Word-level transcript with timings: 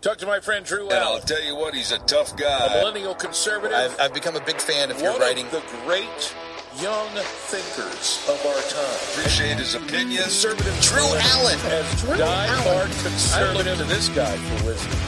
Talk 0.00 0.16
to 0.18 0.26
my 0.26 0.40
friend 0.40 0.64
Drew 0.64 0.84
And 0.88 0.94
I'll 0.94 1.20
tell 1.20 1.42
you 1.44 1.54
what, 1.54 1.74
he's 1.74 1.92
a 1.92 1.98
tough 1.98 2.34
guy. 2.36 2.66
a 2.66 2.78
millennial 2.78 3.14
conservative. 3.14 3.76
I've, 3.76 4.00
I've 4.00 4.14
become 4.14 4.34
a 4.34 4.40
big 4.40 4.56
fan 4.58 4.90
of 4.90 4.98
your 5.00 5.12
one 5.12 5.20
writing. 5.20 5.44
of 5.46 5.52
the 5.52 5.62
great 5.84 6.34
young 6.80 7.08
thinkers 7.14 8.24
of 8.26 8.40
our 8.46 8.62
time. 8.70 8.98
Appreciate 9.12 9.58
his 9.58 9.74
opinion. 9.74 10.22
Conservative 10.22 10.80
Drew 10.80 11.02
Allen. 11.04 11.58
as 11.66 12.00
Drew 12.00 12.16
die-hard 12.16 12.88
I 12.90 13.02
conservative. 13.02 13.76
to 13.78 13.84
this 13.84 14.08
guy 14.08 14.34
for 14.36 14.66
wisdom. 14.66 14.98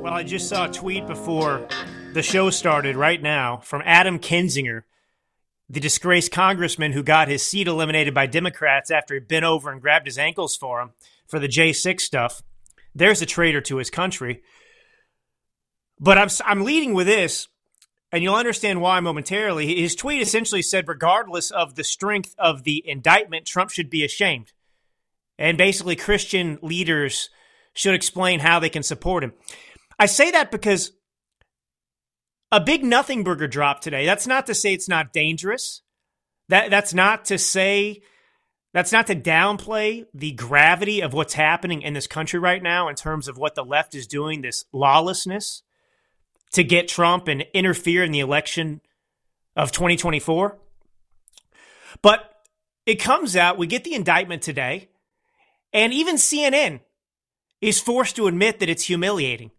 Well, 0.00 0.14
I 0.14 0.22
just 0.22 0.48
saw 0.48 0.66
a 0.66 0.72
tweet 0.72 1.06
before 1.06 1.66
the 2.14 2.22
show 2.22 2.50
started 2.50 2.96
right 2.96 3.20
now 3.20 3.58
from 3.58 3.82
Adam 3.84 4.18
Kinzinger, 4.18 4.82
the 5.70 5.80
disgraced 5.80 6.32
congressman 6.32 6.92
who 6.92 7.02
got 7.02 7.28
his 7.28 7.42
seat 7.42 7.68
eliminated 7.68 8.14
by 8.14 8.26
Democrats 8.26 8.90
after 8.90 9.14
he 9.14 9.20
bent 9.20 9.44
over 9.44 9.70
and 9.70 9.82
grabbed 9.82 10.06
his 10.06 10.18
ankles 10.18 10.56
for 10.56 10.80
him 10.80 10.90
for 11.26 11.38
the 11.38 11.48
J6 11.48 12.00
stuff. 12.00 12.42
There's 12.94 13.20
a 13.20 13.26
traitor 13.26 13.60
to 13.62 13.76
his 13.76 13.90
country. 13.90 14.42
But 16.00 16.16
I'm, 16.16 16.28
I'm 16.44 16.64
leading 16.64 16.94
with 16.94 17.06
this, 17.06 17.48
and 18.12 18.22
you'll 18.22 18.34
understand 18.34 18.80
why 18.80 19.00
momentarily. 19.00 19.80
His 19.80 19.94
tweet 19.94 20.22
essentially 20.22 20.62
said, 20.62 20.88
regardless 20.88 21.50
of 21.50 21.74
the 21.74 21.84
strength 21.84 22.34
of 22.38 22.64
the 22.64 22.82
indictment, 22.88 23.46
Trump 23.46 23.70
should 23.70 23.90
be 23.90 24.04
ashamed. 24.04 24.52
And 25.38 25.58
basically, 25.58 25.96
Christian 25.96 26.58
leaders 26.62 27.30
should 27.74 27.94
explain 27.94 28.40
how 28.40 28.58
they 28.58 28.70
can 28.70 28.82
support 28.82 29.22
him. 29.22 29.34
I 29.98 30.06
say 30.06 30.30
that 30.30 30.50
because 30.50 30.92
a 32.50 32.60
big 32.60 32.84
nothing 32.84 33.24
burger 33.24 33.48
drop 33.48 33.80
today. 33.80 34.06
That's 34.06 34.26
not 34.26 34.46
to 34.46 34.54
say 34.54 34.72
it's 34.72 34.88
not 34.88 35.12
dangerous. 35.12 35.82
That 36.48 36.70
that's 36.70 36.94
not 36.94 37.26
to 37.26 37.38
say 37.38 38.02
that's 38.72 38.92
not 38.92 39.06
to 39.08 39.16
downplay 39.16 40.06
the 40.14 40.32
gravity 40.32 41.00
of 41.00 41.12
what's 41.12 41.34
happening 41.34 41.82
in 41.82 41.94
this 41.94 42.06
country 42.06 42.38
right 42.38 42.62
now 42.62 42.88
in 42.88 42.94
terms 42.94 43.28
of 43.28 43.38
what 43.38 43.54
the 43.54 43.64
left 43.64 43.94
is 43.94 44.06
doing, 44.06 44.42
this 44.42 44.64
lawlessness 44.72 45.62
to 46.52 46.64
get 46.64 46.88
Trump 46.88 47.28
and 47.28 47.44
interfere 47.52 48.02
in 48.04 48.12
the 48.12 48.20
election 48.20 48.80
of 49.56 49.72
2024. 49.72 50.56
But 52.02 52.42
it 52.86 52.96
comes 52.96 53.36
out, 53.36 53.58
we 53.58 53.66
get 53.66 53.84
the 53.84 53.94
indictment 53.94 54.42
today, 54.42 54.88
and 55.72 55.92
even 55.92 56.16
CNN 56.16 56.80
is 57.60 57.80
forced 57.80 58.16
to 58.16 58.28
admit 58.28 58.60
that 58.60 58.68
it's 58.68 58.84
humiliating. 58.84 59.50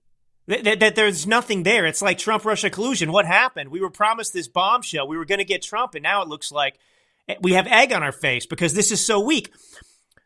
That, 0.50 0.80
that, 0.80 0.95
there's 0.95 1.28
nothing 1.28 1.61
there. 1.61 1.86
It's 1.86 2.02
like 2.02 2.17
Trump 2.17 2.44
Russia 2.44 2.72
collusion. 2.72 3.11
What 3.11 3.28
happened? 3.28 3.69
We 3.69 3.81
were 3.81 3.92
promised 3.92 4.33
this 4.33 4.47
bombshell. 4.47 5.08
We 5.08 5.16
were 5.16 5.25
going 5.25 5.38
to 5.38 5.45
get 5.45 5.61
Trump, 5.61 5.94
and 5.94 6.02
now 6.02 6.23
it 6.23 6.28
looks 6.28 6.52
like 6.52 6.80
eh, 7.28 7.36
we 7.39 7.53
have 7.53 7.67
egg 7.67 7.94
on 7.94 8.02
our 8.02 8.11
face 8.11 8.47
because 8.47 8.73
this 8.73 8.91
is 8.91 9.06
so 9.06 9.19
weak. 9.19 9.53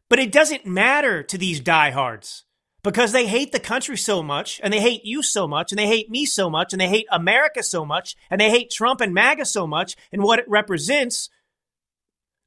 But 0.08 0.20
it 0.20 0.32
doesn't 0.32 0.66
matter 0.66 1.24
to 1.24 1.38
these 1.38 1.60
diehards 1.60 2.46
because 2.84 3.12
they 3.12 3.28
hate 3.28 3.52
the 3.52 3.60
country 3.60 3.98
so 3.98 4.24
much, 4.24 4.62
and 4.64 4.74
they 4.74 4.80
hate 4.80 5.04
you 5.04 5.24
so 5.24 5.46
much, 5.46 5.74
and 5.74 5.80
they 5.80 5.88
hate 5.88 6.10
me 6.10 6.26
so 6.26 6.50
much, 6.50 6.72
and 6.72 6.80
they 6.80 6.88
hate 6.88 7.08
America 7.12 7.62
so 7.62 7.84
much, 7.84 8.16
and 8.32 8.40
they 8.40 8.50
hate 8.50 8.72
Trump 8.72 9.02
and 9.02 9.14
MAGA 9.14 9.44
so 9.44 9.68
much 9.68 9.98
and 10.14 10.24
what 10.24 10.40
it 10.40 10.48
represents 10.48 11.30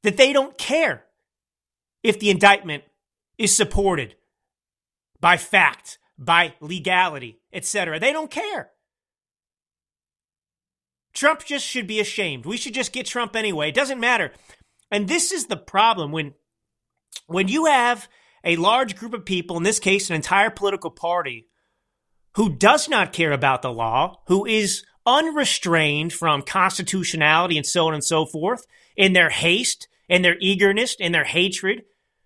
that 0.01 0.17
they 0.17 0.33
don't 0.33 0.57
care 0.57 1.05
if 2.01 2.19
the 2.19 2.31
indictment 2.31 2.83
is 3.37 3.55
supported 3.55 4.15
by 5.19 5.37
fact, 5.37 5.99
by 6.17 6.55
legality, 6.59 7.36
etc. 7.53 7.99
They 7.99 8.11
don't 8.11 8.31
care. 8.31 8.71
Trump 11.13 11.43
just 11.45 11.65
should 11.65 11.87
be 11.87 11.99
ashamed. 11.99 12.45
We 12.45 12.57
should 12.57 12.73
just 12.73 12.93
get 12.93 13.07
Trump 13.07 13.35
anyway. 13.35 13.69
It 13.69 13.75
doesn't 13.75 13.99
matter. 13.99 14.31
And 14.91 15.07
this 15.07 15.31
is 15.31 15.47
the 15.47 15.57
problem 15.57 16.11
when 16.11 16.33
when 17.25 17.47
you 17.47 17.65
have 17.65 18.07
a 18.43 18.55
large 18.55 18.95
group 18.95 19.13
of 19.13 19.25
people, 19.25 19.57
in 19.57 19.63
this 19.63 19.79
case 19.79 20.09
an 20.09 20.15
entire 20.15 20.49
political 20.49 20.91
party, 20.91 21.47
who 22.35 22.55
does 22.55 22.87
not 22.87 23.13
care 23.13 23.31
about 23.31 23.61
the 23.61 23.73
law, 23.73 24.21
who 24.27 24.45
is 24.45 24.85
unrestrained 25.05 26.13
from 26.13 26.41
constitutionality 26.41 27.57
and 27.57 27.65
so 27.65 27.87
on 27.87 27.93
and 27.93 28.03
so 28.03 28.25
forth, 28.25 28.65
in 28.95 29.13
their 29.13 29.29
haste, 29.29 29.87
in 30.07 30.21
their 30.21 30.37
eagerness, 30.39 30.95
in 30.99 31.11
their 31.11 31.23
hatred 31.23 31.83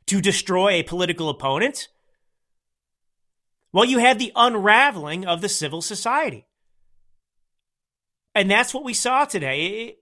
to 0.08 0.20
destroy 0.20 0.72
a 0.72 0.84
political 0.84 1.30
opponent. 1.30 1.88
Well, 3.74 3.86
you 3.86 4.00
had 4.00 4.20
the 4.20 4.32
unraveling 4.36 5.26
of 5.26 5.42
the 5.42 5.50
civil 5.50 5.82
society. 5.82 6.46
And 8.36 8.50
that's 8.50 8.74
what 8.74 8.84
we 8.84 8.94
saw 8.94 9.26
today. 9.26 9.98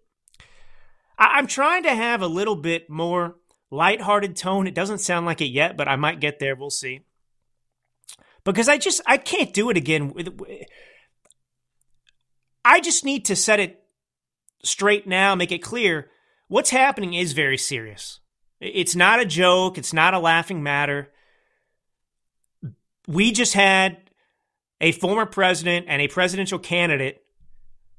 I'm 1.18 1.48
trying 1.48 1.84
to 1.84 1.94
have 1.94 2.22
a 2.22 2.28
little 2.28 2.56
bit 2.56 2.90
more 2.90 3.36
lighthearted 3.72 4.36
tone. 4.36 4.68
It 4.68 4.76
doesn't 4.76 5.00
sound 5.00 5.26
like 5.26 5.42
it 5.42 5.46
yet, 5.50 5.78
but 5.78 5.88
I 5.88 5.96
might 5.96 6.20
get 6.20 6.40
there. 6.40 6.56
We'll 6.56 6.70
see. 6.70 7.02
Because 8.44 8.70
I 8.70 8.78
just 8.78 9.02
I 9.06 9.18
can't 9.18 9.54
do 9.54 9.70
it 9.70 9.78
again. 9.78 10.14
I 12.64 12.80
just 12.80 13.04
need 13.04 13.26
to 13.26 13.36
set 13.36 13.60
it 13.60 13.84
straight 14.64 15.08
now, 15.08 15.36
make 15.36 15.52
it 15.52 15.60
clear. 15.60 16.10
What's 16.48 16.70
happening 16.70 17.14
is 17.14 17.34
very 17.34 17.58
serious. 17.58 18.20
It's 18.60 18.96
not 18.96 19.20
a 19.20 19.26
joke, 19.26 19.78
it's 19.78 19.94
not 19.94 20.14
a 20.14 20.20
laughing 20.20 20.64
matter. 20.64 21.12
We 23.10 23.32
just 23.32 23.56
had 23.56 23.98
a 24.80 24.92
former 24.92 25.26
president 25.26 25.88
and 25.90 26.00
a 26.00 26.08
presidential 26.08 26.60
candidate 26.60 27.24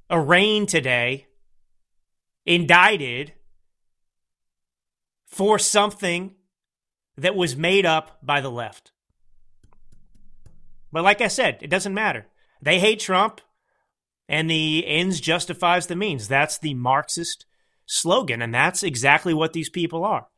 arraigned 0.08 0.68
today, 0.68 1.26
indicted 2.46 3.32
for 5.26 5.58
something 5.58 6.36
that 7.16 7.34
was 7.34 7.56
made 7.56 7.84
up 7.84 8.18
by 8.22 8.40
the 8.40 8.52
left. 8.52 8.92
But 10.92 11.02
like 11.02 11.20
I 11.20 11.28
said, 11.28 11.58
it 11.60 11.70
doesn't 11.70 11.92
matter. 11.92 12.28
They 12.62 12.78
hate 12.78 13.00
Trump, 13.00 13.40
and 14.28 14.48
the 14.48 14.86
ends 14.86 15.20
justifies 15.20 15.88
the 15.88 15.96
means. 15.96 16.28
That's 16.28 16.56
the 16.56 16.74
Marxist 16.74 17.46
slogan, 17.84 18.40
and 18.40 18.54
that's 18.54 18.84
exactly 18.84 19.34
what 19.34 19.54
these 19.54 19.70
people 19.70 20.04
are. 20.04 20.28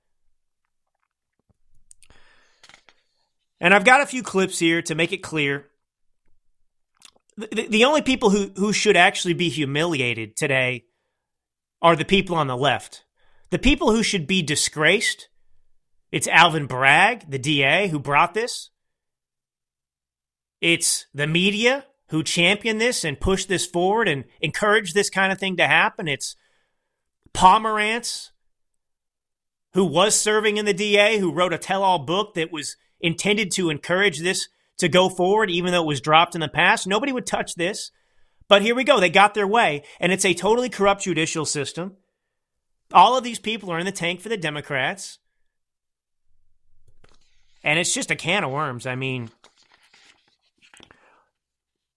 And 3.62 3.72
I've 3.72 3.84
got 3.84 4.00
a 4.00 4.06
few 4.06 4.24
clips 4.24 4.58
here 4.58 4.82
to 4.82 4.94
make 4.96 5.12
it 5.12 5.22
clear. 5.22 5.68
The, 7.36 7.68
the 7.68 7.84
only 7.84 8.02
people 8.02 8.30
who, 8.30 8.50
who 8.56 8.72
should 8.72 8.96
actually 8.96 9.34
be 9.34 9.48
humiliated 9.48 10.36
today 10.36 10.86
are 11.80 11.94
the 11.94 12.04
people 12.04 12.34
on 12.34 12.48
the 12.48 12.56
left. 12.56 13.04
The 13.50 13.60
people 13.60 13.92
who 13.92 14.02
should 14.02 14.26
be 14.26 14.42
disgraced, 14.42 15.28
it's 16.10 16.26
Alvin 16.26 16.66
Bragg, 16.66 17.30
the 17.30 17.38
DA, 17.38 17.86
who 17.86 18.00
brought 18.00 18.34
this. 18.34 18.70
It's 20.60 21.06
the 21.14 21.28
media 21.28 21.86
who 22.08 22.24
championed 22.24 22.80
this 22.80 23.04
and 23.04 23.20
pushed 23.20 23.48
this 23.48 23.64
forward 23.64 24.08
and 24.08 24.24
encouraged 24.40 24.94
this 24.94 25.08
kind 25.08 25.30
of 25.30 25.38
thing 25.38 25.56
to 25.58 25.68
happen. 25.68 26.08
It's 26.08 26.34
Pomerantz, 27.32 28.30
who 29.74 29.84
was 29.84 30.16
serving 30.16 30.56
in 30.56 30.64
the 30.64 30.74
DA, 30.74 31.18
who 31.18 31.32
wrote 31.32 31.52
a 31.52 31.58
tell 31.58 31.84
all 31.84 32.00
book 32.00 32.34
that 32.34 32.50
was 32.50 32.76
intended 33.02 33.50
to 33.52 33.70
encourage 33.70 34.20
this 34.20 34.48
to 34.78 34.88
go 34.88 35.08
forward, 35.08 35.50
even 35.50 35.72
though 35.72 35.82
it 35.82 35.86
was 35.86 36.00
dropped 36.00 36.34
in 36.34 36.40
the 36.40 36.48
past. 36.48 36.86
Nobody 36.86 37.12
would 37.12 37.26
touch 37.26 37.54
this. 37.54 37.90
But 38.48 38.62
here 38.62 38.74
we 38.74 38.84
go. 38.84 39.00
They 39.00 39.10
got 39.10 39.34
their 39.34 39.46
way. 39.46 39.82
And 40.00 40.12
it's 40.12 40.24
a 40.24 40.34
totally 40.34 40.68
corrupt 40.68 41.02
judicial 41.02 41.44
system. 41.44 41.96
All 42.92 43.16
of 43.16 43.24
these 43.24 43.38
people 43.38 43.70
are 43.70 43.78
in 43.78 43.86
the 43.86 43.92
tank 43.92 44.20
for 44.20 44.28
the 44.28 44.36
Democrats. 44.36 45.18
And 47.64 47.78
it's 47.78 47.94
just 47.94 48.10
a 48.10 48.16
can 48.16 48.44
of 48.44 48.50
worms. 48.50 48.86
I 48.86 48.94
mean, 48.94 49.30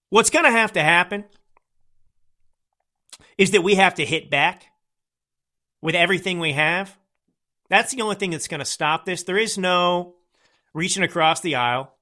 what's 0.09 0.29
going 0.29 0.45
to 0.45 0.51
have 0.51 0.73
to 0.73 0.83
happen 0.83 1.25
is 3.37 3.51
that 3.51 3.63
we 3.63 3.75
have 3.75 3.95
to 3.95 4.05
hit 4.05 4.29
back 4.29 4.65
with 5.81 5.95
everything 5.95 6.39
we 6.39 6.53
have. 6.53 6.97
That's 7.69 7.93
the 7.93 8.01
only 8.01 8.15
thing 8.15 8.29
that's 8.29 8.47
going 8.47 8.59
to 8.59 8.65
stop 8.65 9.05
this. 9.05 9.23
There 9.23 9.37
is 9.37 9.57
no 9.57 10.15
reaching 10.75 11.03
across 11.03 11.39
the 11.39 11.55
aisle. 11.55 11.95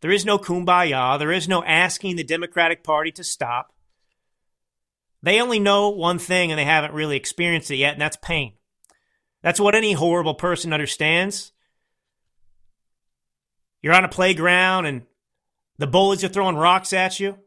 There 0.00 0.12
is 0.12 0.24
no 0.24 0.38
kumbaya. 0.38 1.18
There 1.18 1.32
is 1.32 1.48
no 1.48 1.62
asking 1.64 2.16
the 2.16 2.24
Democratic 2.24 2.82
Party 2.82 3.10
to 3.12 3.24
stop. 3.24 3.74
They 5.22 5.40
only 5.40 5.58
know 5.58 5.90
one 5.90 6.18
thing 6.18 6.50
and 6.50 6.58
they 6.58 6.64
haven't 6.64 6.94
really 6.94 7.16
experienced 7.16 7.70
it 7.70 7.76
yet, 7.76 7.92
and 7.92 8.00
that's 8.00 8.16
pain. 8.16 8.54
That's 9.42 9.60
what 9.60 9.74
any 9.74 9.92
horrible 9.92 10.34
person 10.34 10.72
understands. 10.72 11.52
You're 13.82 13.94
on 13.94 14.04
a 14.04 14.08
playground 14.08 14.86
and 14.86 15.02
the 15.78 15.88
bullies 15.88 16.22
are 16.22 16.28
throwing 16.28 16.56
rocks 16.56 16.92
at 16.92 17.18
you. 17.18 17.38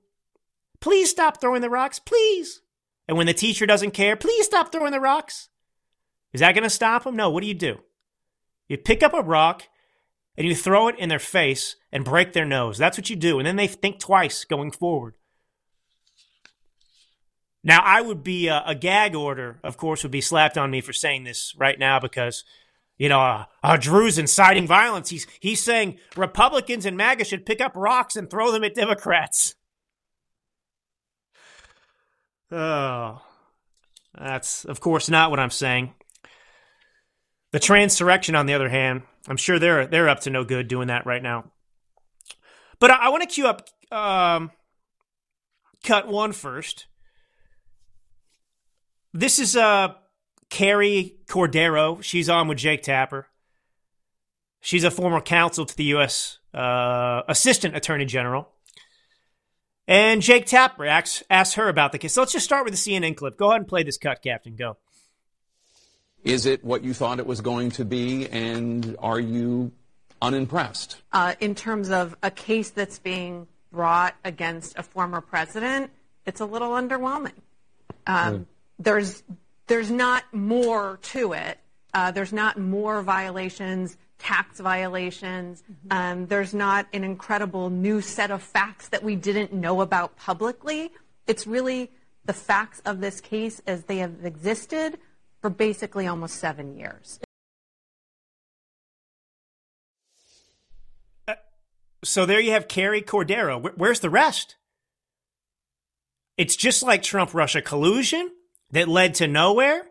Please 0.82 1.10
stop 1.10 1.40
throwing 1.40 1.62
the 1.62 1.70
rocks, 1.70 2.00
please. 2.00 2.62
And 3.08 3.18
when 3.18 3.28
the 3.28 3.34
teacher 3.34 3.66
doesn't 3.66 3.92
care, 3.92 4.18
please 4.18 4.46
stop 4.46 4.72
throwing 4.72 4.92
the 4.92 5.00
rocks. 5.00 5.48
Is 6.34 6.42
that 6.42 6.54
going 6.54 6.64
to 6.64 6.70
stop 6.70 7.06
them? 7.06 7.16
No. 7.16 7.30
What 7.30 7.42
do 7.42 7.48
you 7.48 7.54
do? 7.54 7.80
You 8.68 8.78
pick 8.78 9.04
up 9.04 9.14
a 9.14 9.22
rock 9.22 9.64
and 10.38 10.48
you 10.48 10.56
throw 10.56 10.88
it 10.88 11.00
in 11.00 11.10
their 11.10 11.20
face 11.20 11.76
and 11.92 12.04
break 12.04 12.34
their 12.34 12.46
nose. 12.46 12.78
That's 12.78 12.98
what 12.98 13.10
you 13.10 13.16
do. 13.16 13.40
And 13.40 13.48
then 13.48 13.56
they 13.56 13.68
think 13.68 14.00
twice 14.00 14.44
going 14.46 14.72
forward. 14.72 15.16
Now, 17.64 17.82
I 17.84 18.02
would 18.02 18.24
be 18.24 18.48
uh, 18.48 18.62
a, 18.66 18.76
gag 18.76 19.16
order, 19.16 19.60
of 19.64 19.76
course, 19.76 20.04
would 20.04 20.12
be 20.12 20.22
slapped 20.22 20.58
on 20.58 20.70
me 20.70 20.82
for 20.82 20.94
saying 20.94 21.24
this 21.24 21.56
right 21.58 21.80
now 21.80 22.00
because 22.00 22.44
you 22.98 23.10
know, 23.10 23.20
uh, 23.20 23.46
uh, 23.62 23.78
Drew's 23.78 24.18
inciting 24.18 24.68
violence. 24.68 25.10
He's 25.10 25.28
he's 25.40 25.62
saying 25.62 26.00
Republicans 26.16 26.86
and 26.86 26.96
MAGA 26.96 27.26
should 27.26 27.46
pick 27.46 27.60
up 27.60 27.74
rocks 27.76 28.16
and 28.16 28.30
throw 28.30 28.52
them 28.52 28.64
at 28.64 28.76
Democrats. 28.76 29.56
Oh, 32.52 33.22
that's 34.18 34.64
of 34.66 34.80
course 34.80 35.10
not 35.10 35.30
what 35.30 35.40
I'm 35.40 35.50
saying. 35.50 35.94
The 37.52 37.60
transurrection, 37.60 38.36
on 38.36 38.46
the 38.46 38.54
other 38.54 38.70
hand, 38.70 39.04
I'm 39.28 39.38
sure 39.38 39.60
they're 39.60 39.88
they're 39.88 40.10
up 40.10 40.22
to 40.22 40.30
no 40.30 40.44
good 40.44 40.68
doing 40.68 40.88
that 40.88 41.06
right 41.06 41.22
now. 41.24 41.52
But 42.80 42.92
I, 42.92 43.06
I 43.06 43.10
want 43.10 43.24
to 43.24 43.30
cue 43.30 43.48
up 43.48 43.68
um, 43.92 44.52
cut 45.84 46.08
one 46.08 46.32
first. 46.32 46.88
This 49.14 49.40
is 49.40 49.56
uh 49.56 49.96
Carrie 50.50 51.18
Cordero. 51.28 52.02
She's 52.04 52.30
on 52.30 52.48
with 52.48 52.58
Jake 52.58 52.84
Tapper. 52.84 53.28
She's 54.62 54.84
a 54.84 54.92
former 54.92 55.22
counsel 55.22 55.66
to 55.66 55.78
the 55.78 55.84
U.S. 55.86 56.40
Uh, 56.54 57.22
Assistant 57.28 57.76
Attorney 57.76 58.06
General. 58.06 58.50
And 59.88 60.22
Jake 60.22 60.48
Tapper 60.48 60.86
asks, 60.86 61.24
asks 61.30 61.54
her 61.56 61.70
about 61.70 61.92
the 61.92 62.00
case. 62.00 62.14
So 62.14 62.22
let's 62.22 62.32
just 62.32 62.46
start 62.46 62.66
with 62.66 62.74
the 62.74 62.80
CNN 62.80 63.16
clip. 63.16 63.38
Go 63.38 63.50
ahead 63.50 63.62
and 63.62 63.68
play 63.68 63.84
this 63.84 63.98
cut, 63.98 64.24
Captain. 64.24 64.56
Go. 64.56 64.78
Is 66.26 66.48
it 66.48 66.66
what 66.66 66.84
you 66.84 66.96
thought 66.96 67.20
it 67.20 67.28
was 67.28 67.40
going 67.40 67.70
to 67.72 67.86
be, 67.86 68.28
and 68.30 68.96
are 69.00 69.20
you 69.20 69.72
unimpressed? 70.22 71.02
Uh, 71.14 71.36
in 71.40 71.54
terms 71.54 71.92
of 71.92 72.16
a 72.24 72.32
case 72.32 72.72
that's 72.72 72.98
being 72.98 73.48
brought 73.72 74.16
against 74.26 74.76
a 74.76 74.82
former 74.84 75.22
president, 75.22 75.92
it's 76.26 76.42
a 76.42 76.46
little 76.46 76.72
underwhelming. 76.72 77.38
Um, 78.08 78.40
mm. 78.40 78.46
There's 78.80 79.22
there's 79.68 79.92
not 79.92 80.24
more 80.34 81.00
to 81.04 81.34
it. 81.34 81.60
Uh, 81.94 82.10
there's 82.10 82.34
not 82.34 82.60
more 82.60 83.04
violations, 83.04 83.96
tax 84.18 84.60
violations. 84.60 85.62
Mm-hmm. 85.62 85.88
Um, 85.92 86.26
there's 86.26 86.56
not 86.56 86.88
an 86.92 87.04
incredible 87.04 87.70
new 87.70 88.02
set 88.02 88.32
of 88.32 88.42
facts 88.42 88.90
that 88.90 89.04
we 89.04 89.16
didn't 89.16 89.54
know 89.54 89.82
about 89.82 90.18
publicly. 90.18 90.92
It's 91.28 91.46
really 91.46 91.92
the 92.26 92.34
facts 92.34 92.82
of 92.84 93.00
this 93.00 93.22
case 93.22 93.62
as 93.68 93.84
they 93.84 93.98
have 93.98 94.26
existed 94.26 94.98
for 95.46 95.52
basically 95.52 96.08
almost 96.08 96.38
seven 96.38 96.76
years. 96.76 97.20
Uh, 101.28 101.36
so 102.04 102.26
there 102.26 102.40
you 102.40 102.50
have 102.50 102.68
Carrie 102.68 103.04
Cordero. 103.04 103.72
Where's 103.78 104.00
the 104.00 104.10
rest? 104.10 104.56
It's 106.36 106.56
just 106.56 106.82
like 106.82 107.04
Trump 107.04 107.36
Russia 107.36 107.62
collusion 107.62 108.32
that 108.72 108.88
led 108.88 109.14
to 109.16 109.28
nowhere? 109.28 109.84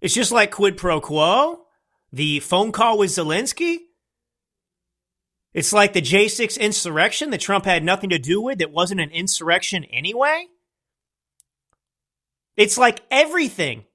It's 0.00 0.14
just 0.14 0.30
like 0.30 0.52
quid 0.52 0.76
pro 0.76 1.00
quo, 1.00 1.64
the 2.12 2.38
phone 2.38 2.70
call 2.70 2.96
with 2.98 3.10
Zelensky. 3.10 3.78
It's 5.52 5.72
like 5.72 5.92
the 5.92 6.00
J6 6.00 6.60
insurrection 6.60 7.30
that 7.30 7.40
Trump 7.40 7.64
had 7.64 7.82
nothing 7.82 8.10
to 8.10 8.20
do 8.20 8.40
with, 8.40 8.58
that 8.58 8.70
wasn't 8.70 9.00
an 9.00 9.10
insurrection 9.10 9.82
anyway. 9.86 10.46
It's 12.56 12.78
like 12.78 13.02
everything 13.10 13.86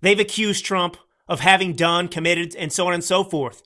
they've 0.00 0.20
accused 0.20 0.64
Trump 0.64 0.96
of 1.28 1.40
having 1.40 1.74
done, 1.74 2.08
committed, 2.08 2.54
and 2.56 2.72
so 2.72 2.86
on 2.86 2.94
and 2.94 3.04
so 3.04 3.24
forth. 3.24 3.62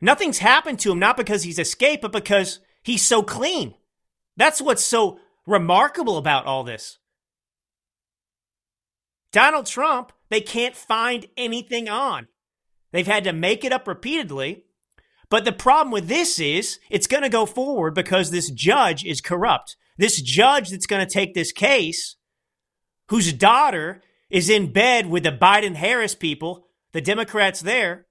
Nothing's 0.00 0.38
happened 0.38 0.78
to 0.80 0.92
him, 0.92 0.98
not 0.98 1.16
because 1.16 1.42
he's 1.42 1.58
escaped, 1.58 2.02
but 2.02 2.12
because 2.12 2.60
he's 2.82 3.02
so 3.02 3.22
clean. 3.22 3.74
That's 4.36 4.60
what's 4.60 4.84
so 4.84 5.18
remarkable 5.46 6.18
about 6.18 6.44
all 6.44 6.64
this. 6.64 6.98
Donald 9.32 9.66
Trump, 9.66 10.12
they 10.28 10.40
can't 10.40 10.76
find 10.76 11.26
anything 11.36 11.88
on. 11.88 12.28
They've 12.92 13.06
had 13.06 13.24
to 13.24 13.32
make 13.32 13.64
it 13.64 13.72
up 13.72 13.86
repeatedly. 13.86 14.64
But 15.28 15.44
the 15.44 15.52
problem 15.52 15.90
with 15.90 16.08
this 16.08 16.38
is 16.38 16.78
it's 16.90 17.06
going 17.06 17.22
to 17.22 17.28
go 17.28 17.46
forward 17.46 17.94
because 17.94 18.30
this 18.30 18.50
judge 18.50 19.04
is 19.04 19.20
corrupt. 19.20 19.76
This 19.98 20.20
judge 20.20 20.70
that's 20.70 20.86
going 20.86 21.04
to 21.04 21.12
take 21.12 21.34
this 21.34 21.52
case, 21.52 22.16
whose 23.08 23.32
daughter 23.32 24.02
is 24.30 24.50
in 24.50 24.72
bed 24.72 25.06
with 25.06 25.22
the 25.22 25.32
Biden 25.32 25.74
Harris 25.74 26.14
people, 26.14 26.66
the 26.92 27.00
Democrats 27.00 27.60
there, 27.60 28.06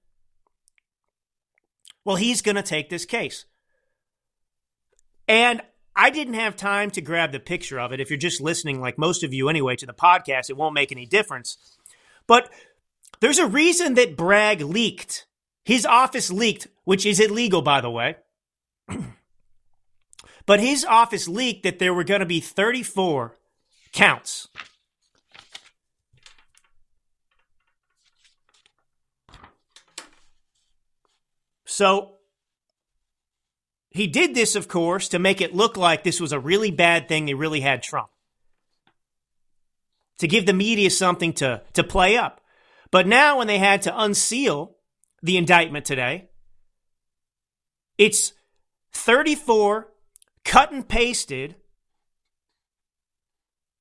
well, 2.04 2.16
he's 2.16 2.40
going 2.40 2.54
to 2.54 2.62
take 2.62 2.88
this 2.88 3.04
case. 3.04 3.46
And 5.26 5.60
I 5.96 6.10
didn't 6.10 6.34
have 6.34 6.54
time 6.54 6.90
to 6.92 7.00
grab 7.00 7.32
the 7.32 7.40
picture 7.40 7.80
of 7.80 7.92
it. 7.92 8.00
If 8.00 8.10
you're 8.10 8.16
just 8.16 8.40
listening, 8.40 8.80
like 8.80 8.96
most 8.96 9.24
of 9.24 9.34
you 9.34 9.48
anyway, 9.48 9.74
to 9.76 9.86
the 9.86 9.92
podcast, 9.92 10.48
it 10.48 10.56
won't 10.56 10.74
make 10.74 10.92
any 10.92 11.04
difference. 11.04 11.56
But 12.28 12.52
there's 13.20 13.38
a 13.38 13.48
reason 13.48 13.94
that 13.94 14.16
Bragg 14.16 14.60
leaked. 14.60 15.26
His 15.64 15.84
office 15.84 16.30
leaked, 16.30 16.68
which 16.84 17.04
is 17.04 17.18
illegal, 17.18 17.60
by 17.60 17.80
the 17.80 17.90
way. 17.90 18.16
but 20.46 20.60
his 20.60 20.84
office 20.84 21.26
leaked 21.26 21.64
that 21.64 21.80
there 21.80 21.92
were 21.92 22.04
going 22.04 22.20
to 22.20 22.26
be 22.26 22.40
34 22.40 23.36
counts. 23.92 24.46
So 31.76 32.14
he 33.90 34.06
did 34.06 34.34
this, 34.34 34.56
of 34.56 34.66
course, 34.66 35.10
to 35.10 35.18
make 35.18 35.42
it 35.42 35.54
look 35.54 35.76
like 35.76 36.04
this 36.04 36.22
was 36.22 36.32
a 36.32 36.40
really 36.40 36.70
bad 36.70 37.06
thing. 37.06 37.26
They 37.26 37.34
really 37.34 37.60
had 37.60 37.82
Trump. 37.82 38.08
To 40.20 40.26
give 40.26 40.46
the 40.46 40.54
media 40.54 40.88
something 40.88 41.34
to, 41.34 41.60
to 41.74 41.84
play 41.84 42.16
up. 42.16 42.40
But 42.90 43.06
now, 43.06 43.36
when 43.36 43.46
they 43.46 43.58
had 43.58 43.82
to 43.82 44.02
unseal 44.02 44.76
the 45.22 45.36
indictment 45.36 45.84
today, 45.84 46.30
it's 47.98 48.32
34 48.92 49.92
cut 50.44 50.72
and 50.72 50.88
pasted 50.88 51.56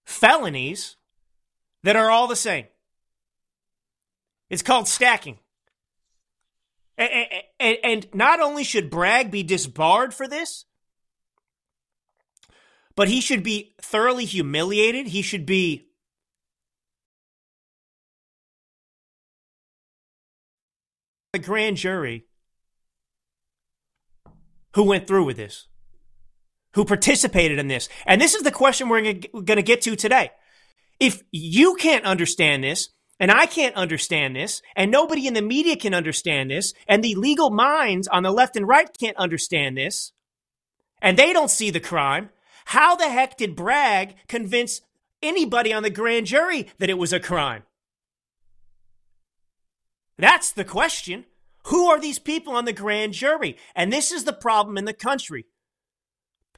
felonies 0.03 0.98
that 1.83 1.95
are 1.95 2.12
all 2.12 2.27
the 2.27 2.36
same. 2.36 2.65
It's 4.50 4.63
called 4.63 4.89
stacking. 4.89 5.39
And, 6.97 7.77
and 7.83 8.07
not 8.13 8.39
only 8.39 8.63
should 8.63 8.89
Bragg 8.89 9.30
be 9.30 9.44
disbarred 9.44 10.13
for 10.13 10.27
this, 10.27 10.65
but 12.95 13.09
he 13.09 13.19
should 13.19 13.44
be 13.44 13.75
thoroughly 13.81 14.24
humiliated. 14.25 15.07
He 15.07 15.21
should 15.21 15.45
be 15.45 15.88
a 21.33 21.39
grand 21.39 21.75
jury 21.75 22.25
who 24.75 24.84
went 24.84 25.08
through 25.08 25.25
with 25.25 25.36
this, 25.36 25.67
who 26.74 26.86
participated 26.86 27.60
in 27.60 27.67
this. 27.67 27.89
And 28.05 28.22
this 28.22 28.36
is 28.36 28.43
the 28.43 28.51
question 28.51 28.88
we're 28.88 29.01
going 29.01 29.58
to 29.58 29.62
get 29.62 29.81
to 29.81 29.98
today. 29.98 30.31
If 30.98 31.24
you 31.31 31.75
can't 31.75 32.05
understand 32.05 32.63
this, 32.63 32.89
and 33.19 33.31
I 33.31 33.45
can't 33.45 33.75
understand 33.75 34.36
this, 34.36 34.62
and 34.75 34.91
nobody 34.91 35.27
in 35.27 35.34
the 35.34 35.41
media 35.41 35.75
can 35.75 35.93
understand 35.93 36.51
this, 36.51 36.74
and 36.88 37.03
the 37.03 37.15
legal 37.15 37.50
minds 37.50 38.07
on 38.07 38.24
the 38.24 38.31
left 38.31 38.55
and 38.55 38.67
right 38.67 38.89
can't 39.00 39.17
understand 39.17 39.77
this, 39.77 40.12
and 41.01 41.17
they 41.17 41.34
don't 41.34 41.51
see 41.51 41.69
the 41.69 41.79
crime. 41.79 42.29
How 42.65 42.95
the 42.95 43.10
heck 43.10 43.38
did 43.38 43.55
Bragg 43.55 44.15
convince 44.27 44.81
anybody 45.22 45.72
on 45.72 45.84
the 45.84 45.89
grand 45.89 46.25
jury 46.25 46.67
that 46.79 46.89
it 46.89 46.98
was 46.98 47.13
a 47.13 47.19
crime? 47.19 47.63
That's 50.17 50.51
the 50.51 50.65
question. 50.65 51.25
Who 51.65 51.88
are 51.88 52.00
these 52.00 52.19
people 52.19 52.53
on 52.53 52.65
the 52.65 52.74
grand 52.74 53.13
jury? 53.13 53.57
And 53.75 53.91
this 53.91 54.12
is 54.12 54.24
the 54.24 54.34
problem 54.34 54.77
in 54.77 54.86
the 54.86 54.93
country. 54.93 55.45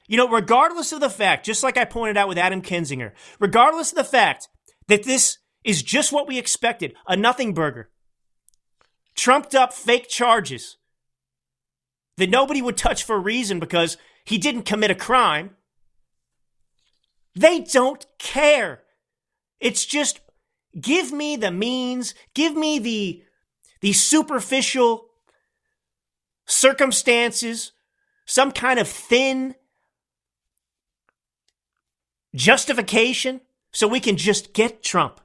You 0.06 0.16
know, 0.16 0.28
regardless 0.28 0.92
of 0.92 1.00
the 1.00 1.10
fact, 1.10 1.44
just 1.44 1.62
like 1.62 1.76
I 1.76 1.84
pointed 1.84 2.16
out 2.16 2.28
with 2.28 2.38
Adam 2.38 2.62
Kinzinger, 2.62 3.12
regardless 3.38 3.90
of 3.92 3.96
the 3.96 4.04
fact 4.04 4.48
that 4.86 5.02
this 5.02 5.38
is 5.64 5.82
just 5.82 6.12
what 6.12 6.28
we 6.28 6.38
expected 6.38 6.94
a 7.06 7.16
nothing 7.16 7.54
burger. 7.54 7.90
Trumped 9.14 9.54
up 9.54 9.72
fake 9.72 10.08
charges 10.08 10.76
that 12.16 12.30
nobody 12.30 12.62
would 12.62 12.76
touch 12.76 13.04
for 13.04 13.16
a 13.16 13.20
reason 13.20 13.58
because 13.58 13.96
he 14.24 14.38
didn't 14.38 14.62
commit 14.62 14.90
a 14.90 14.94
crime. 14.94 15.56
They 17.34 17.60
don't 17.60 18.04
care. 18.18 18.82
It's 19.60 19.86
just 19.86 20.20
give 20.80 21.12
me 21.12 21.36
the 21.36 21.50
means, 21.50 22.14
give 22.34 22.54
me 22.54 22.78
the, 22.78 23.22
the 23.80 23.92
superficial 23.92 25.06
circumstances, 26.46 27.72
some 28.26 28.52
kind 28.52 28.78
of 28.78 28.88
thin 28.88 29.54
justification 32.34 33.40
so 33.72 33.86
we 33.88 34.00
can 34.00 34.16
just 34.16 34.52
get 34.52 34.82
Trump. 34.82 35.20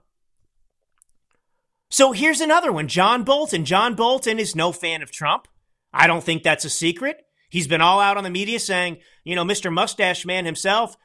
So 1.93 2.11
here's 2.11 2.41
another 2.41 2.71
one 2.71 2.87
John 2.87 3.23
Bolton. 3.23 3.65
John 3.65 3.93
Bolton 3.93 4.39
is 4.39 4.55
no 4.55 4.71
fan 4.71 5.03
of 5.03 5.11
Trump. 5.11 5.47
I 5.93 6.07
don't 6.07 6.23
think 6.23 6.41
that's 6.41 6.65
a 6.65 6.69
secret. 6.69 7.23
He's 7.51 7.67
been 7.67 7.81
all 7.81 7.99
out 7.99 8.17
on 8.17 8.23
the 8.23 8.31
media 8.31 8.59
saying, 8.59 8.97
you 9.23 9.35
know, 9.35 9.45
Mr. 9.45 9.71
Mustache 9.71 10.25
Man 10.25 10.43
himself, 10.43 10.97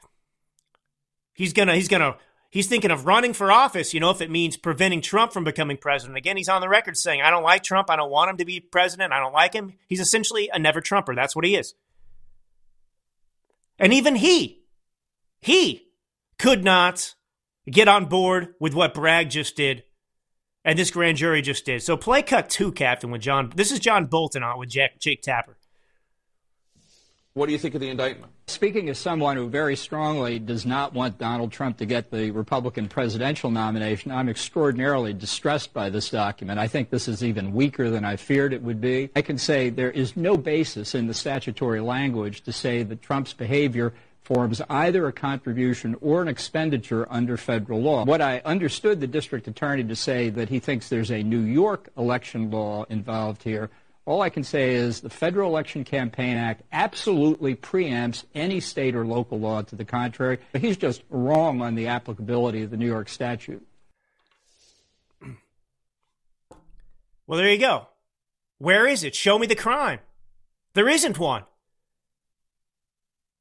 he's 1.35 1.53
gonna, 1.53 1.75
he's 1.75 1.89
gonna, 1.89 2.17
He's 2.49 2.67
thinking 2.67 2.91
of 2.91 3.05
running 3.05 3.35
for 3.35 3.53
office, 3.53 3.93
you 3.93 4.01
know, 4.01 4.09
if 4.09 4.23
it 4.23 4.31
means 4.31 4.57
preventing 4.57 5.03
Trump 5.03 5.35
from 5.35 5.45
becoming 5.45 5.77
president. 5.77 6.17
Again, 6.17 6.39
he's 6.39 6.49
on 6.49 6.63
the 6.63 6.69
record 6.71 6.97
saying, 6.97 7.21
I 7.21 7.29
don't 7.29 7.43
like 7.43 7.63
Trump. 7.63 7.91
I 7.91 7.97
don't 7.97 8.11
want 8.11 8.31
him 8.31 8.39
to 8.39 8.47
be 8.47 8.59
president. 8.59 9.13
I 9.13 9.21
don't 9.21 9.35
like 9.35 9.53
him. 9.53 9.75
He's 9.87 10.01
essentially 10.01 10.49
a 10.51 10.59
never 10.59 10.81
Trumper. 10.81 11.15
That's 11.15 11.37
what 11.37 11.45
he 11.45 11.55
is. 11.55 11.75
And 13.79 13.93
even 13.93 14.17
he, 14.17 14.63
he 15.43 15.91
could 16.39 16.65
not 16.65 17.15
get 17.71 17.89
on 17.89 18.07
board 18.07 18.55
with 18.59 18.73
what 18.73 18.95
Bragg 18.95 19.29
just 19.29 19.55
did 19.55 19.83
and 20.65 20.79
this 20.79 20.91
grand 20.91 21.17
jury 21.17 21.43
just 21.43 21.65
did. 21.65 21.83
So 21.83 21.97
play 21.97 22.23
cut 22.23 22.51
two, 22.51 22.73
Captain, 22.73 23.11
with 23.11 23.23
John. 23.23 23.53
This 23.55 23.73
is 23.73 23.79
John 23.79 24.07
Bolton 24.07 24.43
on 24.43 24.59
with 24.59 24.69
Jack, 24.69 24.99
Jake 24.99 25.23
Tapper. 25.23 25.57
What 27.35 27.47
do 27.47 27.53
you 27.53 27.59
think 27.59 27.77
of 27.77 27.81
the 27.81 27.89
indictment? 27.89 28.33
Speaking 28.49 28.89
as 28.89 28.99
someone 28.99 29.37
who 29.37 29.49
very 29.49 29.77
strongly 29.77 30.41
does 30.41 30.67
not 30.67 30.93
want 30.93 31.19
Donald 31.19 31.53
Trump 31.53 31.77
to 31.77 31.87
get 31.87 32.11
the 32.11 32.33
Republican 32.33 32.89
presidential 32.89 33.53
nomination, 33.53 34.11
I'm 34.11 34.29
extraordinarily 34.29 35.13
distressed 35.13 35.73
by 35.73 35.89
this 35.89 36.11
document. 36.11 36.59
I 36.59 36.67
think 36.67 36.91
this 36.91 37.07
is 37.07 37.23
even 37.23 37.53
weaker 37.53 37.91
than 37.91 38.05
I 38.05 38.17
feared 38.17 38.53
it 38.53 38.63
would 38.63 38.81
be. 38.81 39.11
I 39.15 39.23
can 39.23 39.39
say 39.39 39.71
there 39.71 39.93
is 39.93 40.17
no 40.17 40.37
basis 40.37 40.97
in 40.97 41.07
the 41.07 41.15
statutory 41.15 41.81
language 41.81 42.41
to 42.41 42.53
say 42.53 42.83
that 42.83 43.03
Trump's 43.03 43.35
behavior 43.35 43.95
forms 44.29 44.61
either 44.69 45.07
a 45.07 45.13
contribution 45.13 45.97
or 46.01 46.23
an 46.23 46.29
expenditure 46.29 47.07
under 47.11 47.37
federal 47.37 47.81
law. 47.81 48.05
What 48.05 48.21
I 48.21 48.41
understood 48.45 49.01
the 49.01 49.07
district 49.07 49.49
attorney 49.49 49.85
to 49.85 49.97
say 49.97 50.29
that 50.31 50.49
he 50.49 50.61
thinks 50.61 50.89
there's 50.89 51.11
a 51.11 51.23
New 51.23 51.41
York 51.41 51.89
election 51.97 52.51
law 52.51 52.85
involved 52.89 53.43
here 53.43 53.71
all 54.09 54.23
I 54.23 54.31
can 54.31 54.43
say 54.43 54.73
is 54.75 55.03
the 55.03 55.11
Federal 55.11 55.51
Election 55.51 55.85
Campaign 55.85 56.39
Act 56.39 56.63
absolutely 56.73 57.55
preempts 57.55 58.25
any 58.35 58.59
state 58.59 58.95
or 58.95 59.05
local 59.05 59.39
law 59.39 59.61
to 59.61 59.77
the 59.77 59.85
contrary. 59.85 60.39
But 60.51 60.63
he's 60.63 60.79
just 60.79 61.03
wrong 61.11 61.61
on 61.61 61.75
the 61.75 61.89
applicability 61.89 62.63
of 62.63 62.71
the 62.71 62.79
New 62.79 62.87
York 62.87 63.11
statute. 63.11 63.63
Well, 67.27 67.39
there 67.39 67.53
you 67.53 67.59
go. 67.59 67.87
Where 68.57 68.87
is 68.87 69.05
it? 69.05 69.15
Show 69.15 69.39
me 69.39 69.47
the 69.47 69.55
crime. 69.55 69.99
There 70.73 70.89
isn't 70.89 71.19
one. 71.19 71.45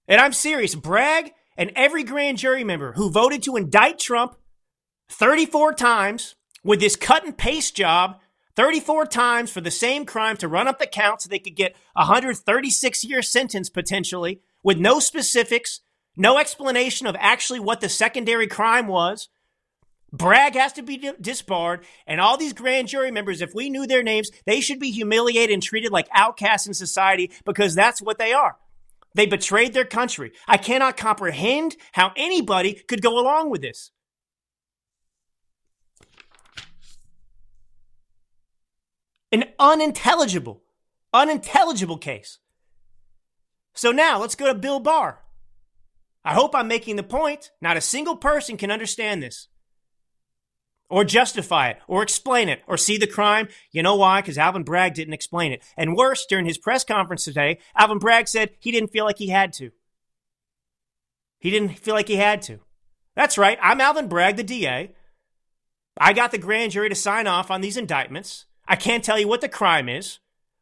And 0.08 0.22
I'm 0.22 0.34
serious. 0.34 0.76
Bragg 0.76 1.34
and 1.58 1.72
every 1.76 2.04
grand 2.04 2.38
jury 2.38 2.64
member 2.64 2.94
who 2.94 3.10
voted 3.10 3.44
to 3.44 3.56
indict 3.56 4.00
Trump 4.00 4.36
34 5.10 5.74
times 5.74 6.36
with 6.64 6.80
this 6.80 6.96
cut 6.96 7.26
and 7.26 7.38
paste 7.38 7.76
job 7.76 8.20
34 8.56 9.06
times 9.06 9.52
for 9.52 9.62
the 9.62 9.72
same 9.72 10.06
crime 10.06 10.36
to 10.38 10.48
run 10.48 10.68
up 10.68 10.80
the 10.80 10.88
count 10.88 11.22
so 11.22 11.30
they 11.30 11.40
could 11.40 11.56
get 11.56 11.76
a 11.96 12.02
136 12.02 13.04
year 13.04 13.22
sentence 13.22 13.70
potentially 13.70 14.42
with 14.64 14.80
no 14.80 15.00
specifics, 15.00 15.82
no 16.16 16.40
explanation 16.40 17.06
of 17.06 17.16
actually 17.20 17.60
what 17.60 17.82
the 17.82 17.90
secondary 17.90 18.48
crime 18.48 18.88
was. 18.88 19.30
Bragg 20.12 20.56
has 20.56 20.72
to 20.74 20.82
be 20.82 21.12
disbarred, 21.20 21.86
and 22.08 22.22
all 22.22 22.38
these 22.38 22.54
grand 22.54 22.88
jury 22.88 23.12
members, 23.12 23.42
if 23.42 23.54
we 23.54 23.70
knew 23.70 23.86
their 23.86 24.02
names, 24.02 24.32
they 24.46 24.62
should 24.62 24.80
be 24.80 24.90
humiliated 24.90 25.54
and 25.54 25.62
treated 25.62 25.92
like 25.92 26.08
outcasts 26.14 26.66
in 26.66 26.74
society 26.74 27.30
because 27.46 27.76
that's 27.76 28.02
what 28.02 28.18
they 28.18 28.32
are. 28.32 28.56
They 29.18 29.26
betrayed 29.26 29.74
their 29.74 29.84
country. 29.84 30.32
I 30.48 30.58
cannot 30.58 30.96
comprehend 30.96 31.76
how 31.94 32.12
anybody 32.16 32.76
could 32.76 33.02
go 33.02 33.18
along 33.20 33.50
with 33.50 33.62
this. 33.62 33.90
An 39.32 39.46
unintelligible, 39.58 40.62
unintelligible 41.12 41.98
case. 41.98 42.38
So 43.74 43.92
now 43.92 44.20
let's 44.20 44.36
go 44.36 44.46
to 44.46 44.54
Bill 44.54 44.80
Barr. 44.80 45.24
I 46.24 46.36
hope 46.36 46.54
I'm 46.54 46.68
making 46.68 46.96
the 46.96 47.02
point. 47.02 47.50
Not 47.60 47.76
a 47.76 47.82
single 47.82 48.18
person 48.18 48.56
can 48.56 48.70
understand 48.70 49.24
this 49.24 49.48
or 50.90 51.04
justify 51.04 51.70
it 51.70 51.80
or 51.88 52.02
explain 52.02 52.50
it 52.50 52.62
or 52.68 52.78
see 52.78 52.98
the 52.98 53.08
crime. 53.08 53.48
You 53.72 53.84
know 53.84 53.96
why? 53.96 54.22
Because 54.22 54.38
Alvin 54.38 54.64
Bragg 54.64 54.94
didn't 54.94 55.14
explain 55.14 55.52
it. 55.52 55.64
And 55.76 55.96
worse, 55.96 56.26
during 56.26 56.46
his 56.46 56.58
press 56.58 56.84
conference 56.84 57.24
today, 57.24 57.60
Alvin 57.76 58.00
Bragg 58.00 58.28
said 58.28 58.52
he 58.60 58.72
didn't 58.72 58.92
feel 58.92 59.06
like 59.06 59.18
he 59.18 59.30
had 59.30 59.54
to. 59.54 59.72
He 61.40 61.50
didn't 61.50 61.78
feel 61.78 61.94
like 61.94 62.08
he 62.08 62.16
had 62.16 62.42
to. 62.44 62.60
That's 63.16 63.38
right. 63.38 63.58
I'm 63.62 63.82
Alvin 63.82 64.08
Bragg, 64.08 64.38
the 64.38 64.44
DA. 64.44 64.94
I 66.00 66.14
got 66.14 66.32
the 66.32 66.38
grand 66.38 66.72
jury 66.72 66.90
to 66.90 66.96
sign 66.96 67.28
off 67.28 67.52
on 67.52 67.62
these 67.62 67.78
indictments. 67.78 68.46
I 68.68 68.76
can't 68.76 69.04
tell 69.04 69.20
you 69.20 69.28
what 69.28 69.42
the 69.42 69.50
crime 69.50 69.90
is, 69.90 70.20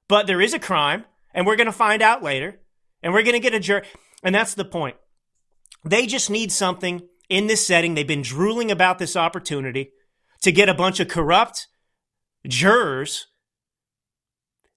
but 0.08 0.27
there 0.27 0.41
is 0.41 0.53
a 0.53 0.60
crime, 0.60 1.05
and 1.34 1.46
we're 1.46 1.55
going 1.55 1.65
to 1.65 1.74
find 1.74 2.01
out 2.01 2.24
later, 2.24 2.60
and 3.01 3.13
we're 3.13 3.24
going 3.24 3.34
to 3.34 3.39
get 3.39 3.53
a 3.53 3.60
jury. 3.60 3.86
And 4.24 4.34
that's 4.34 4.53
the 4.53 4.65
point. 4.65 4.96
They 5.84 6.08
just 6.08 6.29
need 6.29 6.51
something 6.51 7.08
in 7.29 7.48
this 7.48 7.65
setting. 7.65 7.94
They've 7.94 8.08
been 8.08 8.22
drooling 8.22 8.72
about 8.72 9.00
this 9.00 9.15
opportunity 9.15 9.91
to 10.42 10.51
get 10.51 10.70
a 10.70 10.74
bunch 10.74 11.00
of 11.00 11.08
corrupt 11.08 11.68
jurors 12.48 13.27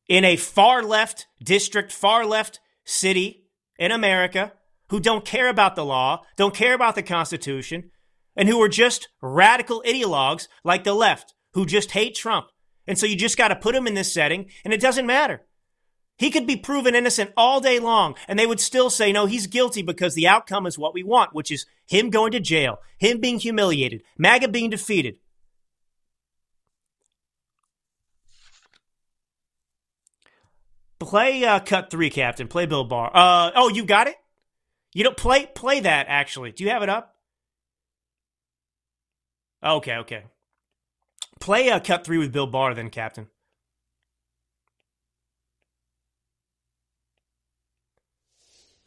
in 0.08 0.24
a 0.24 0.36
far 0.36 0.82
left 0.82 1.26
district, 1.42 1.92
far 1.92 2.24
left 2.24 2.60
city 2.84 3.44
in 3.78 3.92
America 3.92 4.52
who 4.88 5.00
don't 5.00 5.24
care 5.24 5.48
about 5.48 5.76
the 5.76 5.84
law, 5.84 6.22
don't 6.36 6.54
care 6.54 6.74
about 6.74 6.94
the 6.94 7.02
Constitution, 7.02 7.90
and 8.34 8.48
who 8.48 8.60
are 8.62 8.68
just 8.68 9.08
radical 9.20 9.82
ideologues 9.86 10.48
like 10.64 10.84
the 10.84 10.94
left 10.94 11.34
who 11.52 11.66
just 11.66 11.90
hate 11.90 12.14
Trump. 12.14 12.46
And 12.86 12.98
so 12.98 13.04
you 13.04 13.16
just 13.16 13.36
got 13.36 13.48
to 13.48 13.56
put 13.56 13.74
him 13.74 13.86
in 13.86 13.94
this 13.94 14.12
setting, 14.12 14.46
and 14.64 14.72
it 14.72 14.80
doesn't 14.80 15.06
matter. 15.06 15.42
He 16.16 16.30
could 16.30 16.46
be 16.46 16.56
proven 16.56 16.94
innocent 16.94 17.32
all 17.36 17.60
day 17.60 17.78
long, 17.78 18.16
and 18.26 18.38
they 18.38 18.46
would 18.46 18.60
still 18.60 18.90
say, 18.90 19.12
no, 19.12 19.26
he's 19.26 19.46
guilty 19.46 19.82
because 19.82 20.14
the 20.14 20.26
outcome 20.26 20.66
is 20.66 20.78
what 20.78 20.94
we 20.94 21.02
want, 21.02 21.34
which 21.34 21.52
is 21.52 21.66
him 21.86 22.10
going 22.10 22.32
to 22.32 22.40
jail, 22.40 22.78
him 22.98 23.20
being 23.20 23.38
humiliated, 23.38 24.02
MAGA 24.16 24.48
being 24.48 24.70
defeated. 24.70 25.18
Play 30.98 31.44
uh, 31.44 31.60
cut 31.60 31.90
three, 31.90 32.10
Captain. 32.10 32.48
Play 32.48 32.66
Bill 32.66 32.84
Barr. 32.84 33.10
Uh, 33.14 33.52
oh, 33.54 33.68
you 33.68 33.84
got 33.84 34.08
it. 34.08 34.16
You 34.94 35.04
don't 35.04 35.16
play 35.16 35.46
play 35.46 35.80
that 35.80 36.06
actually. 36.08 36.52
Do 36.52 36.64
you 36.64 36.70
have 36.70 36.82
it 36.82 36.88
up? 36.88 37.14
Okay, 39.62 39.96
okay. 39.96 40.24
Play 41.40 41.70
uh, 41.70 41.80
cut 41.80 42.04
three 42.04 42.18
with 42.18 42.32
Bill 42.32 42.46
Barr, 42.46 42.74
then, 42.74 42.90
Captain. 42.90 43.28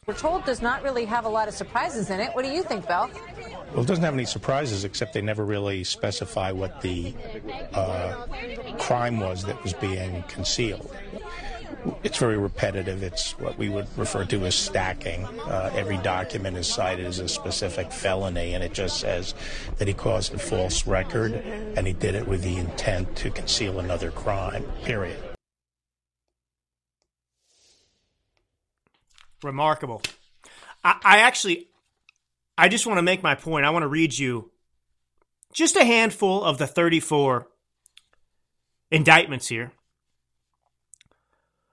We're 0.06 0.14
told 0.14 0.44
does 0.44 0.60
not 0.60 0.82
really 0.82 1.04
have 1.04 1.26
a 1.26 1.28
lot 1.28 1.46
of 1.46 1.54
surprises 1.54 2.10
in 2.10 2.18
it. 2.18 2.34
What 2.34 2.44
do 2.44 2.50
you 2.50 2.64
think, 2.64 2.88
Bill? 2.88 3.08
Well, 3.72 3.84
it 3.84 3.86
doesn't 3.86 4.02
have 4.02 4.14
any 4.14 4.24
surprises 4.24 4.84
except 4.84 5.12
they 5.12 5.22
never 5.22 5.44
really 5.44 5.84
specify 5.84 6.50
what 6.50 6.80
the 6.80 7.14
uh, 7.72 8.26
crime 8.78 9.20
was 9.20 9.44
that 9.44 9.62
was 9.62 9.72
being 9.74 10.24
concealed. 10.24 10.90
It's 12.02 12.18
very 12.18 12.36
repetitive. 12.36 13.02
It's 13.02 13.38
what 13.38 13.58
we 13.58 13.68
would 13.68 13.86
refer 13.96 14.24
to 14.26 14.44
as 14.46 14.54
stacking. 14.54 15.24
Uh, 15.24 15.72
every 15.74 15.98
document 15.98 16.56
is 16.56 16.66
cited 16.66 17.06
as 17.06 17.18
a 17.18 17.28
specific 17.28 17.92
felony, 17.92 18.54
and 18.54 18.62
it 18.62 18.72
just 18.72 19.00
says 19.00 19.34
that 19.78 19.88
he 19.88 19.94
caused 19.94 20.34
a 20.34 20.38
false 20.38 20.86
record 20.86 21.32
and 21.32 21.86
he 21.86 21.92
did 21.92 22.14
it 22.14 22.26
with 22.26 22.42
the 22.42 22.56
intent 22.56 23.14
to 23.16 23.30
conceal 23.30 23.78
another 23.78 24.10
crime, 24.10 24.64
period. 24.84 25.18
Remarkable. 29.42 30.02
I, 30.84 30.98
I 31.02 31.18
actually, 31.18 31.68
I 32.56 32.68
just 32.68 32.86
want 32.86 32.98
to 32.98 33.02
make 33.02 33.22
my 33.22 33.34
point. 33.34 33.64
I 33.66 33.70
want 33.70 33.82
to 33.82 33.88
read 33.88 34.16
you 34.16 34.50
just 35.52 35.76
a 35.76 35.84
handful 35.84 36.44
of 36.44 36.58
the 36.58 36.66
34 36.66 37.46
indictments 38.90 39.48
here. 39.48 39.72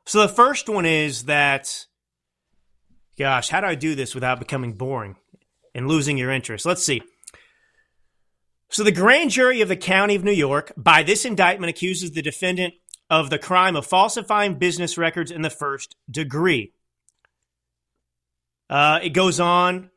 So 0.10 0.22
the 0.22 0.28
first 0.34 0.68
one 0.68 0.88
is 0.88 1.26
that, 1.26 1.86
gosh, 3.20 3.50
how 3.50 3.62
do 3.62 3.68
I 3.68 3.76
do 3.76 3.94
this 3.94 4.16
without 4.16 4.40
becoming 4.40 4.74
boring 4.74 5.18
and 5.76 5.88
losing 5.88 6.18
your 6.18 6.32
interest? 6.32 6.66
Let's 6.66 6.84
see. 6.84 7.04
So 8.72 8.84
the 8.84 8.92
grand 8.92 9.30
jury 9.30 9.62
of 9.62 9.68
the 9.70 9.76
county 9.76 10.16
of 10.16 10.24
New 10.24 10.32
York, 10.32 10.74
by 10.76 11.04
this 11.04 11.26
indictment, 11.26 11.70
accuses 11.70 12.10
the 12.10 12.24
defendant 12.24 12.74
of 13.08 13.30
the 13.30 13.38
crime 13.38 13.76
of 13.76 13.86
falsifying 13.86 14.56
business 14.56 14.98
records 14.98 15.30
in 15.30 15.44
the 15.44 15.52
first 15.52 15.96
degree. 16.10 16.74
Uh, 18.68 19.00
it 19.04 19.10
goes 19.10 19.40
on. 19.40 19.92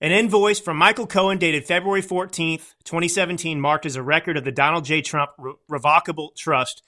An 0.00 0.10
invoice 0.10 0.58
from 0.58 0.78
Michael 0.78 1.06
Cohen 1.06 1.36
dated 1.36 1.66
February 1.66 2.00
14th, 2.00 2.72
2017, 2.84 3.60
marked 3.60 3.84
as 3.84 3.96
a 3.96 4.02
record 4.02 4.38
of 4.38 4.44
the 4.44 4.52
Donald 4.52 4.86
J. 4.86 5.02
Trump 5.02 5.32
Re- 5.36 5.52
Revocable 5.68 6.32
Trust. 6.34 6.82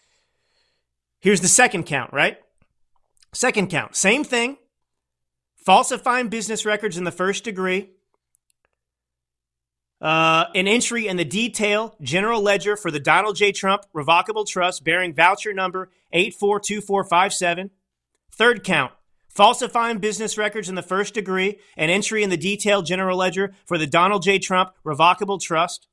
Here's 1.20 1.42
the 1.42 1.48
second 1.48 1.84
count, 1.84 2.14
right? 2.14 2.38
Second 3.32 3.70
count, 3.70 3.96
same 3.96 4.24
thing. 4.24 4.58
Falsifying 5.56 6.28
business 6.28 6.66
records 6.66 6.96
in 6.98 7.04
the 7.04 7.12
first 7.12 7.44
degree. 7.44 7.90
Uh, 10.00 10.46
an 10.56 10.66
entry 10.66 11.06
in 11.06 11.16
the 11.16 11.24
detail 11.24 11.94
general 12.02 12.42
ledger 12.42 12.76
for 12.76 12.90
the 12.90 12.98
Donald 12.98 13.36
J. 13.36 13.52
Trump 13.52 13.84
Revocable 13.92 14.44
Trust 14.44 14.82
bearing 14.82 15.14
voucher 15.14 15.52
number 15.52 15.90
842457. 16.12 17.70
Third 18.32 18.64
count, 18.64 18.92
falsifying 19.28 19.98
business 19.98 20.36
records 20.36 20.68
in 20.68 20.74
the 20.74 20.82
first 20.82 21.14
degree, 21.14 21.58
an 21.76 21.88
entry 21.88 22.24
in 22.24 22.30
the 22.30 22.36
detailed 22.36 22.84
general 22.84 23.16
ledger 23.16 23.54
for 23.64 23.78
the 23.78 23.86
Donald 23.86 24.24
J. 24.24 24.40
Trump 24.40 24.72
Revocable 24.82 25.38
Trust. 25.38 25.86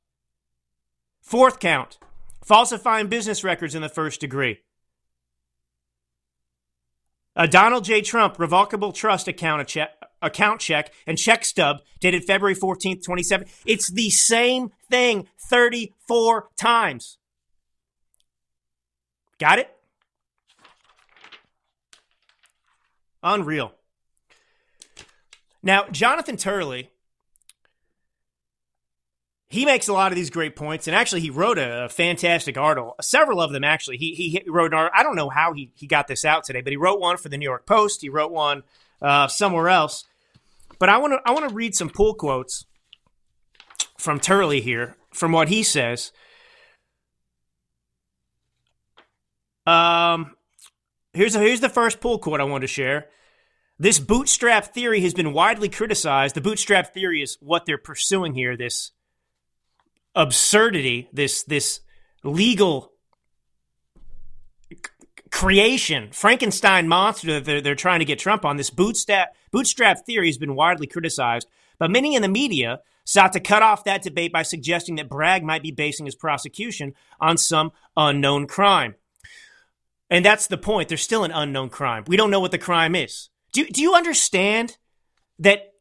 Fourth 1.22 1.60
count, 1.60 1.98
falsifying 2.44 3.06
business 3.06 3.44
records 3.44 3.76
in 3.76 3.82
the 3.82 3.88
first 3.88 4.20
degree. 4.20 4.58
A 7.40 7.48
Donald 7.48 7.84
J. 7.84 8.02
Trump 8.02 8.38
Revocable 8.38 8.92
Trust 8.92 9.26
account 9.26 9.66
check, 9.66 9.88
account 10.20 10.60
check 10.60 10.92
and 11.06 11.16
check 11.16 11.46
stub 11.46 11.78
dated 11.98 12.22
February 12.24 12.54
14th, 12.54 13.02
27. 13.02 13.48
It's 13.64 13.90
the 13.90 14.10
same 14.10 14.72
thing 14.90 15.26
34 15.48 16.50
times. 16.58 17.16
Got 19.38 19.58
it? 19.58 19.74
Unreal. 23.22 23.72
Now, 25.62 25.86
Jonathan 25.90 26.36
Turley, 26.36 26.90
he 29.50 29.64
makes 29.64 29.88
a 29.88 29.92
lot 29.92 30.12
of 30.12 30.16
these 30.16 30.30
great 30.30 30.54
points, 30.54 30.86
and 30.86 30.94
actually, 30.94 31.22
he 31.22 31.30
wrote 31.30 31.58
a, 31.58 31.88
fantastic 31.88 32.56
article. 32.56 32.94
Several 33.00 33.40
of 33.40 33.50
them, 33.50 33.64
actually. 33.64 33.96
He, 33.96 34.14
he 34.14 34.48
wrote 34.48 34.72
an 34.72 34.78
article. 34.78 34.98
I 34.98 35.02
don't 35.02 35.16
know 35.16 35.28
how 35.28 35.52
he, 35.52 35.72
he 35.74 35.88
got 35.88 36.06
this 36.06 36.24
out 36.24 36.44
today, 36.44 36.60
but 36.60 36.70
he 36.70 36.76
wrote 36.76 37.00
one 37.00 37.16
for 37.16 37.28
the 37.28 37.36
New 37.36 37.48
York 37.48 37.66
Post. 37.66 38.00
He 38.00 38.08
wrote 38.08 38.30
one 38.30 38.62
uh, 39.02 39.26
somewhere 39.26 39.68
else. 39.68 40.04
But 40.78 40.88
I 40.88 40.98
want 40.98 41.14
to 41.14 41.20
I 41.26 41.32
want 41.32 41.48
to 41.48 41.54
read 41.54 41.74
some 41.74 41.90
pull 41.90 42.14
quotes 42.14 42.64
from 43.98 44.20
Turley 44.20 44.60
here, 44.60 44.96
from 45.12 45.32
what 45.32 45.48
he 45.48 45.64
says. 45.64 46.12
Um, 49.66 50.36
here's 51.12 51.34
a, 51.34 51.40
here's 51.40 51.60
the 51.60 51.68
first 51.68 52.00
pull 52.00 52.20
quote 52.20 52.40
I 52.40 52.44
want 52.44 52.62
to 52.62 52.68
share. 52.68 53.08
This 53.80 53.98
bootstrap 53.98 54.72
theory 54.72 55.00
has 55.00 55.12
been 55.12 55.32
widely 55.32 55.68
criticized. 55.68 56.36
The 56.36 56.40
bootstrap 56.40 56.94
theory 56.94 57.20
is 57.20 57.36
what 57.40 57.66
they're 57.66 57.78
pursuing 57.78 58.34
here. 58.34 58.56
This 58.56 58.92
absurdity, 60.14 61.08
this 61.12 61.42
this 61.44 61.80
legal 62.22 62.92
creation, 65.30 66.10
Frankenstein 66.12 66.88
monster 66.88 67.34
that 67.34 67.44
they're, 67.44 67.60
they're 67.60 67.74
trying 67.74 68.00
to 68.00 68.04
get 68.04 68.18
Trump 68.18 68.44
on. 68.44 68.56
This 68.56 68.70
bootstrap 68.70 69.34
bootstrap 69.50 70.04
theory 70.04 70.26
has 70.28 70.38
been 70.38 70.54
widely 70.54 70.86
criticized, 70.86 71.48
but 71.78 71.90
many 71.90 72.14
in 72.14 72.22
the 72.22 72.28
media 72.28 72.80
sought 73.04 73.32
to 73.32 73.40
cut 73.40 73.62
off 73.62 73.84
that 73.84 74.02
debate 74.02 74.32
by 74.32 74.42
suggesting 74.42 74.96
that 74.96 75.08
Bragg 75.08 75.42
might 75.42 75.62
be 75.62 75.72
basing 75.72 76.06
his 76.06 76.14
prosecution 76.14 76.94
on 77.20 77.36
some 77.36 77.72
unknown 77.96 78.46
crime. 78.46 78.94
And 80.08 80.24
that's 80.24 80.48
the 80.48 80.58
point. 80.58 80.88
There's 80.88 81.02
still 81.02 81.24
an 81.24 81.30
unknown 81.30 81.70
crime. 81.70 82.04
We 82.06 82.16
don't 82.16 82.30
know 82.30 82.40
what 82.40 82.50
the 82.50 82.58
crime 82.58 82.94
is. 82.94 83.30
Do, 83.52 83.64
do 83.66 83.80
you 83.80 83.94
understand 83.94 84.76
that 85.38 85.72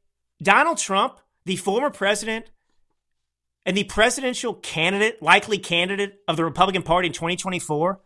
Donald 0.41 0.77
Trump, 0.77 1.19
the 1.45 1.55
former 1.55 1.89
president 1.89 2.49
and 3.65 3.75
the 3.75 3.83
presidential 3.83 4.53
candidate, 4.53 5.21
likely 5.21 5.57
candidate 5.57 6.19
of 6.27 6.37
the 6.37 6.45
Republican 6.45 6.81
Party 6.81 7.07
in 7.07 7.13
2024, 7.13 7.99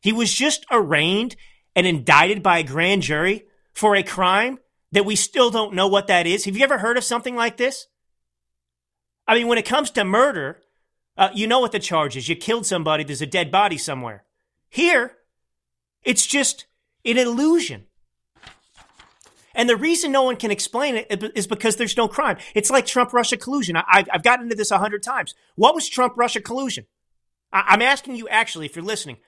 he 0.00 0.12
was 0.12 0.32
just 0.32 0.64
arraigned 0.70 1.36
and 1.76 1.86
indicted 1.86 2.42
by 2.42 2.58
a 2.58 2.64
grand 2.64 3.02
jury 3.02 3.44
for 3.72 3.94
a 3.94 4.02
crime 4.02 4.58
that 4.92 5.04
we 5.04 5.16
still 5.16 5.50
don't 5.50 5.74
know 5.74 5.86
what 5.86 6.06
that 6.08 6.26
is. 6.26 6.44
Have 6.44 6.56
you 6.56 6.64
ever 6.64 6.78
heard 6.78 6.96
of 6.96 7.04
something 7.04 7.36
like 7.36 7.56
this? 7.56 7.86
I 9.26 9.34
mean, 9.34 9.46
when 9.46 9.58
it 9.58 9.66
comes 9.66 9.90
to 9.92 10.04
murder, 10.04 10.60
uh, 11.16 11.30
you 11.34 11.46
know 11.46 11.60
what 11.60 11.72
the 11.72 11.78
charge 11.78 12.16
is. 12.16 12.28
You 12.28 12.36
killed 12.36 12.66
somebody, 12.66 13.04
there's 13.04 13.22
a 13.22 13.26
dead 13.26 13.50
body 13.50 13.78
somewhere. 13.78 14.24
Here, 14.68 15.16
it's 16.02 16.26
just 16.26 16.66
an 17.04 17.18
illusion. 17.18 17.86
And 19.60 19.68
the 19.68 19.76
reason 19.76 20.10
no 20.10 20.22
one 20.22 20.36
can 20.36 20.50
explain 20.50 20.96
it 20.96 21.32
is 21.36 21.46
because 21.46 21.76
there's 21.76 21.94
no 21.94 22.08
crime. 22.08 22.38
It's 22.54 22.70
like 22.70 22.86
Trump 22.86 23.12
Russia 23.12 23.36
collusion. 23.36 23.76
I, 23.76 24.06
have 24.08 24.22
gotten 24.22 24.46
into 24.46 24.56
this 24.56 24.70
a 24.70 24.78
hundred 24.78 25.02
times. 25.02 25.34
What 25.54 25.74
was 25.74 25.86
Trump 25.86 26.14
Russia 26.16 26.40
collusion? 26.40 26.86
I, 27.52 27.64
I'm 27.68 27.82
asking 27.82 28.16
you 28.16 28.26
actually, 28.26 28.64
if 28.64 28.74
you're 28.74 28.82
listening, 28.82 29.18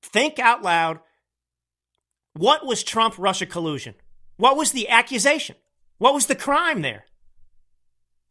think 0.00 0.38
out 0.38 0.62
loud. 0.62 1.00
What 2.34 2.64
was 2.64 2.84
Trump 2.84 3.16
Russia 3.18 3.44
collusion? 3.44 3.96
What 4.36 4.56
was 4.56 4.70
the 4.70 4.88
accusation? 4.88 5.56
What 5.98 6.14
was 6.14 6.26
the 6.26 6.36
crime 6.36 6.82
there? 6.82 7.06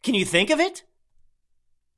Can 0.03 0.13
you 0.13 0.23
think 0.23 0.49
of 0.49 0.61
it? 0.61 0.83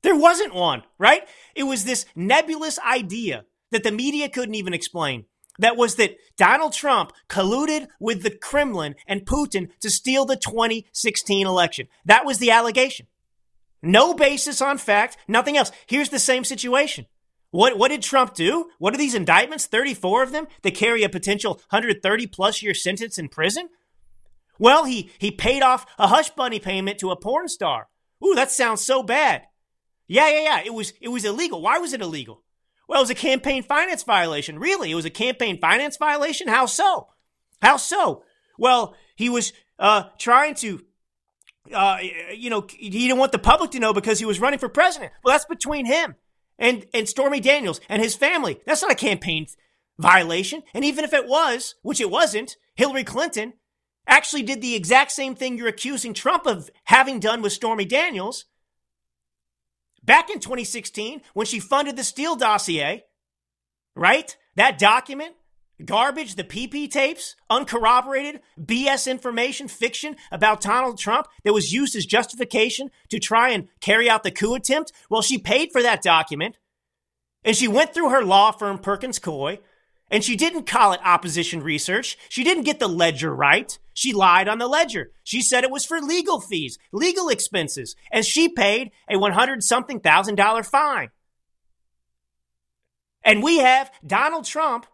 There 0.02 0.16
wasn't 0.16 0.52
one, 0.52 0.82
right? 0.98 1.22
It 1.54 1.62
was 1.62 1.84
this 1.84 2.06
nebulous 2.16 2.80
idea 2.80 3.44
that 3.70 3.84
the 3.84 3.92
media 3.92 4.28
couldn't 4.28 4.56
even 4.56 4.74
explain 4.74 5.26
that 5.58 5.76
was 5.76 5.96
that 5.96 6.16
Donald 6.36 6.72
Trump 6.72 7.12
colluded 7.28 7.88
with 7.98 8.22
the 8.22 8.30
Kremlin 8.30 8.94
and 9.06 9.26
Putin 9.26 9.70
to 9.80 9.90
steal 9.90 10.24
the 10.24 10.36
2016 10.36 11.46
election. 11.46 11.88
That 12.04 12.24
was 12.24 12.38
the 12.38 12.50
allegation. 12.50 13.06
No 13.82 14.14
basis 14.14 14.60
on 14.60 14.78
fact, 14.78 15.16
nothing 15.28 15.56
else. 15.56 15.70
Here's 15.86 16.08
the 16.10 16.18
same 16.18 16.44
situation. 16.44 17.06
What, 17.50 17.78
what 17.78 17.88
did 17.88 18.02
Trump 18.02 18.34
do? 18.34 18.70
What 18.78 18.94
are 18.94 18.98
these 18.98 19.14
indictments? 19.14 19.66
34 19.66 20.22
of 20.24 20.32
them 20.32 20.48
that 20.62 20.74
carry 20.74 21.02
a 21.02 21.08
potential 21.08 21.54
130 21.70 22.26
plus 22.26 22.62
year 22.62 22.74
sentence 22.74 23.18
in 23.18 23.28
prison? 23.28 23.68
Well, 24.58 24.84
he, 24.84 25.10
he 25.18 25.30
paid 25.30 25.62
off 25.62 25.86
a 25.98 26.08
hush 26.08 26.30
money 26.36 26.58
payment 26.58 26.98
to 26.98 27.10
a 27.10 27.16
porn 27.16 27.48
star. 27.48 27.88
Ooh, 28.24 28.34
that 28.34 28.50
sounds 28.50 28.84
so 28.84 29.02
bad. 29.02 29.42
Yeah, 30.08 30.28
yeah, 30.28 30.42
yeah. 30.42 30.62
It 30.64 30.74
was, 30.74 30.92
it 31.00 31.08
was 31.08 31.24
illegal. 31.24 31.62
Why 31.62 31.78
was 31.78 31.92
it 31.92 32.02
illegal? 32.02 32.42
Well, 32.88 33.00
it 33.00 33.02
was 33.02 33.10
a 33.10 33.14
campaign 33.14 33.62
finance 33.62 34.02
violation. 34.02 34.58
Really? 34.58 34.90
It 34.90 34.94
was 34.94 35.04
a 35.04 35.10
campaign 35.10 35.60
finance 35.60 35.98
violation? 35.98 36.48
How 36.48 36.66
so? 36.66 37.08
How 37.60 37.76
so? 37.76 38.24
Well, 38.58 38.94
he 39.14 39.28
was 39.28 39.52
uh, 39.78 40.04
trying 40.18 40.54
to, 40.56 40.80
uh, 41.72 41.98
you 42.34 42.48
know, 42.48 42.66
he 42.70 42.88
didn't 42.88 43.18
want 43.18 43.32
the 43.32 43.38
public 43.38 43.72
to 43.72 43.78
know 43.78 43.92
because 43.92 44.18
he 44.18 44.24
was 44.24 44.40
running 44.40 44.58
for 44.58 44.70
president. 44.70 45.12
Well, 45.22 45.34
that's 45.34 45.44
between 45.44 45.84
him 45.84 46.16
and, 46.58 46.86
and 46.94 47.08
Stormy 47.08 47.40
Daniels 47.40 47.80
and 47.88 48.02
his 48.02 48.14
family. 48.14 48.60
That's 48.66 48.82
not 48.82 48.90
a 48.90 48.96
campaign 48.96 49.46
violation. 49.98 50.62
And 50.72 50.84
even 50.84 51.04
if 51.04 51.12
it 51.12 51.28
was, 51.28 51.74
which 51.82 52.00
it 52.00 52.10
wasn't, 52.10 52.56
Hillary 52.74 53.04
Clinton 53.04 53.52
actually 54.06 54.42
did 54.42 54.62
the 54.62 54.74
exact 54.74 55.12
same 55.12 55.34
thing 55.34 55.58
you're 55.58 55.68
accusing 55.68 56.14
Trump 56.14 56.46
of 56.46 56.70
having 56.84 57.20
done 57.20 57.42
with 57.42 57.52
Stormy 57.52 57.84
Daniels 57.84 58.46
back 60.08 60.30
in 60.30 60.40
2016 60.40 61.20
when 61.34 61.46
she 61.46 61.60
funded 61.60 61.94
the 61.94 62.02
Steele 62.02 62.34
dossier, 62.34 63.04
right? 63.94 64.36
That 64.56 64.78
document, 64.78 65.34
garbage, 65.84 66.34
the 66.34 66.44
PP 66.44 66.90
tapes, 66.90 67.36
uncorroborated, 67.50 68.40
BS 68.58 69.08
information, 69.08 69.68
fiction 69.68 70.16
about 70.32 70.62
Donald 70.62 70.98
Trump 70.98 71.28
that 71.44 71.52
was 71.52 71.74
used 71.74 71.94
as 71.94 72.06
justification 72.06 72.90
to 73.10 73.20
try 73.20 73.50
and 73.50 73.68
carry 73.80 74.08
out 74.08 74.22
the 74.22 74.30
coup 74.30 74.54
attempt. 74.54 74.92
Well, 75.10 75.22
she 75.22 75.36
paid 75.36 75.70
for 75.72 75.82
that 75.82 76.02
document 76.02 76.56
and 77.44 77.54
she 77.54 77.68
went 77.68 77.92
through 77.92 78.08
her 78.08 78.24
law 78.24 78.50
firm, 78.50 78.78
Perkins 78.78 79.18
Coie, 79.18 79.58
and 80.10 80.24
she 80.24 80.36
didn't 80.36 80.66
call 80.66 80.92
it 80.92 81.00
opposition 81.04 81.62
research. 81.62 82.16
She 82.28 82.44
didn't 82.44 82.64
get 82.64 82.78
the 82.78 82.88
ledger 82.88 83.34
right. 83.34 83.78
She 83.92 84.12
lied 84.12 84.48
on 84.48 84.58
the 84.58 84.68
ledger. 84.68 85.10
She 85.22 85.42
said 85.42 85.64
it 85.64 85.70
was 85.70 85.84
for 85.84 86.00
legal 86.00 86.40
fees, 86.40 86.78
legal 86.92 87.28
expenses, 87.28 87.94
and 88.10 88.24
she 88.24 88.48
paid 88.48 88.90
a 89.10 89.18
100 89.18 89.62
something 89.62 90.00
thousand 90.00 90.36
dollar 90.36 90.62
fine. 90.62 91.10
And 93.22 93.42
we 93.42 93.58
have 93.58 93.90
Donald 94.06 94.44
Trump, 94.44 94.86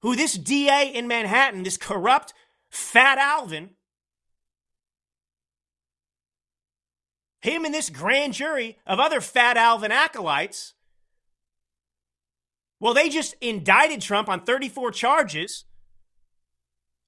who 0.00 0.16
this 0.16 0.34
DA 0.34 0.90
in 0.94 1.08
Manhattan, 1.08 1.64
this 1.64 1.76
corrupt 1.76 2.32
fat 2.70 3.18
Alvin, 3.18 3.70
him 7.40 7.64
and 7.64 7.74
this 7.74 7.90
grand 7.90 8.34
jury 8.34 8.78
of 8.86 8.98
other 8.98 9.20
fat 9.20 9.56
Alvin 9.56 9.92
acolytes 9.92 10.74
well, 12.80 12.94
they 12.94 13.08
just 13.08 13.34
indicted 13.40 14.00
Trump 14.00 14.28
on 14.28 14.44
34 14.44 14.92
charges 14.92 15.64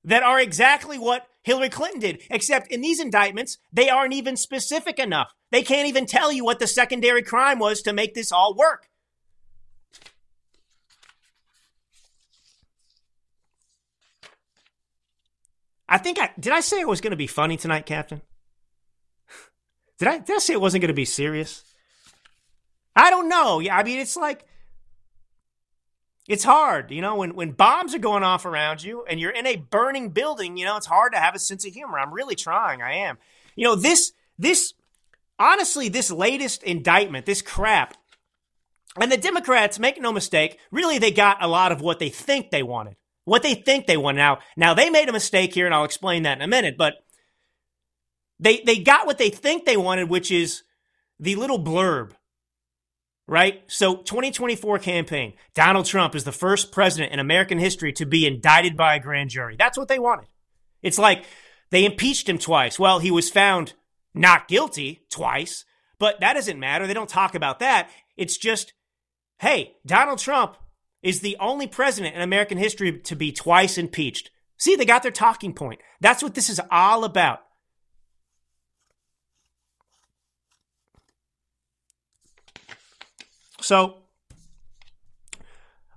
that 0.04 0.22
are 0.22 0.40
exactly 0.40 0.98
what 0.98 1.26
Hillary 1.42 1.68
Clinton 1.68 2.00
did, 2.00 2.22
except 2.30 2.70
in 2.70 2.80
these 2.80 3.00
indictments, 3.00 3.58
they 3.72 3.88
aren't 3.88 4.12
even 4.12 4.36
specific 4.36 4.98
enough. 4.98 5.32
They 5.50 5.62
can't 5.62 5.88
even 5.88 6.06
tell 6.06 6.32
you 6.32 6.44
what 6.44 6.58
the 6.58 6.66
secondary 6.66 7.22
crime 7.22 7.58
was 7.58 7.82
to 7.82 7.92
make 7.92 8.14
this 8.14 8.32
all 8.32 8.54
work. 8.54 8.88
I 15.88 15.98
think 15.98 16.20
I 16.20 16.30
did 16.38 16.52
I 16.52 16.60
say 16.60 16.80
it 16.80 16.86
was 16.86 17.00
going 17.00 17.10
to 17.10 17.16
be 17.16 17.26
funny 17.26 17.56
tonight, 17.56 17.84
Captain? 17.84 18.22
Did 19.98 20.06
I 20.06 20.18
did 20.18 20.36
I 20.36 20.38
say 20.38 20.52
it 20.52 20.60
wasn't 20.60 20.82
going 20.82 20.88
to 20.88 20.94
be 20.94 21.04
serious? 21.04 21.64
I 22.94 23.10
don't 23.10 23.28
know. 23.28 23.58
Yeah, 23.58 23.76
I 23.76 23.82
mean 23.82 23.98
it's 23.98 24.16
like 24.16 24.46
it's 26.30 26.44
hard, 26.44 26.92
you 26.92 27.02
know, 27.02 27.16
when, 27.16 27.34
when 27.34 27.50
bombs 27.50 27.92
are 27.92 27.98
going 27.98 28.22
off 28.22 28.44
around 28.44 28.84
you 28.84 29.04
and 29.04 29.18
you're 29.18 29.32
in 29.32 29.48
a 29.48 29.56
burning 29.56 30.10
building, 30.10 30.56
you 30.56 30.64
know, 30.64 30.76
it's 30.76 30.86
hard 30.86 31.12
to 31.12 31.18
have 31.18 31.34
a 31.34 31.40
sense 31.40 31.66
of 31.66 31.72
humor. 31.72 31.98
I'm 31.98 32.14
really 32.14 32.36
trying. 32.36 32.80
I 32.80 32.98
am. 32.98 33.18
You 33.56 33.64
know, 33.64 33.74
this, 33.74 34.12
this, 34.38 34.72
honestly, 35.40 35.88
this 35.88 36.08
latest 36.08 36.62
indictment, 36.62 37.26
this 37.26 37.42
crap, 37.42 37.96
and 39.00 39.10
the 39.10 39.16
Democrats, 39.16 39.80
make 39.80 40.00
no 40.00 40.12
mistake, 40.12 40.60
really 40.70 40.98
they 40.98 41.10
got 41.10 41.42
a 41.42 41.48
lot 41.48 41.72
of 41.72 41.80
what 41.80 41.98
they 41.98 42.10
think 42.10 42.52
they 42.52 42.62
wanted. 42.62 42.94
What 43.24 43.42
they 43.42 43.54
think 43.54 43.88
they 43.88 43.96
won. 43.96 44.14
Now, 44.14 44.38
now 44.56 44.72
they 44.72 44.88
made 44.88 45.08
a 45.08 45.12
mistake 45.12 45.52
here, 45.52 45.66
and 45.66 45.74
I'll 45.74 45.84
explain 45.84 46.22
that 46.22 46.38
in 46.38 46.42
a 46.42 46.48
minute, 46.48 46.76
but 46.78 46.94
they 48.38 48.60
they 48.60 48.78
got 48.78 49.06
what 49.06 49.18
they 49.18 49.30
think 49.30 49.64
they 49.64 49.76
wanted, 49.76 50.08
which 50.08 50.30
is 50.30 50.62
the 51.18 51.34
little 51.34 51.62
blurb. 51.62 52.12
Right? 53.30 53.62
So 53.68 53.98
2024 53.98 54.80
campaign. 54.80 55.34
Donald 55.54 55.86
Trump 55.86 56.16
is 56.16 56.24
the 56.24 56.32
first 56.32 56.72
president 56.72 57.12
in 57.12 57.20
American 57.20 57.58
history 57.58 57.92
to 57.92 58.04
be 58.04 58.26
indicted 58.26 58.76
by 58.76 58.96
a 58.96 59.00
grand 59.00 59.30
jury. 59.30 59.54
That's 59.56 59.78
what 59.78 59.86
they 59.86 60.00
wanted. 60.00 60.26
It's 60.82 60.98
like 60.98 61.24
they 61.70 61.84
impeached 61.84 62.28
him 62.28 62.38
twice. 62.38 62.76
Well, 62.76 62.98
he 62.98 63.12
was 63.12 63.30
found 63.30 63.74
not 64.14 64.48
guilty 64.48 65.06
twice, 65.10 65.64
but 66.00 66.18
that 66.18 66.34
doesn't 66.34 66.58
matter. 66.58 66.88
They 66.88 66.92
don't 66.92 67.08
talk 67.08 67.36
about 67.36 67.60
that. 67.60 67.88
It's 68.16 68.36
just, 68.36 68.72
hey, 69.38 69.76
Donald 69.86 70.18
Trump 70.18 70.56
is 71.00 71.20
the 71.20 71.36
only 71.38 71.68
president 71.68 72.16
in 72.16 72.22
American 72.22 72.58
history 72.58 72.98
to 72.98 73.14
be 73.14 73.30
twice 73.30 73.78
impeached. 73.78 74.32
See, 74.58 74.74
they 74.74 74.84
got 74.84 75.04
their 75.04 75.12
talking 75.12 75.52
point. 75.52 75.80
That's 76.00 76.20
what 76.24 76.34
this 76.34 76.50
is 76.50 76.60
all 76.68 77.04
about. 77.04 77.42
So, 83.70 83.98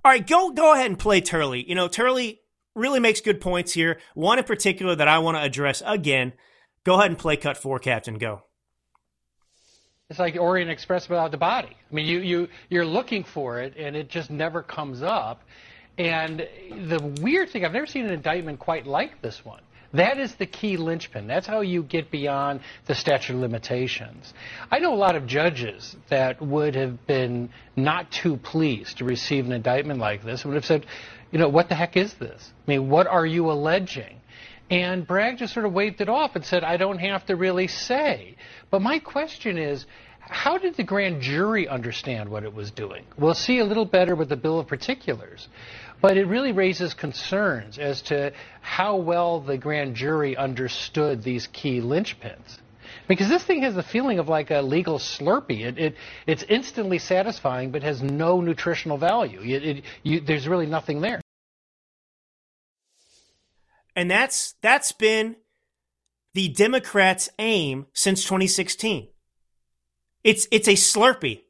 all 0.04 0.12
right, 0.12 0.24
go 0.24 0.52
go 0.52 0.74
ahead 0.74 0.86
and 0.86 0.96
play 0.96 1.20
Turley. 1.20 1.68
You 1.68 1.74
know, 1.74 1.88
Turley 1.88 2.38
really 2.76 3.00
makes 3.00 3.20
good 3.20 3.40
points 3.40 3.72
here. 3.72 3.98
One 4.14 4.38
in 4.38 4.44
particular 4.44 4.94
that 4.94 5.08
I 5.08 5.18
want 5.18 5.38
to 5.38 5.42
address 5.42 5.82
again. 5.84 6.34
Go 6.84 6.94
ahead 6.94 7.10
and 7.10 7.18
play 7.18 7.36
cut 7.36 7.56
four, 7.56 7.80
Captain. 7.80 8.16
Go. 8.16 8.42
It's 10.08 10.20
like 10.20 10.36
Orient 10.36 10.70
Express 10.70 11.08
without 11.08 11.32
the 11.32 11.36
body. 11.36 11.76
I 11.90 11.92
mean, 11.92 12.06
you 12.06 12.20
you 12.20 12.48
you're 12.68 12.86
looking 12.86 13.24
for 13.24 13.58
it, 13.58 13.74
and 13.76 13.96
it 13.96 14.08
just 14.08 14.30
never 14.30 14.62
comes 14.62 15.02
up. 15.02 15.42
And 15.98 16.46
the 16.70 17.00
weird 17.22 17.50
thing, 17.50 17.64
I've 17.64 17.72
never 17.72 17.86
seen 17.86 18.04
an 18.04 18.12
indictment 18.12 18.60
quite 18.60 18.86
like 18.86 19.20
this 19.20 19.44
one. 19.44 19.63
That 19.94 20.18
is 20.18 20.34
the 20.34 20.46
key 20.46 20.76
linchpin. 20.76 21.26
That's 21.26 21.46
how 21.46 21.60
you 21.60 21.82
get 21.82 22.10
beyond 22.10 22.60
the 22.86 22.94
statute 22.94 23.34
of 23.34 23.40
limitations. 23.40 24.34
I 24.70 24.80
know 24.80 24.92
a 24.92 24.96
lot 24.96 25.14
of 25.14 25.26
judges 25.26 25.96
that 26.10 26.42
would 26.42 26.74
have 26.74 27.06
been 27.06 27.50
not 27.76 28.10
too 28.10 28.36
pleased 28.36 28.98
to 28.98 29.04
receive 29.04 29.46
an 29.46 29.52
indictment 29.52 30.00
like 30.00 30.24
this 30.24 30.42
and 30.42 30.52
would 30.52 30.56
have 30.56 30.66
said, 30.66 30.86
you 31.30 31.38
know, 31.38 31.48
what 31.48 31.68
the 31.68 31.74
heck 31.74 31.96
is 31.96 32.12
this? 32.14 32.50
I 32.66 32.70
mean, 32.70 32.90
what 32.90 33.06
are 33.06 33.24
you 33.24 33.50
alleging? 33.50 34.20
And 34.70 35.06
Bragg 35.06 35.38
just 35.38 35.54
sort 35.54 35.66
of 35.66 35.72
waved 35.72 36.00
it 36.00 36.08
off 36.08 36.34
and 36.34 36.44
said, 36.44 36.64
I 36.64 36.76
don't 36.76 36.98
have 36.98 37.26
to 37.26 37.36
really 37.36 37.68
say. 37.68 38.36
But 38.70 38.82
my 38.82 38.98
question 38.98 39.58
is, 39.58 39.86
how 40.18 40.56
did 40.56 40.76
the 40.76 40.84
grand 40.84 41.20
jury 41.20 41.68
understand 41.68 42.30
what 42.30 42.44
it 42.44 42.54
was 42.54 42.70
doing? 42.70 43.04
We'll 43.18 43.34
see 43.34 43.58
a 43.58 43.64
little 43.64 43.84
better 43.84 44.16
with 44.16 44.30
the 44.30 44.36
Bill 44.36 44.58
of 44.58 44.66
Particulars. 44.66 45.48
But 46.00 46.16
it 46.16 46.26
really 46.26 46.52
raises 46.52 46.92
concerns 46.94 47.78
as 47.78 48.02
to 48.02 48.32
how 48.60 48.96
well 48.96 49.40
the 49.40 49.56
grand 49.56 49.96
jury 49.96 50.36
understood 50.36 51.22
these 51.22 51.46
key 51.46 51.80
linchpins. 51.80 52.58
Because 53.06 53.28
this 53.28 53.44
thing 53.44 53.62
has 53.62 53.74
the 53.74 53.82
feeling 53.82 54.18
of 54.18 54.28
like 54.28 54.50
a 54.50 54.62
legal 54.62 54.98
Slurpee. 54.98 55.64
It, 55.64 55.78
it 55.78 55.96
it's 56.26 56.42
instantly 56.44 56.98
satisfying, 56.98 57.70
but 57.70 57.82
has 57.82 58.02
no 58.02 58.40
nutritional 58.40 58.96
value. 58.96 59.40
It, 59.42 59.84
you, 60.02 60.20
there's 60.20 60.48
really 60.48 60.66
nothing 60.66 61.00
there. 61.00 61.20
And 63.96 64.10
that's 64.10 64.54
that's 64.60 64.92
been 64.92 65.36
the 66.32 66.48
Democrats' 66.48 67.28
aim 67.38 67.86
since 67.92 68.24
2016. 68.24 69.08
It's 70.24 70.48
it's 70.50 70.68
a 70.68 70.72
Slurpee. 70.72 71.42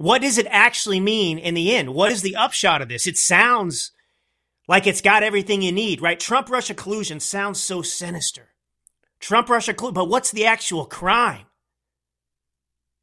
What 0.00 0.22
does 0.22 0.38
it 0.38 0.46
actually 0.48 0.98
mean 0.98 1.36
in 1.36 1.52
the 1.52 1.76
end? 1.76 1.92
What 1.92 2.10
is 2.10 2.22
the 2.22 2.34
upshot 2.34 2.80
of 2.80 2.88
this? 2.88 3.06
It 3.06 3.18
sounds 3.18 3.92
like 4.66 4.86
it's 4.86 5.02
got 5.02 5.22
everything 5.22 5.60
you 5.60 5.72
need, 5.72 6.00
right? 6.00 6.18
Trump 6.18 6.48
Russia 6.48 6.72
collusion 6.72 7.20
sounds 7.20 7.60
so 7.60 7.82
sinister. 7.82 8.48
Trump 9.18 9.50
Russia 9.50 9.74
collusion, 9.74 9.92
but 9.92 10.08
what's 10.08 10.30
the 10.30 10.46
actual 10.46 10.86
crime? 10.86 11.44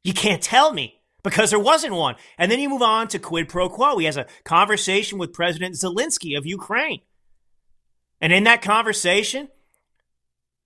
You 0.02 0.12
can't 0.12 0.42
tell 0.42 0.72
me 0.72 1.00
because 1.22 1.50
there 1.50 1.60
wasn't 1.60 1.94
one. 1.94 2.16
And 2.36 2.50
then 2.50 2.58
you 2.58 2.68
move 2.68 2.82
on 2.82 3.06
to 3.08 3.20
quid 3.20 3.48
pro 3.48 3.68
quo. 3.68 3.98
He 3.98 4.06
has 4.06 4.16
a 4.16 4.26
conversation 4.42 5.18
with 5.18 5.32
President 5.32 5.76
Zelensky 5.76 6.36
of 6.36 6.46
Ukraine. 6.46 7.02
And 8.20 8.32
in 8.32 8.42
that 8.42 8.60
conversation, 8.60 9.50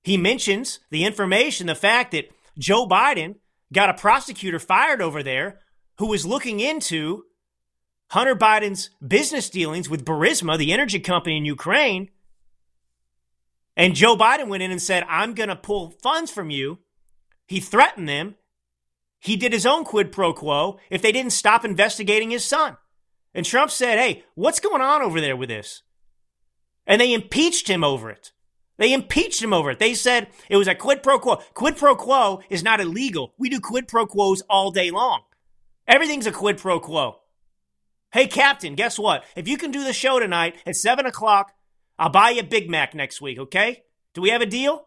he 0.03 0.17
mentions 0.17 0.81
the 0.91 1.05
information, 1.05 1.67
the 1.67 1.75
fact 1.75 2.13
that 2.13 2.31
Joe 2.57 2.89
Biden 2.89 3.35
got 3.71 3.91
a 3.91 3.95
prosecutor 3.95 4.59
fired 4.59 5.03
over 5.03 5.23
there 5.23 5.59
who 6.03 6.09
was 6.09 6.27
looking 6.27 6.59
into 6.59 7.23
Hunter 8.11 8.35
Biden's 8.35 8.91
business 9.07 9.49
dealings 9.49 9.89
with 9.89 10.05
Burisma, 10.05 10.59
the 10.59 10.73
energy 10.73 10.99
company 10.99 11.37
in 11.37 11.45
Ukraine. 11.45 12.11
And 13.77 13.95
Joe 13.95 14.17
Biden 14.17 14.49
went 14.49 14.65
in 14.65 14.73
and 14.73 14.83
said, 14.83 15.05
I'm 15.09 15.33
going 15.33 15.49
to 15.49 15.55
pull 15.55 15.95
funds 16.03 16.29
from 16.29 16.51
you. 16.51 16.81
He 17.47 17.61
threatened 17.61 18.09
them. 18.09 18.35
He 19.21 19.37
did 19.37 19.53
his 19.53 19.65
own 19.65 19.85
quid 19.85 20.11
pro 20.11 20.33
quo 20.33 20.81
if 20.91 21.03
they 21.03 21.13
didn't 21.13 21.31
stop 21.31 21.65
investigating 21.65 22.33
his 22.33 22.45
son. 22.45 22.79
And 23.33 23.47
Trump 23.47 23.71
said, 23.71 23.97
Hey, 23.97 24.25
what's 24.35 24.59
going 24.59 24.83
on 24.83 25.03
over 25.03 25.21
there 25.21 25.37
with 25.37 25.51
this? 25.51 25.83
And 26.85 27.01
they 27.01 27.15
impeached 27.15 27.71
him 27.71 27.85
over 27.85 28.11
it. 28.11 28.33
They 28.77 28.93
impeached 28.93 29.41
him 29.41 29.53
over 29.53 29.71
it. 29.71 29.79
They 29.79 29.95
said 29.95 30.31
it 30.51 30.57
was 30.57 30.67
a 30.67 30.75
quid 30.75 31.05
pro 31.05 31.21
quo. 31.21 31.37
Quid 31.55 31.77
pro 31.77 31.95
quo 31.95 32.41
is 32.51 32.65
not 32.65 32.81
illegal. 32.81 33.35
We 33.39 33.49
do 33.49 33.61
quid 33.61 33.87
pro 33.87 34.05
quos 34.05 34.43
all 34.51 34.73
day 34.73 34.91
long. 34.91 35.23
Everything's 35.87 36.27
a 36.27 36.33
quid 36.33 36.59
pro 36.59 36.81
quo. 36.81 37.19
Hey, 38.13 38.27
Captain, 38.27 38.75
guess 38.75 38.99
what? 38.99 39.25
If 39.37 39.49
you 39.49 39.57
can 39.57 39.71
do 39.71 39.85
the 39.85 39.93
show 39.93 40.19
tonight 40.19 40.57
at 40.67 40.77
7 40.77 41.07
o'clock, 41.07 41.53
I'll 41.99 42.11
buy 42.11 42.31
you 42.31 42.41
a 42.41 42.45
Big 42.45 42.71
Mac 42.71 42.95
next 42.95 43.21
week, 43.21 43.39
okay? 43.39 43.85
Do 44.15 44.21
we 44.21 44.31
have 44.31 44.43
a 44.43 44.47
deal? 44.47 44.85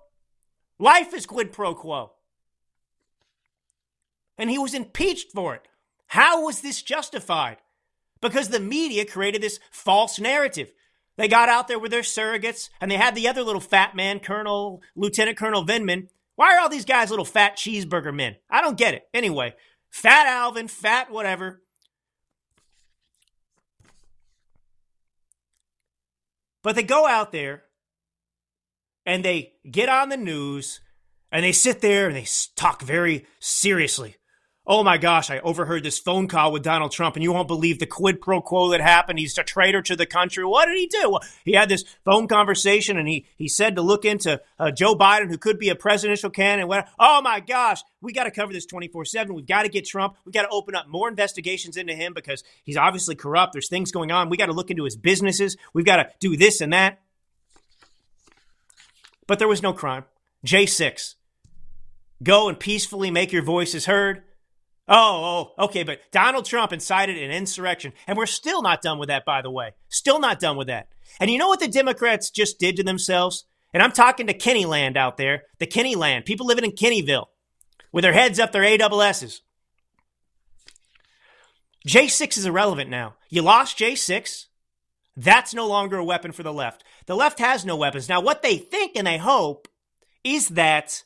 Life 0.78 1.14
is 1.14 1.26
quid 1.26 1.52
pro 1.52 1.74
quo. 1.74 2.12
And 4.38 4.50
he 4.50 4.60
was 4.60 4.74
impeached 4.74 5.32
for 5.32 5.56
it. 5.56 5.68
How 6.08 6.46
was 6.46 6.62
this 6.62 6.82
justified? 6.82 7.58
Because 8.22 8.50
the 8.50 8.60
media 8.60 9.06
created 9.06 9.42
this 9.42 9.60
false 9.72 10.20
narrative. 10.20 10.72
They 11.18 11.28
got 11.28 11.50
out 11.50 11.68
there 11.68 11.80
with 11.80 11.92
their 11.92 12.02
surrogates 12.02 12.70
and 12.82 12.92
they 12.92 12.98
had 12.98 13.16
the 13.16 13.28
other 13.28 13.42
little 13.42 13.62
fat 13.62 13.96
man, 13.96 14.20
Colonel, 14.20 14.82
Lieutenant 14.96 15.38
Colonel 15.38 15.66
Vindman. 15.66 16.10
Why 16.36 16.56
are 16.56 16.60
all 16.60 16.70
these 16.70 16.86
guys 16.86 17.10
little 17.10 17.26
fat 17.26 17.58
cheeseburger 17.58 18.14
men? 18.14 18.36
I 18.50 18.62
don't 18.62 18.78
get 18.78 18.94
it. 18.94 19.08
Anyway, 19.14 19.56
Fat 19.96 20.28
Alvin, 20.28 20.68
fat 20.68 21.10
whatever. 21.10 21.62
But 26.62 26.76
they 26.76 26.84
go 26.84 27.08
out 27.08 27.32
there 27.32 27.64
and 29.06 29.24
they 29.24 29.54
get 29.72 29.88
on 29.88 30.10
the 30.10 30.18
news 30.18 30.82
and 31.32 31.46
they 31.46 31.54
sit 31.54 31.80
there 31.80 32.08
and 32.08 32.16
they 32.18 32.28
talk 32.58 32.82
very 32.82 33.26
seriously 33.40 34.18
Oh 34.68 34.84
my 34.84 34.98
gosh, 34.98 35.30
I 35.30 35.38
overheard 35.40 35.84
this 35.84 36.00
phone 36.00 36.28
call 36.28 36.52
with 36.52 36.64
Donald 36.64 36.92
Trump, 36.92 37.16
and 37.16 37.22
you 37.22 37.32
won't 37.32 37.48
believe 37.48 37.78
the 37.78 37.86
quid 37.86 38.20
pro 38.20 38.42
quo 38.42 38.72
that 38.72 38.82
happened. 38.82 39.20
He's 39.20 39.38
a 39.38 39.44
traitor 39.44 39.84
to 39.84 39.96
the 39.96 40.08
country. 40.08 40.44
What 40.44 40.66
did 40.66 40.78
he 40.78 40.88
do? 40.88 41.12
Well, 41.12 41.22
he 41.44 41.54
had 41.54 41.70
this 41.70 41.84
phone 42.04 42.28
conversation, 42.28 42.98
and 42.98 43.08
he, 43.08 43.28
he 43.38 43.48
said 43.48 43.76
to 43.76 43.84
look 43.84 44.06
into 44.06 44.42
uh, 44.58 44.72
Joe 44.72 44.96
Biden, 44.96 45.30
who 45.30 45.38
could 45.38 45.60
be 45.60 45.70
a 45.70 45.76
presidential 45.76 46.32
candidate. 46.32 46.86
Oh 46.98 47.22
my 47.22 47.42
gosh, 47.42 47.82
we 48.02 48.12
got 48.12 48.24
to 48.24 48.32
cover 48.32 48.54
this 48.54 48.66
24 48.66 49.06
7. 49.06 49.36
We've 49.36 49.46
got 49.46 49.64
to 49.64 49.70
get 49.70 49.86
Trump. 49.86 50.16
We've 50.26 50.34
got 50.34 50.44
to 50.44 50.50
open 50.50 50.74
up 50.74 50.88
more 50.88 51.08
investigations 51.10 51.78
into 51.78 51.94
him 51.94 52.16
because 52.16 52.44
he's 52.64 52.78
obviously 52.78 53.14
corrupt. 53.14 53.54
There's 53.54 53.70
things 53.70 53.92
going 53.92 54.12
on. 54.12 54.30
We 54.30 54.38
got 54.38 54.48
to 54.48 54.54
look 54.54 54.72
into 54.72 54.86
his 54.86 54.96
businesses. 54.96 55.58
We've 55.74 55.86
got 55.86 55.98
to 55.98 56.10
do 56.20 56.36
this 56.36 56.60
and 56.60 56.74
that. 56.74 57.02
But 59.28 59.38
there 59.38 59.48
was 59.48 59.62
no 59.62 59.74
crime. 59.74 60.06
J6. 60.44 61.16
Go 62.24 62.50
and 62.50 62.60
peacefully 62.60 63.12
make 63.12 63.32
your 63.32 63.44
voices 63.44 63.86
heard 63.86 64.24
Oh, 64.88 65.54
oh, 65.58 65.66
okay, 65.66 65.84
but 65.84 66.00
Donald 66.12 66.46
Trump 66.46 66.72
incited 66.72 67.18
an 67.18 67.32
insurrection. 67.32 67.94
And 68.06 68.18
we're 68.18 68.28
still 68.28 68.62
not 68.62 68.82
done 68.82 69.00
with 69.00 69.10
that, 69.10 69.26
by 69.26 69.42
the 69.42 69.50
way. 69.50 69.72
Still 69.90 70.20
not 70.20 70.40
done 70.40 70.58
with 70.58 70.68
that. 70.68 70.90
And 71.20 71.32
you 71.32 71.38
know 71.38 71.48
what 71.48 71.60
the 71.60 71.68
Democrats 71.68 72.30
just 72.30 72.60
did 72.60 72.76
to 72.78 72.84
themselves? 72.84 73.46
And 73.74 73.82
I'm 73.82 73.92
talking 73.92 74.28
to 74.28 74.38
Kennyland 74.38 74.96
out 74.96 75.18
there, 75.18 75.44
the 75.60 75.68
Kennyland, 75.68 76.26
people 76.26 76.46
living 76.46 76.66
in 76.66 76.72
Kennyville 76.72 77.26
with 77.92 78.04
their 78.04 78.14
heads 78.14 78.40
up 78.40 78.52
their 78.52 78.62
AWSs. 78.62 79.42
J6 81.88 82.38
is 82.38 82.46
irrelevant 82.46 82.90
now. 82.90 83.16
You 83.30 83.42
lost 83.42 83.78
J6. 83.78 84.46
That's 85.18 85.54
no 85.54 85.68
longer 85.68 85.98
a 85.98 86.04
weapon 86.04 86.32
for 86.32 86.44
the 86.44 86.54
left. 86.54 86.84
The 87.06 87.16
left 87.16 87.40
has 87.40 87.66
no 87.66 87.76
weapons. 87.76 88.10
Now, 88.10 88.22
what 88.22 88.42
they 88.42 88.58
think 88.58 88.94
and 88.96 89.08
they 89.08 89.18
hope 89.18 89.68
is 90.24 90.50
that 90.50 91.04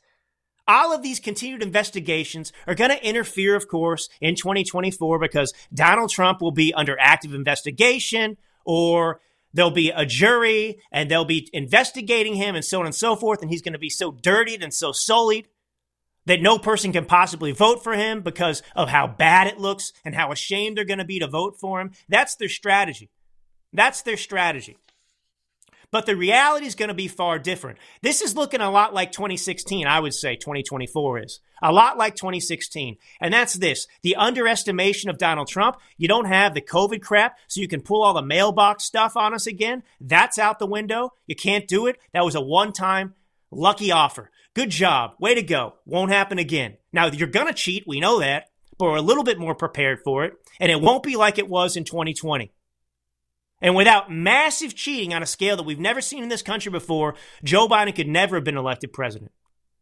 all 0.70 0.94
of 0.94 1.02
these 1.02 1.20
continued 1.20 1.64
investigations 1.64 2.54
are 2.68 2.76
going 2.76 2.92
to 2.92 3.06
interfere, 3.06 3.56
of 3.56 3.68
course, 3.68 4.08
in 4.22 4.36
2024 4.36 5.18
because 5.18 5.52
Donald 5.74 6.12
Trump 6.12 6.42
will 6.42 6.52
be 6.52 6.74
under 6.76 6.96
active 7.00 7.34
investigation 7.34 8.38
or 8.64 9.20
there'll 9.52 9.72
be 9.72 9.90
a 9.90 10.06
jury 10.06 10.80
and 10.92 11.10
they'll 11.10 11.26
be 11.26 11.50
investigating 11.54 12.36
him 12.36 12.54
and 12.54 12.64
so 12.64 12.80
on 12.80 12.86
and 12.86 12.94
so 12.94 13.16
forth. 13.16 13.42
And 13.42 13.50
he's 13.50 13.64
going 13.64 13.74
to 13.74 13.80
be 13.80 13.90
so 13.90 14.12
dirtied 14.12 14.62
and 14.62 14.72
so 14.72 14.92
sullied 14.92 15.48
that 16.28 16.42
no 16.42 16.60
person 16.60 16.94
can 16.94 17.06
possibly 17.06 17.52
vote 17.52 17.84
for 17.84 17.94
him 17.94 18.22
because 18.22 18.62
of 18.76 18.90
how 18.90 19.08
bad 19.08 19.48
it 19.48 19.60
looks 19.60 19.92
and 20.06 20.14
how 20.14 20.32
ashamed 20.32 20.78
they're 20.78 20.86
going 20.86 21.00
to 21.00 21.06
be 21.06 21.18
to 21.18 21.28
vote 21.28 21.60
for 21.60 21.82
him. 21.82 21.92
That's 22.08 22.36
their 22.36 22.50
strategy. 22.50 23.10
That's 23.74 24.04
their 24.04 24.18
strategy. 24.18 24.78
But 25.92 26.06
the 26.06 26.16
reality 26.16 26.68
is 26.68 26.76
going 26.76 26.90
to 26.90 26.96
be 26.96 27.08
far 27.08 27.40
different. 27.40 27.80
This 28.02 28.22
is 28.22 28.36
looking 28.36 28.62
a 28.62 28.70
lot 28.70 28.94
like 28.94 29.12
2016, 29.12 29.88
I 29.88 30.00
would 30.00 30.14
say 30.14 30.36
2024 30.36 31.24
is. 31.24 31.40
A 31.62 31.72
lot 31.72 31.98
like 31.98 32.16
2016. 32.16 32.98
And 33.20 33.34
that's 33.34 33.56
this 33.56 33.88
the 34.02 34.16
underestimation 34.16 35.10
of 35.10 35.18
Donald 35.18 35.48
Trump. 35.48 35.78
You 35.98 36.08
don't 36.08 36.26
have 36.26 36.54
the 36.54 36.62
COVID 36.62 37.02
crap, 37.02 37.38
so 37.48 37.62
you 37.62 37.68
can 37.68 37.82
pull 37.82 38.04
all 38.04 38.14
the 38.14 38.22
mailbox 38.22 38.84
stuff 38.84 39.18
on 39.18 39.34
us 39.34 39.48
again. 39.48 39.84
That's 40.00 40.38
out 40.38 40.60
the 40.60 40.68
window. 40.68 41.14
You 41.26 41.36
can't 41.36 41.68
do 41.68 41.88
it. 41.88 41.98
That 42.14 42.26
was 42.26 42.36
a 42.36 42.42
one 42.42 42.72
time 42.72 43.16
lucky 43.52 43.92
offer. 43.92 44.32
Good 44.54 44.70
job. 44.70 45.14
Way 45.20 45.36
to 45.36 45.44
go. 45.44 45.76
Won't 45.86 46.12
happen 46.12 46.40
again. 46.40 46.78
Now, 46.92 47.08
you're 47.08 47.28
going 47.28 47.48
to 47.48 47.54
cheat. 47.54 47.86
We 47.88 48.00
know 48.00 48.20
that, 48.20 48.50
but 48.78 48.86
we're 48.86 48.98
a 48.98 49.02
little 49.02 49.24
bit 49.24 49.40
more 49.40 49.56
prepared 49.56 50.00
for 50.04 50.26
it. 50.26 50.34
And 50.60 50.72
it 50.72 50.82
won't 50.82 51.04
be 51.04 51.16
like 51.16 51.38
it 51.38 51.48
was 51.48 51.78
in 51.78 51.84
2020. 51.84 52.52
And 53.62 53.76
without 53.76 54.12
massive 54.12 54.74
cheating 54.74 55.14
on 55.14 55.22
a 55.22 55.26
scale 55.26 55.58
that 55.58 55.64
we've 55.64 55.80
never 55.80 56.00
seen 56.02 56.24
in 56.24 56.30
this 56.30 56.42
country 56.42 56.72
before, 56.72 57.16
Joe 57.44 57.68
Biden 57.68 57.96
could 57.96 58.08
never 58.08 58.38
have 58.38 58.46
been 58.46 58.58
elected 58.58 58.94
president. 58.94 59.32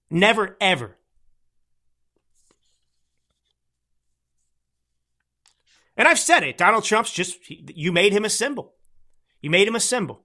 Never, 0.09 0.57
ever. 0.59 0.97
And 5.95 6.07
I've 6.07 6.19
said 6.19 6.43
it. 6.43 6.57
Donald 6.57 6.83
Trump's 6.83 7.11
just, 7.11 7.37
you 7.49 7.91
made 7.91 8.13
him 8.13 8.25
a 8.25 8.29
symbol. 8.29 8.73
You 9.41 9.49
made 9.49 9.67
him 9.67 9.75
a 9.75 9.79
symbol. 9.79 10.23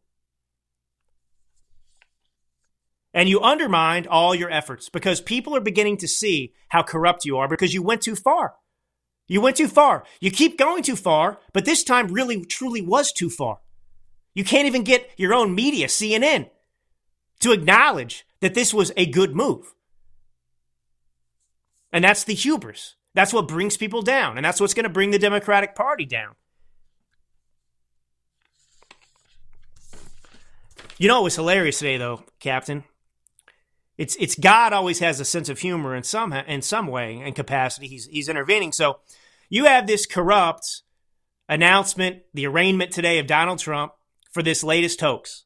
And 3.14 3.28
you 3.28 3.40
undermined 3.40 4.06
all 4.06 4.34
your 4.34 4.50
efforts 4.50 4.88
because 4.88 5.20
people 5.20 5.54
are 5.54 5.60
beginning 5.60 5.98
to 5.98 6.08
see 6.08 6.54
how 6.68 6.82
corrupt 6.82 7.26
you 7.26 7.36
are 7.36 7.48
because 7.48 7.74
you 7.74 7.82
went 7.82 8.00
too 8.00 8.16
far. 8.16 8.54
You 9.28 9.40
went 9.40 9.56
too 9.56 9.68
far. 9.68 10.04
You 10.20 10.30
keep 10.30 10.58
going 10.58 10.82
too 10.82 10.96
far, 10.96 11.38
but 11.52 11.64
this 11.64 11.84
time 11.84 12.08
really 12.08 12.44
truly 12.44 12.82
was 12.82 13.12
too 13.12 13.30
far. 13.30 13.60
You 14.34 14.44
can't 14.44 14.66
even 14.66 14.82
get 14.82 15.10
your 15.16 15.34
own 15.34 15.54
media, 15.54 15.86
CNN, 15.86 16.50
to 17.40 17.52
acknowledge 17.52 18.26
that 18.40 18.54
this 18.54 18.72
was 18.72 18.92
a 18.96 19.06
good 19.06 19.34
move. 19.34 19.74
And 21.92 22.02
that's 22.04 22.24
the 22.24 22.34
hubris. 22.34 22.96
That's 23.14 23.32
what 23.32 23.48
brings 23.48 23.76
people 23.76 24.02
down. 24.02 24.38
And 24.38 24.44
that's 24.44 24.60
what's 24.60 24.74
going 24.74 24.84
to 24.84 24.90
bring 24.90 25.10
the 25.10 25.18
Democratic 25.18 25.74
Party 25.74 26.06
down. 26.06 26.34
You 30.98 31.08
know, 31.08 31.20
it 31.20 31.24
was 31.24 31.36
hilarious 31.36 31.78
today, 31.78 31.96
though, 31.98 32.24
Captain. 32.38 32.84
It's 33.98 34.16
it's 34.16 34.34
God 34.34 34.72
always 34.72 35.00
has 35.00 35.20
a 35.20 35.24
sense 35.24 35.48
of 35.48 35.58
humor 35.58 35.94
in 35.94 36.02
some 36.02 36.32
in 36.32 36.62
some 36.62 36.86
way 36.86 37.20
and 37.20 37.34
capacity. 37.34 37.88
He's 37.88 38.06
he's 38.06 38.28
intervening. 38.28 38.72
So 38.72 39.00
you 39.48 39.66
have 39.66 39.86
this 39.86 40.06
corrupt 40.06 40.82
announcement, 41.48 42.22
the 42.32 42.46
arraignment 42.46 42.90
today 42.90 43.18
of 43.18 43.26
Donald 43.26 43.58
Trump 43.58 43.92
for 44.32 44.42
this 44.42 44.64
latest 44.64 45.00
hoax. 45.00 45.44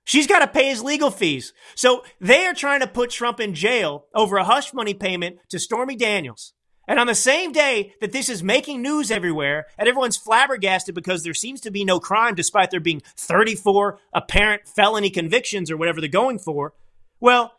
She's 0.04 0.26
got 0.26 0.40
to 0.40 0.46
pay 0.46 0.68
his 0.68 0.82
legal 0.82 1.10
fees. 1.10 1.52
So 1.74 2.04
they 2.20 2.46
are 2.46 2.54
trying 2.54 2.80
to 2.80 2.86
put 2.86 3.10
Trump 3.10 3.40
in 3.40 3.54
jail 3.54 4.06
over 4.14 4.36
a 4.36 4.44
hush 4.44 4.72
money 4.72 4.94
payment 4.94 5.38
to 5.48 5.58
Stormy 5.58 5.96
Daniels. 5.96 6.52
And 6.88 7.00
on 7.00 7.08
the 7.08 7.16
same 7.16 7.50
day 7.50 7.94
that 8.00 8.12
this 8.12 8.28
is 8.28 8.44
making 8.44 8.80
news 8.80 9.10
everywhere 9.10 9.66
and 9.76 9.88
everyone's 9.88 10.16
flabbergasted 10.16 10.94
because 10.94 11.24
there 11.24 11.34
seems 11.34 11.60
to 11.62 11.72
be 11.72 11.84
no 11.84 11.98
crime 11.98 12.36
despite 12.36 12.70
there 12.70 12.78
being 12.78 13.02
34 13.16 13.98
apparent 14.12 14.68
felony 14.68 15.10
convictions 15.10 15.68
or 15.68 15.76
whatever 15.76 16.00
they're 16.00 16.08
going 16.08 16.38
for, 16.38 16.74
well, 17.18 17.55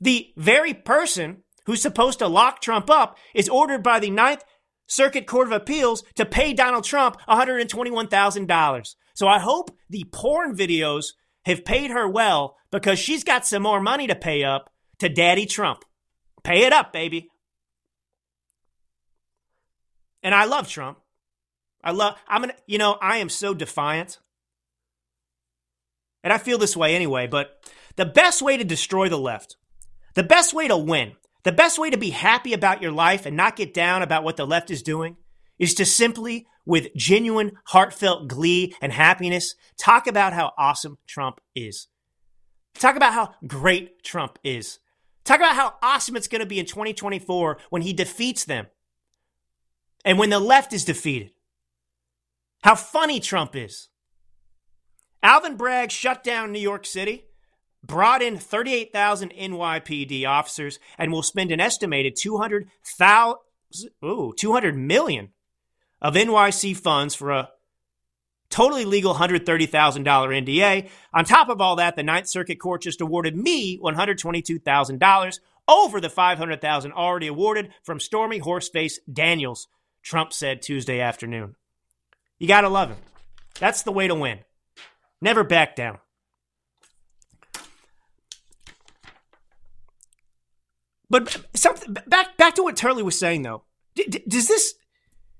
the 0.00 0.32
very 0.36 0.74
person 0.74 1.42
who's 1.66 1.82
supposed 1.82 2.20
to 2.20 2.28
lock 2.28 2.60
Trump 2.60 2.88
up 2.90 3.18
is 3.34 3.48
ordered 3.48 3.82
by 3.82 4.00
the 4.00 4.10
Ninth 4.10 4.44
Circuit 4.86 5.26
Court 5.26 5.46
of 5.46 5.52
Appeals 5.52 6.02
to 6.14 6.24
pay 6.24 6.52
Donald 6.52 6.84
Trump 6.84 7.18
$121,000. 7.28 8.94
So 9.14 9.28
I 9.28 9.38
hope 9.38 9.70
the 9.90 10.04
porn 10.12 10.56
videos 10.56 11.12
have 11.44 11.64
paid 11.64 11.90
her 11.90 12.08
well 12.08 12.56
because 12.70 12.98
she's 12.98 13.24
got 13.24 13.46
some 13.46 13.62
more 13.62 13.80
money 13.80 14.06
to 14.06 14.14
pay 14.14 14.44
up 14.44 14.70
to 14.98 15.08
Daddy 15.08 15.46
Trump. 15.46 15.84
Pay 16.42 16.64
it 16.64 16.72
up, 16.72 16.92
baby. 16.92 17.28
And 20.22 20.34
I 20.34 20.44
love 20.44 20.68
Trump. 20.68 20.98
I 21.82 21.92
love, 21.92 22.16
I'm 22.26 22.42
gonna, 22.42 22.54
you 22.66 22.78
know, 22.78 22.98
I 23.00 23.18
am 23.18 23.28
so 23.28 23.54
defiant. 23.54 24.18
And 26.24 26.32
I 26.32 26.38
feel 26.38 26.58
this 26.58 26.76
way 26.76 26.94
anyway, 26.94 27.26
but 27.26 27.62
the 27.96 28.06
best 28.06 28.42
way 28.42 28.56
to 28.56 28.64
destroy 28.64 29.08
the 29.08 29.18
left, 29.18 29.56
the 30.14 30.22
best 30.22 30.54
way 30.54 30.68
to 30.68 30.76
win, 30.76 31.12
the 31.44 31.52
best 31.52 31.78
way 31.78 31.90
to 31.90 31.96
be 31.96 32.10
happy 32.10 32.52
about 32.52 32.82
your 32.82 32.92
life 32.92 33.26
and 33.26 33.36
not 33.36 33.56
get 33.56 33.72
down 33.72 34.02
about 34.02 34.24
what 34.24 34.36
the 34.36 34.46
left 34.46 34.70
is 34.70 34.82
doing 34.82 35.16
is 35.58 35.74
to 35.74 35.84
simply, 35.84 36.46
with 36.64 36.94
genuine, 36.94 37.52
heartfelt 37.66 38.28
glee 38.28 38.74
and 38.80 38.92
happiness, 38.92 39.54
talk 39.78 40.06
about 40.06 40.32
how 40.32 40.52
awesome 40.58 40.98
Trump 41.06 41.40
is. 41.54 41.88
Talk 42.74 42.96
about 42.96 43.12
how 43.12 43.34
great 43.46 44.02
Trump 44.02 44.38
is. 44.44 44.78
Talk 45.24 45.38
about 45.38 45.56
how 45.56 45.74
awesome 45.82 46.16
it's 46.16 46.28
going 46.28 46.40
to 46.40 46.46
be 46.46 46.58
in 46.58 46.66
2024 46.66 47.58
when 47.70 47.82
he 47.82 47.92
defeats 47.92 48.44
them 48.44 48.66
and 50.04 50.18
when 50.18 50.30
the 50.30 50.38
left 50.38 50.72
is 50.72 50.84
defeated. 50.84 51.32
How 52.62 52.74
funny 52.74 53.20
Trump 53.20 53.54
is. 53.54 53.88
Alvin 55.22 55.56
Bragg 55.56 55.90
shut 55.90 56.22
down 56.22 56.52
New 56.52 56.60
York 56.60 56.86
City 56.86 57.24
brought 57.84 58.22
in 58.22 58.36
38,000 58.36 59.32
NYPD 59.32 60.26
officers 60.26 60.78
and 60.96 61.12
will 61.12 61.22
spend 61.22 61.52
an 61.52 61.60
estimated 61.60 62.16
200,000 62.16 63.36
ooh, 64.04 64.32
200 64.36 64.76
million 64.76 65.30
of 66.00 66.14
NYC 66.14 66.76
funds 66.76 67.14
for 67.14 67.30
a 67.30 67.50
totally 68.50 68.84
legal 68.84 69.14
$130,000 69.14 69.68
NDA. 69.70 70.88
On 71.12 71.24
top 71.24 71.48
of 71.48 71.60
all 71.60 71.76
that, 71.76 71.96
the 71.96 72.02
Ninth 72.02 72.28
Circuit 72.28 72.60
Court 72.60 72.82
just 72.82 73.00
awarded 73.00 73.36
me 73.36 73.78
$122,000 73.78 75.40
over 75.66 76.00
the 76.00 76.08
500,000 76.08 76.92
already 76.92 77.26
awarded 77.26 77.70
from 77.82 78.00
Stormy 78.00 78.40
Horseface 78.40 78.94
Daniels, 79.12 79.68
Trump 80.02 80.32
said 80.32 80.62
Tuesday 80.62 81.00
afternoon. 81.00 81.56
You 82.38 82.48
got 82.48 82.62
to 82.62 82.68
love 82.68 82.88
him. 82.88 82.98
That's 83.58 83.82
the 83.82 83.92
way 83.92 84.08
to 84.08 84.14
win. 84.14 84.38
Never 85.20 85.44
back 85.44 85.76
down. 85.76 85.98
But 91.10 91.44
something 91.54 91.94
back 92.06 92.36
back 92.36 92.54
to 92.56 92.62
what 92.62 92.76
Turley 92.76 93.02
was 93.02 93.18
saying 93.18 93.42
though. 93.42 93.62
D- 93.94 94.04
d- 94.04 94.22
does 94.28 94.48
this? 94.48 94.74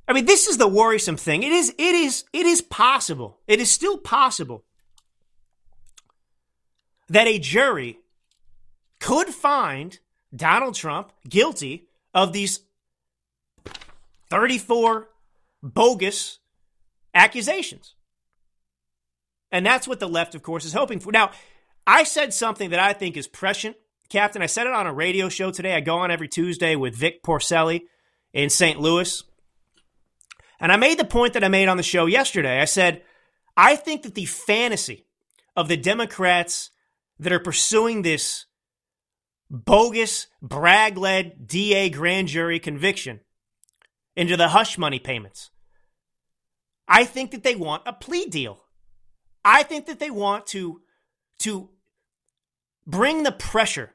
I 0.07 0.15
mean, 0.15 0.25
this 0.25 0.47
is 0.47 0.57
the 0.57 0.69
worrisome 0.69 1.17
thing. 1.17 1.43
It 1.43 1.53
is. 1.53 1.71
It 1.79 1.95
is. 1.95 2.25
It 2.33 2.47
is 2.47 2.63
possible. 2.63 3.39
It 3.47 3.61
is 3.61 3.71
still 3.71 3.99
possible 3.99 4.65
that 7.09 7.27
a 7.27 7.39
jury 7.39 7.99
could 9.01 9.29
find 9.29 9.99
Donald 10.35 10.75
Trump 10.75 11.13
guilty 11.29 11.89
of 12.15 12.33
these 12.33 12.61
34 14.31 15.09
bogus 15.63 16.39
accusations. 17.15 17.95
And 19.51 19.65
that's 19.65 19.89
what 19.89 20.01
the 20.01 20.09
left, 20.09 20.35
of 20.35 20.43
course, 20.43 20.65
is 20.65 20.75
hoping 20.75 21.01
for. 21.01 21.11
Now, 21.11 21.31
I 21.87 22.05
said 22.05 22.35
something 22.35 22.71
that 22.71 22.81
I 22.81 22.93
think 22.93 23.17
is 23.17 23.27
prescient 23.27 23.77
Captain, 24.09 24.41
I 24.41 24.47
said 24.47 24.67
it 24.67 24.73
on 24.73 24.87
a 24.87 24.93
radio 24.93 25.29
show 25.29 25.51
today. 25.51 25.75
I 25.75 25.81
go 25.81 25.99
on 25.99 26.11
every 26.11 26.29
Tuesday 26.29 26.77
with 26.77 26.95
Vic 26.95 27.23
Porcelli 27.23 27.83
in 28.33 28.49
St. 28.49 28.81
Louis. 28.81 29.23
And 30.61 30.73
I 30.73 30.77
made 30.77 30.99
the 30.99 31.05
point 31.05 31.35
that 31.35 31.45
I 31.45 31.49
made 31.49 31.69
on 31.69 31.77
the 31.77 31.83
show 31.83 32.07
yesterday. 32.07 32.61
I 32.61 32.65
said, 32.65 33.03
I 33.57 33.77
think 33.77 34.03
that 34.03 34.15
the 34.15 34.25
fantasy 34.25 35.07
of 35.57 35.69
the 35.69 35.77
Democrats 35.77 36.71
that 37.19 37.33
are 37.33 37.39
pursuing 37.39 38.03
this 38.03 38.47
bogus, 39.51 40.27
Bragg 40.41 40.97
led 40.97 41.47
DA 41.47 41.91
grand 41.91 42.29
jury 42.29 42.59
conviction 42.59 43.21
into 44.17 44.37
the 44.37 44.49
hush 44.49 44.79
money 44.79 44.99
payments, 44.99 45.51
I 46.89 47.05
think 47.05 47.33
that 47.33 47.43
they 47.43 47.55
want 47.55 47.83
a 47.85 47.93
plea 47.93 48.27
deal. 48.27 48.65
I 49.45 49.63
think 49.63 49.87
that 49.87 50.01
they 50.01 50.11
want 50.11 50.47
to, 50.49 50.81
to 51.41 51.69
bring 52.87 53.23
the 53.23 53.33
pressure 53.33 53.93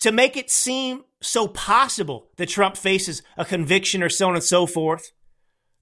to 0.00 0.12
make 0.12 0.36
it 0.36 0.50
seem 0.50 1.04
so 1.22 1.48
possible 1.48 2.28
that 2.36 2.48
Trump 2.48 2.76
faces 2.76 3.22
a 3.36 3.44
conviction 3.44 4.02
or 4.02 4.08
so 4.08 4.28
on 4.28 4.34
and 4.34 4.44
so 4.44 4.66
forth, 4.66 5.12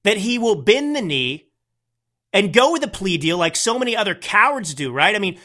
that 0.05 0.19
he 0.19 0.39
will 0.39 0.63
bend 0.63 0.95
the 0.95 1.03
knee 1.03 1.49
and 2.33 2.53
go 2.53 2.73
with 2.73 2.83
a 2.83 2.89
plea 2.89 3.17
deal 3.17 3.39
like 3.39 3.57
so 3.57 3.79
many 3.79 3.97
other 3.97 4.15
cowards 4.15 4.75
do, 4.75 4.93
right? 4.93 5.15
I 5.15 5.19
mean, 5.19 5.39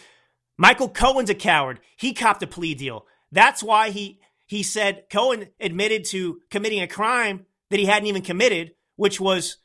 Michael 0.58 0.90
Cohen's 0.90 1.30
a 1.30 1.36
coward. 1.36 1.80
He 1.96 2.14
copped 2.14 2.44
a 2.44 2.48
plea 2.48 2.76
deal. 2.76 3.06
That's 3.32 3.64
why 3.64 3.92
he 3.92 4.20
he 4.46 4.64
said 4.64 5.04
Cohen 5.12 5.50
admitted 5.60 6.06
to 6.06 6.42
committing 6.50 6.82
a 6.82 6.88
crime 6.88 7.46
that 7.70 7.80
he 7.80 7.86
hadn't 7.86 8.08
even 8.08 8.24
committed, 8.24 8.72
which 8.96 9.20
was 9.20 9.58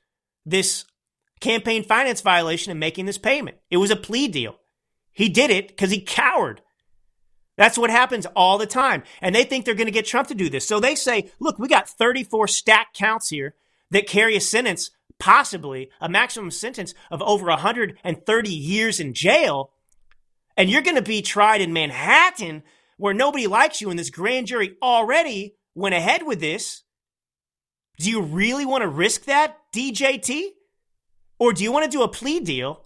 this 0.45 0.85
campaign 1.41 1.83
finance 1.83 2.21
violation 2.21 2.71
and 2.71 2.79
making 2.79 3.07
this 3.07 3.19
payment. 3.19 3.57
It 3.71 3.79
was 3.79 3.91
a 3.91 3.97
plea 3.97 4.29
deal. 4.29 4.57
He 5.11 5.29
did 5.29 5.51
it 5.51 5.69
because 5.69 5.91
he 5.91 6.01
cowered. 6.01 6.61
That's 7.57 7.79
what 7.79 7.91
happens 7.91 8.27
all 8.35 8.59
the 8.59 8.67
time. 8.67 9.05
And 9.21 9.35
they 9.35 9.45
think 9.45 9.65
they're 9.65 9.75
going 9.75 9.87
to 9.87 9.93
get 9.93 10.07
Trump 10.07 10.29
to 10.29 10.35
do 10.35 10.49
this. 10.49 10.67
So 10.67 10.81
they 10.81 10.95
say, 10.95 11.31
look, 11.39 11.59
we 11.59 11.69
got 11.69 11.89
34 11.89 12.49
stacked 12.49 12.97
counts 12.97 13.29
here 13.29 13.55
that 13.91 14.09
carry 14.09 14.37
a 14.37 14.41
sentence, 14.41 14.91
possibly 15.19 15.91
a 16.01 16.09
maximum 16.09 16.51
sentence 16.51 16.95
of 17.11 17.23
over 17.23 17.47
130 17.47 18.51
years 18.51 18.99
in 18.99 19.15
jail. 19.15 19.71
And 20.57 20.69
you're 20.69 20.83
going 20.83 20.97
to 20.97 21.03
be 21.03 21.23
tried 21.23 21.61
in 21.61 21.73
Manhattan 21.73 22.63
where 22.97 23.15
nobody 23.15 23.47
likes 23.47 23.81
you 23.81 23.91
and 23.91 23.99
this 23.99 24.11
grand 24.11 24.47
jury 24.47 24.77
already 24.83 25.57
went 25.75 25.95
ahead 25.95 26.23
with 26.25 26.41
this. 26.41 26.83
Do 27.99 28.11
you 28.11 28.23
really 28.23 28.67
want 28.67 28.83
to 28.83 28.89
risk 28.89 29.25
that, 29.25 29.59
DJT? 29.73 30.49
Or 31.39 31.53
do 31.53 31.63
you 31.63 31.73
want 31.73 31.85
to 31.85 31.91
do 31.91 32.03
a 32.03 32.09
plea 32.09 32.41
deal 32.41 32.85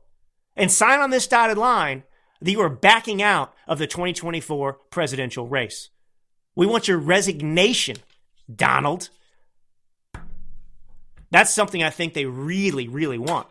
and 0.57 0.71
sign 0.71 1.01
on 1.01 1.11
this 1.11 1.27
dotted 1.27 1.59
line 1.59 2.03
that 2.41 2.51
you 2.51 2.61
are 2.61 2.69
backing 2.69 3.23
out 3.23 3.55
of 3.69 3.79
the 3.79 3.87
2024 3.87 4.73
presidential 4.91 5.47
race. 5.47 5.91
We 6.57 6.67
want 6.67 6.89
your 6.89 6.99
resignation, 6.99 7.99
Donald. 8.53 9.11
That's 11.31 11.53
something 11.53 11.83
I 11.83 11.91
think 11.91 12.15
they 12.15 12.25
really, 12.25 12.89
really 12.89 13.19
want. 13.19 13.47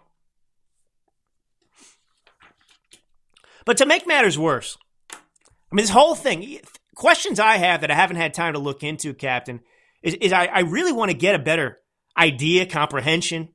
But 3.63 3.77
to 3.77 3.85
make 3.85 4.07
matters 4.07 4.39
worse, 4.39 4.77
I 5.11 5.75
mean, 5.75 5.83
this 5.83 5.89
whole 5.91 6.15
thing, 6.15 6.59
questions 6.95 7.39
I 7.39 7.57
have 7.57 7.81
that 7.81 7.91
I 7.91 7.95
haven't 7.95 8.15
had 8.15 8.33
time 8.33 8.53
to 8.53 8.59
look 8.59 8.83
into, 8.83 9.13
Captain, 9.13 9.61
is, 10.01 10.15
is 10.15 10.33
I, 10.33 10.45
I 10.45 10.59
really 10.61 10.93
want 10.93 11.11
to 11.11 11.17
get 11.17 11.35
a 11.35 11.39
better 11.39 11.79
idea, 12.17 12.65
comprehension 12.65 13.49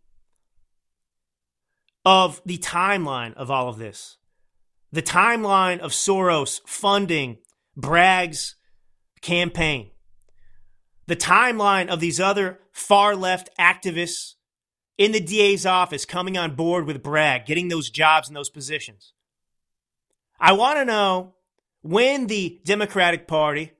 of 2.05 2.40
the 2.44 2.59
timeline 2.59 3.35
of 3.35 3.51
all 3.51 3.68
of 3.68 3.79
this 3.79 4.18
the 4.92 5.02
timeline 5.02 5.81
of 5.81 5.90
Soros 5.92 6.61
funding 6.66 7.38
Bragg's 7.76 8.57
campaign, 9.22 9.90
the 11.07 11.16
timeline 11.16 11.88
of 11.88 12.00
these 12.00 12.20
other 12.20 12.61
far 12.72 13.16
left 13.16 13.48
activists 13.59 14.35
in 14.98 15.12
the 15.12 15.20
DA's 15.20 15.64
office 15.64 16.05
coming 16.05 16.37
on 16.37 16.55
board 16.55 16.87
with 16.87 17.02
Bragg, 17.02 17.46
getting 17.46 17.68
those 17.68 17.90
jobs 17.90 18.28
and 18.28 18.37
those 18.37 18.50
positions. 18.50 19.14
I 20.38 20.52
want 20.52 20.78
to 20.78 20.85
know 20.85 21.35
when 21.81 22.26
the 22.26 22.61
Democratic 22.64 23.26
Party, 23.26 23.72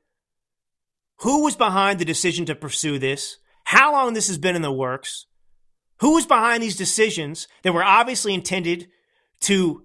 who 1.19 1.45
was 1.45 1.57
behind 1.57 1.99
the 1.99 2.05
decision 2.05 2.47
to 2.47 2.55
pursue 2.55 2.99
this, 2.99 3.37
how 3.65 3.93
long 3.93 4.15
this 4.15 4.29
has 4.29 4.39
been 4.39 4.57
in 4.57 4.63
the 4.63 4.73
works, 4.73 5.27
who 6.01 6.15
was 6.15 6.27
behind 6.27 6.63
these 6.63 6.77
decisions 6.77 7.47
that 7.63 7.75
were 7.75 7.85
obviously 7.85 8.35
intended 8.35 8.89
to 9.41 9.85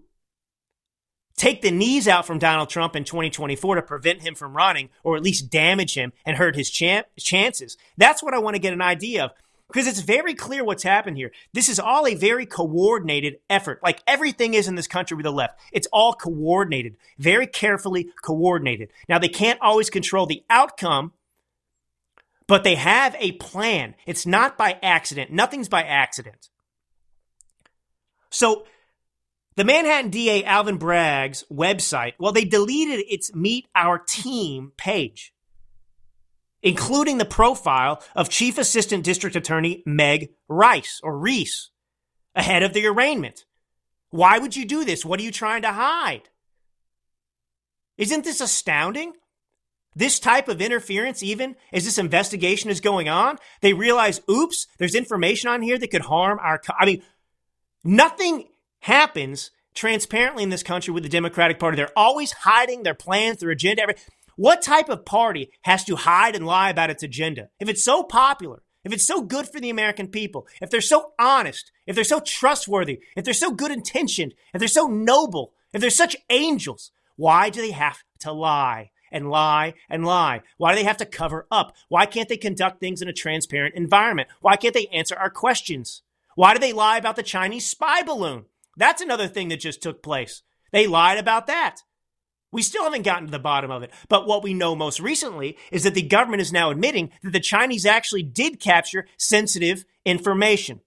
take 1.38 1.62
the 1.62 1.72
knees 1.72 2.08
out 2.08 2.26
from 2.26 2.40
Donald 2.40 2.70
Trump 2.70 2.96
in 2.96 3.04
2024 3.06 3.76
to 3.76 3.82
prevent 3.82 4.22
him 4.22 4.36
from 4.36 4.58
running 4.58 4.90
or 5.04 5.16
at 5.16 5.24
least 5.24 5.50
damage 5.50 5.94
him 5.94 6.12
and 6.26 6.36
hurt 6.36 6.56
his 6.56 6.70
champ- 6.70 7.08
chances. 7.18 7.78
That's 7.96 8.22
what 8.22 8.34
I 8.34 8.40
want 8.40 8.56
to 8.56 8.62
get 8.62 8.74
an 8.74 8.82
idea 8.82 9.26
of 9.26 9.32
because 9.68 9.88
it's 9.88 10.00
very 10.00 10.34
clear 10.34 10.64
what's 10.64 10.84
happened 10.84 11.18
here. 11.18 11.32
This 11.54 11.70
is 11.70 11.80
all 11.80 12.08
a 12.08 12.16
very 12.16 12.46
coordinated 12.46 13.40
effort, 13.50 13.82
like 13.84 14.02
everything 14.08 14.54
is 14.54 14.68
in 14.68 14.76
this 14.76 14.88
country 14.88 15.16
with 15.16 15.26
the 15.26 15.32
left. 15.32 15.60
It's 15.72 15.88
all 15.92 16.14
coordinated, 16.14 16.96
very 17.18 17.48
carefully 17.48 18.10
coordinated. 18.22 18.90
Now, 19.08 19.20
they 19.20 19.30
can't 19.30 19.62
always 19.62 19.90
control 19.90 20.26
the 20.26 20.44
outcome, 20.50 21.14
but 22.48 22.64
they 22.64 22.76
have 22.76 23.16
a 23.20 23.34
plan. 23.34 23.96
It's 24.06 24.26
not 24.26 24.58
by 24.58 24.80
accident, 24.82 25.32
nothing's 25.32 25.70
by 25.70 25.84
accident. 25.84 26.50
So, 28.30 28.66
the 29.58 29.66
Manhattan 29.66 30.12
DA 30.12 30.44
Alvin 30.46 30.78
Bragg's 30.78 31.44
website, 31.52 32.14
well, 32.20 32.32
they 32.32 32.46
deleted 32.46 33.04
its 33.10 33.34
Meet 33.34 33.68
Our 33.74 33.98
Team 33.98 34.72
page, 34.78 35.34
including 36.62 37.18
the 37.18 37.26
profile 37.26 38.04
of 38.16 38.30
Chief 38.30 38.60
Assistant 38.60 39.04
District 39.04 39.36
Attorney 39.36 39.82
Meg 39.84 40.30
Rice 40.48 41.02
or 41.04 41.18
Reese 41.18 41.72
ahead 42.36 42.62
of 42.62 42.74
the 42.74 42.86
arraignment. 42.86 43.46
Why 44.12 44.38
would 44.38 44.56
you 44.56 44.64
do 44.64 44.86
this? 44.86 45.04
What 45.04 45.20
are 45.20 45.24
you 45.24 45.32
trying 45.32 45.64
to 45.64 45.72
hide? 45.74 46.30
Isn't 47.98 48.24
this 48.24 48.42
astounding? 48.42 49.14
This 49.96 50.20
type 50.20 50.48
of 50.48 50.62
interference, 50.62 51.24
even 51.24 51.56
as 51.74 51.84
this 51.84 51.98
investigation 51.98 52.70
is 52.70 52.80
going 52.80 53.10
on, 53.10 53.40
they 53.62 53.74
realize, 53.74 54.22
oops, 54.30 54.68
there's 54.78 54.94
information 54.94 55.50
on 55.50 55.64
here 55.64 55.80
that 55.80 55.90
could 55.90 56.04
harm 56.04 56.38
our. 56.44 56.60
Co- 56.60 56.76
I 56.80 56.86
mean, 56.86 57.02
nothing 57.84 58.50
happens 58.88 59.52
transparently 59.76 60.44
in 60.44 60.50
this 60.50 60.64
country 60.64 60.94
with 60.94 61.04
the 61.04 61.10
Democratic 61.10 61.60
Party. 61.60 61.76
They're 61.76 61.92
always 61.96 62.32
hiding 62.32 62.84
their 62.84 62.96
plans, 62.96 63.40
their 63.40 63.50
agenda. 63.50 63.84
Every, 63.84 63.96
what 64.38 64.62
type 64.62 64.88
of 64.88 65.06
party 65.06 65.52
has 65.64 65.84
to 65.86 65.98
hide 65.98 66.36
and 66.36 66.46
lie 66.46 66.70
about 66.70 66.90
its 66.90 67.04
agenda? 67.04 67.50
If 67.60 67.68
it's 67.68 67.84
so 67.84 68.04
popular, 68.04 68.64
if 68.86 68.94
it's 68.94 69.06
so 69.06 69.22
good 69.22 69.48
for 69.50 69.60
the 69.60 69.70
American 69.70 70.08
people, 70.08 70.48
if 70.62 70.70
they're 70.70 70.80
so 70.80 71.12
honest, 71.20 71.70
if 71.86 71.96
they're 71.96 72.06
so 72.06 72.22
trustworthy, 72.22 73.00
if 73.18 73.26
they're 73.26 73.34
so 73.34 73.52
good 73.52 73.72
intentioned, 73.72 74.34
if 74.54 74.60
they're 74.60 74.70
so 74.70 74.88
noble, 74.88 75.52
if 75.74 75.82
they're 75.82 75.90
such 75.90 76.16
angels, 76.30 76.92
why 77.18 77.50
do 77.50 77.62
they 77.62 77.72
have 77.72 78.00
to 78.20 78.32
lie? 78.32 78.92
and 79.10 79.30
lie 79.30 79.74
and 79.90 80.06
lie? 80.06 80.42
Why 80.58 80.74
do 80.74 80.80
they 80.80 80.84
have 80.84 80.98
to 80.98 81.06
cover 81.06 81.48
up? 81.50 81.74
Why 81.88 82.06
can't 82.06 82.28
they 82.28 82.36
conduct 82.36 82.82
things 82.82 83.02
in 83.02 83.08
a 83.08 83.14
transparent 83.14 83.76
environment? 83.76 84.28
Why 84.42 84.58
can't 84.58 84.74
they 84.74 84.88
answer 84.88 85.16
our 85.16 85.30
questions? 85.30 86.02
Why 86.36 86.54
do 86.54 86.60
they 86.60 86.74
lie 86.74 86.98
about 86.98 87.16
the 87.16 87.24
Chinese 87.24 87.66
spy 87.66 88.02
balloon? 88.02 88.48
That's 88.78 89.02
another 89.02 89.28
thing 89.28 89.50
that 89.50 89.60
just 89.60 89.82
took 89.82 90.02
place. 90.02 90.44
They 90.72 90.88
lied 90.88 91.18
about 91.18 91.48
that. 91.48 91.82
We 92.52 92.62
still 92.62 92.84
haven't 92.84 93.02
gotten 93.02 93.26
to 93.26 93.32
the 93.32 93.40
bottom 93.40 93.72
of 93.72 93.84
it. 93.84 93.92
But 94.08 94.26
what 94.26 94.44
we 94.44 94.54
know 94.54 94.76
most 94.76 95.00
recently 95.00 95.58
is 95.72 95.84
that 95.84 95.96
the 95.96 96.02
government 96.02 96.42
is 96.42 96.54
now 96.54 96.70
admitting 96.70 97.12
that 97.22 97.32
the 97.34 97.40
Chinese 97.40 97.86
actually 97.86 98.24
did 98.24 98.62
capture 98.62 99.08
sensitive 99.18 99.84
information. 100.06 100.80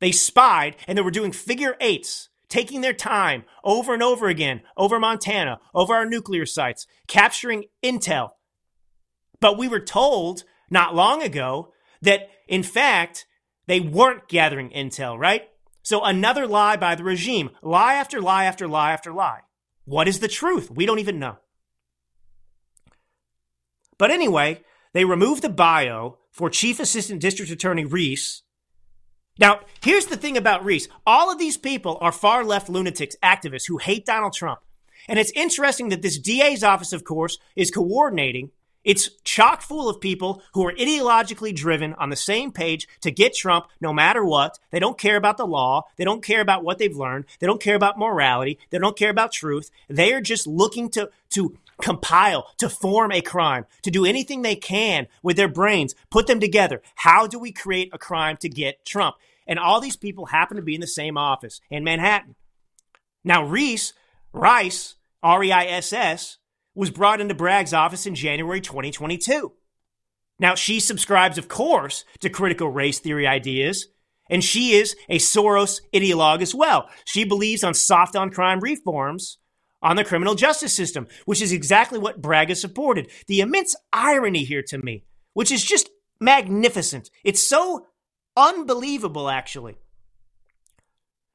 They 0.00 0.12
spied 0.12 0.76
and 0.86 0.98
they 0.98 1.02
were 1.02 1.10
doing 1.10 1.32
figure 1.32 1.76
eights, 1.80 2.28
taking 2.48 2.82
their 2.82 2.92
time 2.92 3.44
over 3.64 3.94
and 3.94 4.02
over 4.02 4.28
again 4.28 4.60
over 4.76 4.98
Montana, 4.98 5.60
over 5.74 5.94
our 5.94 6.04
nuclear 6.04 6.44
sites, 6.44 6.86
capturing 7.06 7.64
intel. 7.82 8.30
But 9.40 9.56
we 9.56 9.68
were 9.68 9.80
told 9.80 10.44
not 10.70 10.94
long 10.94 11.22
ago 11.22 11.72
that, 12.02 12.28
in 12.46 12.62
fact, 12.62 13.26
they 13.66 13.80
weren't 13.80 14.28
gathering 14.28 14.70
intel, 14.70 15.18
right? 15.18 15.48
So 15.88 16.04
another 16.04 16.46
lie 16.46 16.76
by 16.76 16.96
the 16.96 17.02
regime. 17.02 17.48
Lie 17.62 17.94
after 17.94 18.20
lie 18.20 18.44
after 18.44 18.68
lie 18.68 18.92
after 18.92 19.10
lie. 19.10 19.40
What 19.86 20.06
is 20.06 20.20
the 20.20 20.28
truth? 20.28 20.70
We 20.70 20.84
don't 20.84 20.98
even 20.98 21.18
know. 21.18 21.38
But 23.96 24.10
anyway, 24.10 24.60
they 24.92 25.06
removed 25.06 25.40
the 25.40 25.48
bio 25.48 26.18
for 26.30 26.50
Chief 26.50 26.78
Assistant 26.78 27.22
District 27.22 27.50
Attorney 27.50 27.86
Reese. 27.86 28.42
Now, 29.38 29.60
here's 29.82 30.04
the 30.04 30.18
thing 30.18 30.36
about 30.36 30.62
Reese. 30.62 30.88
All 31.06 31.32
of 31.32 31.38
these 31.38 31.56
people 31.56 31.96
are 32.02 32.12
far 32.12 32.44
left 32.44 32.68
lunatics, 32.68 33.16
activists 33.22 33.66
who 33.66 33.78
hate 33.78 34.04
Donald 34.04 34.34
Trump. 34.34 34.60
And 35.08 35.18
it's 35.18 35.32
interesting 35.34 35.88
that 35.88 36.02
this 36.02 36.18
DA's 36.18 36.62
office, 36.62 36.92
of 36.92 37.04
course, 37.04 37.38
is 37.56 37.70
coordinating 37.70 38.50
it's 38.88 39.10
chock 39.22 39.60
full 39.60 39.86
of 39.90 40.00
people 40.00 40.42
who 40.54 40.66
are 40.66 40.72
ideologically 40.72 41.54
driven 41.54 41.92
on 41.94 42.08
the 42.08 42.16
same 42.16 42.50
page 42.50 42.88
to 43.02 43.10
get 43.10 43.34
Trump 43.34 43.66
no 43.82 43.92
matter 43.92 44.24
what. 44.24 44.58
They 44.70 44.78
don't 44.78 44.96
care 44.96 45.16
about 45.16 45.36
the 45.36 45.46
law. 45.46 45.84
They 45.98 46.04
don't 46.04 46.24
care 46.24 46.40
about 46.40 46.64
what 46.64 46.78
they've 46.78 46.96
learned. 46.96 47.26
They 47.38 47.46
don't 47.46 47.60
care 47.60 47.76
about 47.76 47.98
morality. 47.98 48.58
They 48.70 48.78
don't 48.78 48.96
care 48.96 49.10
about 49.10 49.30
truth. 49.30 49.70
They 49.88 50.14
are 50.14 50.22
just 50.22 50.46
looking 50.46 50.88
to, 50.92 51.10
to 51.32 51.58
compile, 51.82 52.50
to 52.56 52.70
form 52.70 53.12
a 53.12 53.20
crime, 53.20 53.66
to 53.82 53.90
do 53.90 54.06
anything 54.06 54.40
they 54.40 54.56
can 54.56 55.06
with 55.22 55.36
their 55.36 55.48
brains, 55.48 55.94
put 56.10 56.26
them 56.26 56.40
together. 56.40 56.80
How 56.94 57.26
do 57.26 57.38
we 57.38 57.52
create 57.52 57.90
a 57.92 57.98
crime 57.98 58.38
to 58.38 58.48
get 58.48 58.86
Trump? 58.86 59.16
And 59.46 59.58
all 59.58 59.82
these 59.82 59.96
people 59.96 60.24
happen 60.24 60.56
to 60.56 60.62
be 60.62 60.74
in 60.74 60.80
the 60.80 60.86
same 60.86 61.18
office 61.18 61.60
in 61.68 61.84
Manhattan. 61.84 62.36
Now, 63.22 63.44
Reese, 63.44 63.92
Rice, 64.32 64.94
R 65.22 65.44
E 65.44 65.52
I 65.52 65.66
S 65.66 65.92
S, 65.92 66.37
was 66.78 66.90
brought 66.90 67.20
into 67.20 67.34
Bragg's 67.34 67.74
office 67.74 68.06
in 68.06 68.14
January 68.14 68.60
2022. 68.60 69.52
Now, 70.38 70.54
she 70.54 70.78
subscribes, 70.78 71.36
of 71.36 71.48
course, 71.48 72.04
to 72.20 72.30
critical 72.30 72.68
race 72.68 73.00
theory 73.00 73.26
ideas, 73.26 73.88
and 74.30 74.44
she 74.44 74.74
is 74.74 74.94
a 75.08 75.18
Soros 75.18 75.80
ideologue 75.92 76.40
as 76.40 76.54
well. 76.54 76.88
She 77.04 77.24
believes 77.24 77.64
on 77.64 77.74
soft 77.74 78.14
on 78.14 78.30
crime 78.30 78.60
reforms 78.60 79.38
on 79.82 79.96
the 79.96 80.04
criminal 80.04 80.36
justice 80.36 80.72
system, 80.72 81.08
which 81.24 81.42
is 81.42 81.50
exactly 81.50 81.98
what 81.98 82.22
Bragg 82.22 82.48
has 82.48 82.60
supported. 82.60 83.10
The 83.26 83.40
immense 83.40 83.74
irony 83.92 84.44
here 84.44 84.62
to 84.68 84.78
me, 84.78 85.04
which 85.32 85.50
is 85.50 85.64
just 85.64 85.90
magnificent. 86.20 87.10
It's 87.24 87.42
so 87.42 87.86
unbelievable, 88.36 89.28
actually, 89.28 89.74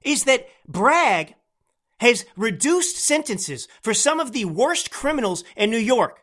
is 0.05 0.23
that 0.23 0.47
Bragg 0.69 1.35
has 2.03 2.25
reduced 2.35 2.97
sentences 2.97 3.67
for 3.81 3.93
some 3.93 4.19
of 4.19 4.33
the 4.33 4.45
worst 4.45 4.91
criminals 4.91 5.43
in 5.55 5.71
New 5.71 5.77
York. 5.77 6.19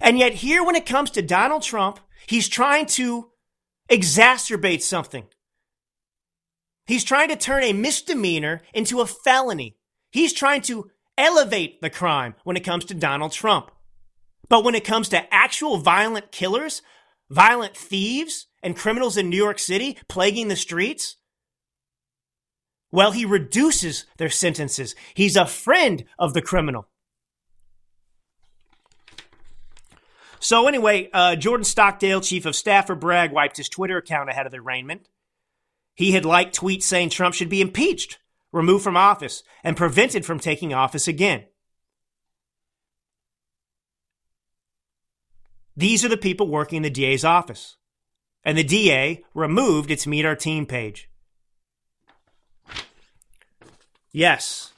And 0.00 0.18
yet, 0.18 0.34
here, 0.34 0.64
when 0.64 0.76
it 0.76 0.86
comes 0.86 1.10
to 1.12 1.22
Donald 1.22 1.62
Trump, 1.62 1.98
he's 2.28 2.48
trying 2.48 2.86
to 2.86 3.30
exacerbate 3.90 4.82
something. 4.82 5.26
He's 6.86 7.04
trying 7.04 7.28
to 7.28 7.36
turn 7.36 7.64
a 7.64 7.72
misdemeanor 7.72 8.62
into 8.72 9.00
a 9.00 9.06
felony. 9.06 9.76
He's 10.12 10.32
trying 10.32 10.62
to 10.62 10.90
elevate 11.18 11.80
the 11.80 11.90
crime 11.90 12.36
when 12.44 12.56
it 12.56 12.64
comes 12.64 12.84
to 12.86 12.94
Donald 12.94 13.32
Trump. 13.32 13.70
But 14.48 14.64
when 14.64 14.76
it 14.76 14.84
comes 14.84 15.08
to 15.08 15.34
actual 15.34 15.78
violent 15.78 16.30
killers, 16.30 16.82
violent 17.28 17.76
thieves, 17.76 18.46
and 18.62 18.76
criminals 18.76 19.16
in 19.16 19.28
New 19.28 19.36
York 19.36 19.58
City 19.58 19.98
plaguing 20.08 20.48
the 20.48 20.56
streets, 20.56 21.16
well, 22.92 23.12
he 23.12 23.24
reduces 23.24 24.06
their 24.16 24.30
sentences. 24.30 24.94
He's 25.14 25.36
a 25.36 25.46
friend 25.46 26.04
of 26.18 26.34
the 26.34 26.42
criminal. 26.42 26.88
So, 30.40 30.66
anyway, 30.66 31.10
uh, 31.12 31.36
Jordan 31.36 31.64
Stockdale, 31.64 32.22
chief 32.22 32.46
of 32.46 32.56
staff 32.56 32.86
for 32.86 32.94
Bragg, 32.94 33.30
wiped 33.30 33.58
his 33.58 33.68
Twitter 33.68 33.98
account 33.98 34.30
ahead 34.30 34.46
of 34.46 34.52
the 34.52 34.58
arraignment. 34.58 35.08
He 35.94 36.12
had 36.12 36.24
liked 36.24 36.58
tweets 36.58 36.84
saying 36.84 37.10
Trump 37.10 37.34
should 37.34 37.50
be 37.50 37.60
impeached, 37.60 38.18
removed 38.50 38.82
from 38.82 38.96
office, 38.96 39.42
and 39.62 39.76
prevented 39.76 40.24
from 40.24 40.40
taking 40.40 40.72
office 40.72 41.06
again. 41.06 41.44
These 45.76 46.04
are 46.04 46.08
the 46.08 46.16
people 46.16 46.48
working 46.48 46.78
in 46.78 46.82
the 46.82 46.90
DA's 46.90 47.24
office. 47.24 47.76
And 48.42 48.56
the 48.56 48.64
DA 48.64 49.22
removed 49.34 49.90
its 49.90 50.06
Meet 50.06 50.24
Our 50.24 50.36
Team 50.36 50.64
page. 50.64 51.09
Yes. 54.12 54.72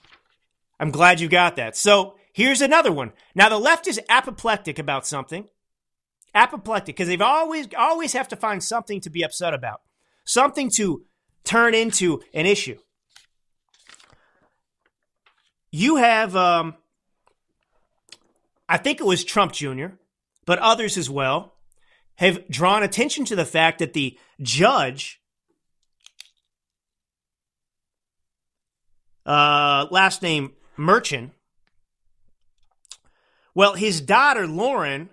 I'm 0.78 0.90
glad 0.90 1.20
you 1.20 1.28
got 1.28 1.56
that. 1.56 1.76
So 1.76 2.16
here's 2.32 2.60
another 2.60 2.92
one. 2.92 3.12
Now 3.34 3.48
the 3.48 3.58
left 3.58 3.86
is 3.86 4.00
apoplectic 4.08 4.78
about 4.78 5.06
something. 5.06 5.46
Apoplectic 6.34 6.96
because 6.96 7.08
they've 7.08 7.20
always 7.20 7.68
always 7.76 8.14
have 8.14 8.28
to 8.28 8.36
find 8.36 8.62
something 8.62 9.00
to 9.02 9.10
be 9.10 9.22
upset 9.22 9.54
about. 9.54 9.82
Something 10.24 10.70
to 10.76 11.04
turn 11.44 11.74
into 11.74 12.20
an 12.32 12.46
issue. 12.46 12.78
You 15.70 15.96
have 15.96 16.34
um 16.34 16.74
I 18.68 18.78
think 18.78 19.00
it 19.00 19.06
was 19.06 19.22
Trump 19.22 19.52
Jr., 19.52 19.88
but 20.46 20.58
others 20.58 20.96
as 20.96 21.10
well 21.10 21.54
have 22.16 22.48
drawn 22.48 22.82
attention 22.82 23.24
to 23.26 23.36
the 23.36 23.44
fact 23.44 23.78
that 23.78 23.92
the 23.92 24.18
judge 24.40 25.21
uh, 29.26 29.86
last 29.90 30.22
name 30.22 30.52
Merchant. 30.76 31.32
Well, 33.54 33.74
his 33.74 34.00
daughter, 34.00 34.46
Lauren, 34.46 35.10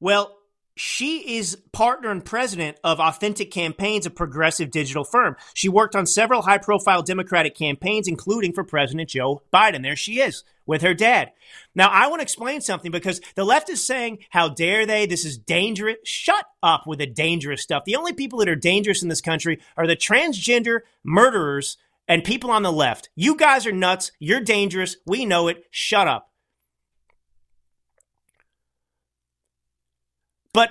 well, 0.00 0.38
she 0.78 1.36
is 1.38 1.56
partner 1.72 2.10
and 2.10 2.24
president 2.24 2.78
of 2.84 3.00
Authentic 3.00 3.50
Campaigns, 3.50 4.06
a 4.06 4.10
progressive 4.10 4.70
digital 4.70 5.02
firm. 5.02 5.34
She 5.52 5.68
worked 5.68 5.96
on 5.96 6.06
several 6.06 6.42
high 6.42 6.58
profile 6.58 7.02
Democratic 7.02 7.56
campaigns, 7.56 8.06
including 8.06 8.52
for 8.52 8.62
President 8.62 9.08
Joe 9.08 9.42
Biden. 9.52 9.82
There 9.82 9.96
she 9.96 10.20
is 10.20 10.44
with 10.66 10.82
her 10.82 10.94
dad. 10.94 11.32
Now, 11.74 11.88
I 11.88 12.06
want 12.06 12.20
to 12.20 12.22
explain 12.22 12.60
something 12.60 12.92
because 12.92 13.20
the 13.34 13.44
left 13.44 13.68
is 13.70 13.84
saying, 13.84 14.18
how 14.30 14.50
dare 14.50 14.86
they? 14.86 15.06
This 15.06 15.24
is 15.24 15.36
dangerous. 15.36 15.96
Shut 16.04 16.44
up 16.62 16.86
with 16.86 17.00
the 17.00 17.06
dangerous 17.06 17.62
stuff. 17.62 17.84
The 17.84 17.96
only 17.96 18.12
people 18.12 18.38
that 18.38 18.48
are 18.48 18.54
dangerous 18.54 19.02
in 19.02 19.08
this 19.08 19.20
country 19.20 19.58
are 19.76 19.86
the 19.86 19.96
transgender 19.96 20.80
murderers 21.02 21.76
and 22.08 22.24
people 22.24 22.50
on 22.50 22.62
the 22.62 22.72
left. 22.72 23.10
You 23.14 23.36
guys 23.36 23.66
are 23.66 23.72
nuts. 23.72 24.10
You're 24.18 24.40
dangerous. 24.40 24.96
We 25.06 25.26
know 25.26 25.48
it. 25.48 25.64
Shut 25.70 26.08
up. 26.08 26.30
But 30.52 30.70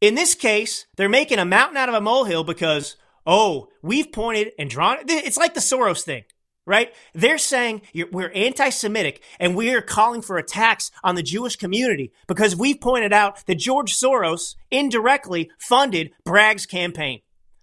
in 0.00 0.14
this 0.14 0.34
case, 0.34 0.86
they're 0.96 1.08
making 1.08 1.40
a 1.40 1.44
mountain 1.44 1.76
out 1.76 1.88
of 1.88 1.94
a 1.94 2.00
molehill 2.00 2.44
because, 2.44 2.96
oh, 3.26 3.68
we've 3.82 4.12
pointed 4.12 4.52
and 4.58 4.70
drawn. 4.70 4.98
It's 5.08 5.36
like 5.36 5.54
the 5.54 5.60
Soros 5.60 6.02
thing, 6.02 6.24
right? 6.64 6.94
They're 7.12 7.38
saying 7.38 7.82
we're 8.12 8.30
anti 8.30 8.70
Semitic 8.70 9.22
and 9.40 9.56
we're 9.56 9.82
calling 9.82 10.22
for 10.22 10.38
attacks 10.38 10.92
on 11.02 11.16
the 11.16 11.22
Jewish 11.22 11.56
community 11.56 12.12
because 12.28 12.54
we've 12.54 12.80
pointed 12.80 13.12
out 13.12 13.44
that 13.46 13.56
George 13.56 13.94
Soros 13.94 14.54
indirectly 14.70 15.50
funded 15.58 16.12
Bragg's 16.24 16.66
campaign. 16.66 17.20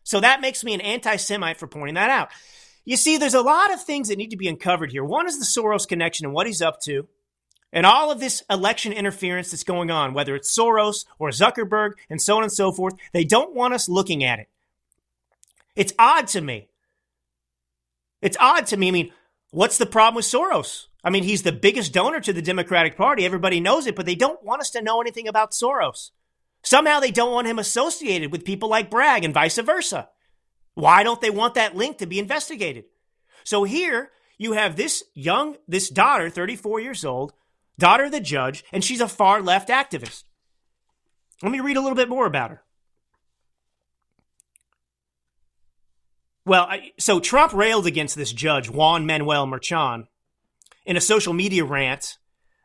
So 0.09 0.19
that 0.21 0.41
makes 0.41 0.63
me 0.63 0.73
an 0.73 0.81
anti 0.81 1.17
Semite 1.17 1.57
for 1.57 1.67
pointing 1.67 1.93
that 1.93 2.09
out. 2.09 2.29
You 2.83 2.97
see, 2.97 3.17
there's 3.17 3.35
a 3.35 3.43
lot 3.43 3.71
of 3.71 3.83
things 3.83 4.07
that 4.07 4.17
need 4.17 4.31
to 4.31 4.37
be 4.37 4.47
uncovered 4.47 4.91
here. 4.91 5.03
One 5.03 5.27
is 5.27 5.37
the 5.37 5.45
Soros 5.45 5.87
connection 5.87 6.25
and 6.25 6.33
what 6.33 6.47
he's 6.47 6.63
up 6.63 6.81
to, 6.85 7.07
and 7.71 7.85
all 7.85 8.09
of 8.09 8.19
this 8.19 8.41
election 8.49 8.91
interference 8.91 9.51
that's 9.51 9.63
going 9.63 9.91
on, 9.91 10.15
whether 10.15 10.33
it's 10.35 10.57
Soros 10.57 11.05
or 11.19 11.29
Zuckerberg 11.29 11.91
and 12.09 12.19
so 12.19 12.37
on 12.37 12.41
and 12.41 12.51
so 12.51 12.71
forth. 12.71 12.95
They 13.13 13.23
don't 13.23 13.53
want 13.53 13.75
us 13.75 13.87
looking 13.87 14.23
at 14.23 14.39
it. 14.39 14.49
It's 15.75 15.93
odd 15.99 16.25
to 16.29 16.41
me. 16.41 16.69
It's 18.23 18.37
odd 18.39 18.65
to 18.65 18.77
me. 18.77 18.87
I 18.87 18.91
mean, 18.91 19.11
what's 19.51 19.77
the 19.77 19.85
problem 19.85 20.15
with 20.15 20.25
Soros? 20.25 20.87
I 21.03 21.11
mean, 21.11 21.21
he's 21.21 21.43
the 21.43 21.51
biggest 21.51 21.93
donor 21.93 22.19
to 22.21 22.33
the 22.33 22.41
Democratic 22.41 22.97
Party. 22.97 23.25
Everybody 23.25 23.59
knows 23.59 23.85
it, 23.85 23.95
but 23.95 24.07
they 24.07 24.15
don't 24.15 24.43
want 24.43 24.61
us 24.61 24.71
to 24.71 24.81
know 24.81 25.01
anything 25.01 25.27
about 25.27 25.51
Soros. 25.51 26.09
Somehow 26.63 26.99
they 26.99 27.11
don't 27.11 27.31
want 27.31 27.47
him 27.47 27.59
associated 27.59 28.31
with 28.31 28.45
people 28.45 28.69
like 28.69 28.91
Bragg 28.91 29.23
and 29.23 29.33
vice 29.33 29.57
versa. 29.57 30.09
Why 30.73 31.03
don't 31.03 31.21
they 31.21 31.29
want 31.29 31.55
that 31.55 31.75
link 31.75 31.97
to 31.97 32.05
be 32.05 32.19
investigated? 32.19 32.85
So 33.43 33.63
here 33.63 34.11
you 34.37 34.53
have 34.53 34.75
this 34.75 35.03
young, 35.13 35.57
this 35.67 35.89
daughter, 35.89 36.29
34 36.29 36.79
years 36.79 37.03
old, 37.03 37.33
daughter 37.77 38.05
of 38.05 38.11
the 38.11 38.19
judge, 38.19 38.63
and 38.71 38.83
she's 38.83 39.01
a 39.01 39.07
far 39.07 39.41
left 39.41 39.69
activist. 39.69 40.23
Let 41.41 41.51
me 41.51 41.59
read 41.59 41.77
a 41.77 41.81
little 41.81 41.95
bit 41.95 42.09
more 42.09 42.25
about 42.25 42.51
her. 42.51 42.63
Well, 46.45 46.63
I, 46.63 46.91
so 46.97 47.19
Trump 47.19 47.53
railed 47.53 47.85
against 47.85 48.15
this 48.15 48.33
judge, 48.33 48.69
Juan 48.69 49.05
Manuel 49.05 49.47
Merchan, 49.47 50.07
in 50.85 50.97
a 50.97 51.01
social 51.01 51.33
media 51.33 51.63
rant 51.63 52.18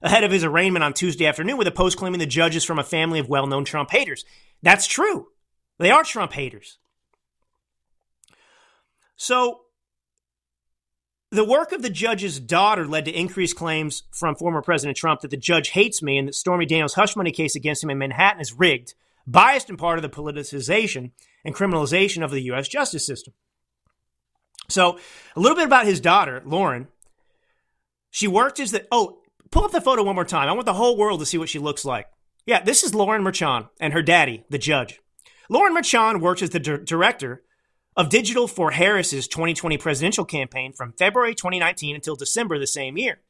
ahead 0.05 0.23
of 0.23 0.31
his 0.31 0.45
arraignment 0.45 0.85
on 0.85 0.93
Tuesday 0.93 1.27
afternoon 1.27 1.57
with 1.57 1.67
a 1.67 1.73
post 1.73 1.97
claiming 1.97 2.21
the 2.21 2.27
judge 2.27 2.55
is 2.55 2.63
from 2.63 2.79
a 2.79 2.85
family 2.85 3.19
of 3.19 3.29
well 3.29 3.47
known 3.47 3.65
Trump 3.65 3.91
haters. 3.91 4.25
That's 4.63 4.87
true. 4.87 5.29
They 5.79 5.91
are 5.91 6.05
Trump 6.05 6.33
haters. 6.35 6.79
So, 9.17 9.63
the 11.31 11.45
work 11.45 11.73
of 11.73 11.83
the 11.83 11.91
judge's 11.91 12.39
daughter 12.39 12.87
led 12.87 13.07
to 13.07 13.11
increased 13.11 13.57
claims 13.57 14.05
from 14.13 14.37
former 14.37 14.63
President 14.63 14.97
Trump 14.97 15.23
that 15.23 15.31
the 15.31 15.37
judge 15.37 15.71
hates 15.71 16.03
me 16.03 16.19
and 16.19 16.29
that 16.29 16.35
Stormy 16.35 16.67
Daniels' 16.67 16.95
hush 16.95 17.17
money 17.17 17.33
case 17.33 17.57
against 17.57 17.83
him 17.83 17.91
in 17.91 17.99
Manhattan 17.99 18.41
is 18.41 18.53
rigged, 18.53 18.95
biased 19.27 19.71
in 19.71 19.77
part 19.77 19.99
of 19.99 20.03
the 20.03 20.09
politicization 20.09 21.11
and 21.45 21.55
criminalization 21.55 22.23
of 22.23 22.31
the 22.31 22.43
U.S. 22.43 22.69
justice 22.69 23.07
system. 23.07 23.33
So, 24.69 24.99
a 25.35 25.41
little 25.41 25.57
bit 25.57 25.67
about 25.67 25.87
his 25.87 26.01
daughter, 26.01 26.43
Lauren. 26.45 26.89
She 28.11 28.29
worked 28.29 28.61
as 28.61 28.71
the. 28.71 28.87
Oh, 28.93 29.19
pull 29.55 29.65
up 29.65 29.71
the 29.71 29.81
photo 29.81 30.03
one 30.03 30.17
more 30.17 30.25
time. 30.25 30.49
I 30.49 30.53
want 30.53 30.67
the 30.67 30.75
whole 30.75 30.97
world 30.97 31.21
to 31.21 31.27
see 31.27 31.39
what 31.39 31.49
she 31.49 31.61
looks 31.61 31.85
like. 31.85 32.09
Yeah, 32.45 32.63
this 32.63 32.83
is 32.83 32.93
Lauren 32.93 33.23
Merchan 33.23 33.69
and 33.81 33.93
her 33.93 34.03
daddy, 34.03 34.45
the 34.51 34.59
judge. 34.59 35.01
Lauren 35.49 35.75
Merchan 35.75 36.21
works 36.21 36.43
as 36.43 36.51
the 36.51 36.59
director 36.59 37.45
of 37.97 38.09
digital 38.09 38.49
for 38.49 38.73
Harris's 38.73 39.29
2020 39.29 39.79
presidential 39.79 40.25
campaign 40.25 40.73
from 40.73 40.93
February 40.99 41.37
2019 41.37 41.95
until 41.95 42.17
December 42.17 42.59
the 42.59 42.67
same 42.67 42.99
year. 42.99 43.21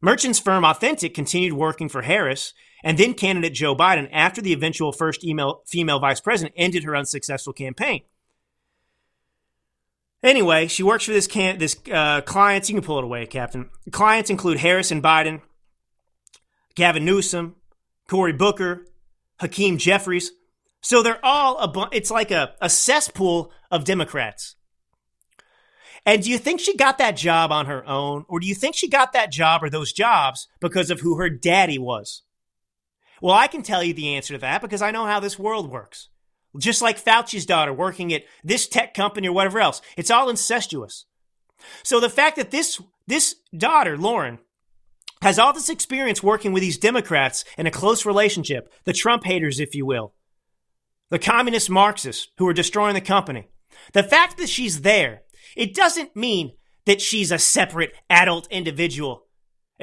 Merchan's 0.00 0.38
firm 0.38 0.64
Authentic 0.64 1.12
continued 1.12 1.54
working 1.54 1.88
for 1.88 2.02
Harris 2.02 2.54
and 2.84 2.96
then 2.96 3.12
candidate 3.12 3.52
Joe 3.52 3.74
Biden 3.74 4.08
after 4.12 4.40
the 4.40 4.52
eventual 4.52 4.92
first 4.92 5.24
email, 5.24 5.62
female 5.66 5.98
vice 5.98 6.20
president 6.20 6.54
ended 6.56 6.84
her 6.84 6.94
unsuccessful 6.94 7.52
campaign. 7.52 8.02
Anyway, 10.22 10.68
she 10.68 10.82
works 10.82 11.04
for 11.04 11.12
this 11.12 11.26
can 11.26 11.58
this 11.58 11.76
uh, 11.92 12.20
clients. 12.22 12.68
You 12.68 12.76
can 12.76 12.84
pull 12.84 12.98
it 12.98 13.04
away, 13.04 13.26
Captain. 13.26 13.70
Clients 13.90 14.30
include 14.30 14.58
Harris 14.58 14.90
and 14.90 15.02
Biden, 15.02 15.40
Gavin 16.74 17.04
Newsom, 17.04 17.56
Cory 18.08 18.32
Booker, 18.32 18.86
Hakeem 19.40 19.78
Jeffries, 19.78 20.30
so 20.80 21.02
they're 21.02 21.24
all 21.24 21.58
a 21.58 21.68
bu- 21.68 21.90
it's 21.92 22.10
like 22.10 22.30
a, 22.30 22.54
a 22.60 22.68
cesspool 22.68 23.52
of 23.70 23.84
Democrats. 23.84 24.56
And 26.04 26.22
do 26.22 26.30
you 26.30 26.38
think 26.38 26.60
she 26.60 26.76
got 26.76 26.98
that 26.98 27.16
job 27.16 27.52
on 27.52 27.66
her 27.66 27.86
own? 27.88 28.24
Or 28.28 28.40
do 28.40 28.46
you 28.46 28.56
think 28.56 28.74
she 28.74 28.88
got 28.88 29.12
that 29.12 29.30
job 29.30 29.62
or 29.62 29.70
those 29.70 29.92
jobs 29.92 30.48
because 30.60 30.90
of 30.90 31.00
who 31.00 31.16
her 31.16 31.30
daddy 31.30 31.78
was? 31.78 32.22
Well, 33.20 33.34
I 33.34 33.46
can 33.46 33.62
tell 33.62 33.84
you 33.84 33.94
the 33.94 34.16
answer 34.16 34.34
to 34.34 34.40
that 34.40 34.62
because 34.62 34.82
I 34.82 34.90
know 34.90 35.06
how 35.06 35.20
this 35.20 35.38
world 35.38 35.70
works. 35.70 36.08
Just 36.58 36.82
like 36.82 37.02
Fauci's 37.02 37.46
daughter 37.46 37.72
working 37.72 38.12
at 38.12 38.24
this 38.44 38.66
tech 38.68 38.94
company 38.94 39.28
or 39.28 39.32
whatever 39.32 39.60
else. 39.60 39.80
It's 39.96 40.10
all 40.10 40.28
incestuous. 40.28 41.06
So 41.82 42.00
the 42.00 42.10
fact 42.10 42.36
that 42.36 42.50
this, 42.50 42.80
this 43.06 43.36
daughter, 43.56 43.96
Lauren, 43.96 44.38
has 45.22 45.38
all 45.38 45.52
this 45.52 45.68
experience 45.68 46.22
working 46.22 46.52
with 46.52 46.62
these 46.62 46.78
Democrats 46.78 47.44
in 47.56 47.66
a 47.66 47.70
close 47.70 48.04
relationship, 48.04 48.72
the 48.84 48.92
Trump 48.92 49.24
haters, 49.24 49.60
if 49.60 49.74
you 49.74 49.86
will, 49.86 50.12
the 51.10 51.18
communist 51.18 51.70
Marxists 51.70 52.28
who 52.38 52.48
are 52.48 52.52
destroying 52.52 52.94
the 52.94 53.00
company. 53.00 53.46
The 53.92 54.02
fact 54.02 54.36
that 54.38 54.48
she's 54.48 54.82
there, 54.82 55.22
it 55.56 55.74
doesn't 55.74 56.16
mean 56.16 56.52
that 56.86 57.00
she's 57.00 57.30
a 57.30 57.38
separate 57.38 57.92
adult 58.10 58.48
individual. 58.50 59.26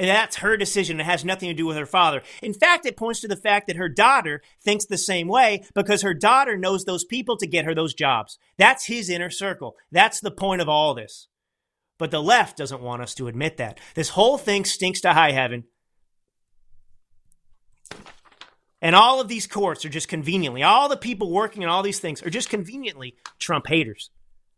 And 0.00 0.08
that's 0.08 0.36
her 0.36 0.56
decision. 0.56 0.98
It 0.98 1.04
has 1.04 1.26
nothing 1.26 1.50
to 1.50 1.54
do 1.54 1.66
with 1.66 1.76
her 1.76 1.84
father. 1.84 2.22
In 2.40 2.54
fact, 2.54 2.86
it 2.86 2.96
points 2.96 3.20
to 3.20 3.28
the 3.28 3.36
fact 3.36 3.66
that 3.66 3.76
her 3.76 3.90
daughter 3.90 4.40
thinks 4.64 4.86
the 4.86 4.96
same 4.96 5.28
way 5.28 5.62
because 5.74 6.00
her 6.00 6.14
daughter 6.14 6.56
knows 6.56 6.86
those 6.86 7.04
people 7.04 7.36
to 7.36 7.46
get 7.46 7.66
her 7.66 7.74
those 7.74 7.92
jobs. 7.92 8.38
That's 8.56 8.86
his 8.86 9.10
inner 9.10 9.28
circle. 9.28 9.76
That's 9.92 10.18
the 10.18 10.30
point 10.30 10.62
of 10.62 10.70
all 10.70 10.94
this. 10.94 11.28
But 11.98 12.10
the 12.10 12.22
left 12.22 12.56
doesn't 12.56 12.80
want 12.80 13.02
us 13.02 13.14
to 13.16 13.28
admit 13.28 13.58
that. 13.58 13.78
This 13.94 14.08
whole 14.08 14.38
thing 14.38 14.64
stinks 14.64 15.02
to 15.02 15.12
high 15.12 15.32
heaven. 15.32 15.64
And 18.80 18.96
all 18.96 19.20
of 19.20 19.28
these 19.28 19.46
courts 19.46 19.84
are 19.84 19.90
just 19.90 20.08
conveniently, 20.08 20.62
all 20.62 20.88
the 20.88 20.96
people 20.96 21.30
working 21.30 21.62
on 21.62 21.68
all 21.68 21.82
these 21.82 22.00
things 22.00 22.22
are 22.22 22.30
just 22.30 22.48
conveniently 22.48 23.16
Trump 23.38 23.66
haters. 23.66 24.08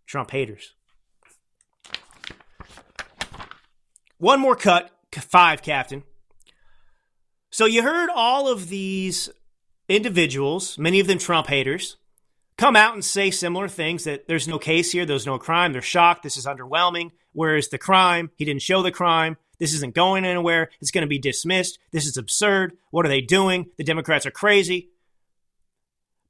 Trump 0.06 0.30
haters. 0.30 0.74
One 4.18 4.38
more 4.38 4.54
cut, 4.54 4.92
five, 5.20 5.62
Captain. 5.62 6.02
So 7.50 7.66
you 7.66 7.82
heard 7.82 8.08
all 8.14 8.48
of 8.48 8.68
these 8.68 9.28
individuals, 9.88 10.78
many 10.78 11.00
of 11.00 11.06
them 11.06 11.18
Trump 11.18 11.48
haters, 11.48 11.96
come 12.56 12.76
out 12.76 12.94
and 12.94 13.04
say 13.04 13.30
similar 13.30 13.68
things 13.68 14.04
that 14.04 14.26
there's 14.28 14.48
no 14.48 14.58
case 14.58 14.92
here, 14.92 15.04
there's 15.04 15.26
no 15.26 15.38
crime, 15.38 15.72
they're 15.72 15.82
shocked, 15.82 16.22
this 16.22 16.36
is 16.36 16.46
underwhelming. 16.46 17.10
Where's 17.32 17.68
the 17.68 17.78
crime? 17.78 18.30
He 18.36 18.44
didn't 18.44 18.62
show 18.62 18.82
the 18.82 18.90
crime. 18.90 19.36
This 19.58 19.74
isn't 19.74 19.94
going 19.94 20.24
anywhere. 20.24 20.70
It's 20.80 20.90
going 20.90 21.02
to 21.02 21.08
be 21.08 21.18
dismissed. 21.18 21.78
This 21.92 22.06
is 22.06 22.16
absurd. 22.16 22.76
What 22.90 23.06
are 23.06 23.08
they 23.08 23.20
doing? 23.20 23.66
The 23.76 23.84
Democrats 23.84 24.26
are 24.26 24.30
crazy. 24.30 24.90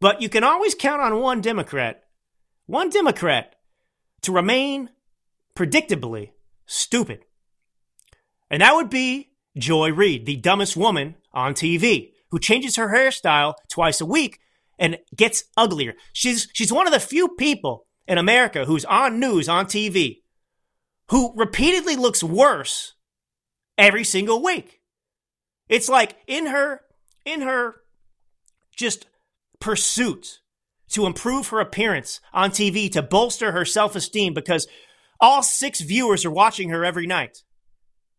But 0.01 0.21
you 0.21 0.29
can 0.29 0.45
always 0.45 0.75
count 0.75 1.01
on 1.01 1.21
one 1.21 1.41
Democrat, 1.41 2.05
one 2.67 2.91
Democrat, 2.91 3.57
to 4.23 4.33
remain 4.33 4.91
predictably 5.57 6.31
stupid. 6.67 7.25
And 8.53 8.61
that 8.61 8.75
would 8.75 8.91
be 8.91 9.31
Joy 9.57 9.91
Reid, 9.93 10.27
the 10.27 10.37
dumbest 10.37 10.77
woman 10.77 11.17
on 11.33 11.55
TV, 11.55 12.13
who 12.31 12.39
changes 12.39 12.77
her 12.77 12.95
hairstyle 12.95 13.55
twice 13.69 14.01
a 14.03 14.07
week 14.07 14.39
and 14.79 14.99
gets 15.17 15.45
uglier. 15.57 15.95
She's, 16.13 16.49
she's 16.53 16.73
one 16.73 16.87
of 16.87 16.93
the 16.93 17.01
few 17.01 17.29
people 17.31 17.87
in 18.07 18.19
America 18.19 18.67
who's 18.67 18.85
on 18.85 19.19
news, 19.19 19.49
on 19.49 19.67
TV, 19.67 20.19
who 21.09 21.33
repeatedly 21.35 21.97
looks 21.97 22.23
worse 22.23 22.95
every 23.79 24.05
single 24.05 24.43
week. 24.43 24.81
It's 25.69 25.89
like 25.89 26.17
in 26.27 26.47
her 26.47 26.83
in 27.25 27.41
her 27.41 27.77
just 28.77 29.07
pursuit 29.61 30.41
to 30.91 31.07
improve 31.07 31.49
her 31.49 31.61
appearance 31.61 32.21
on 32.33 32.51
TV 32.51 32.91
to 32.93 33.03
bolster 33.03 33.53
her 33.53 33.65
self-esteem 33.65 34.35
because 34.35 34.67
all 35.21 35.43
six 35.43 35.81
viewers 35.81 36.25
are 36.25 36.31
watching 36.31 36.69
her 36.71 36.85
every 36.85 37.07
night. 37.07 37.39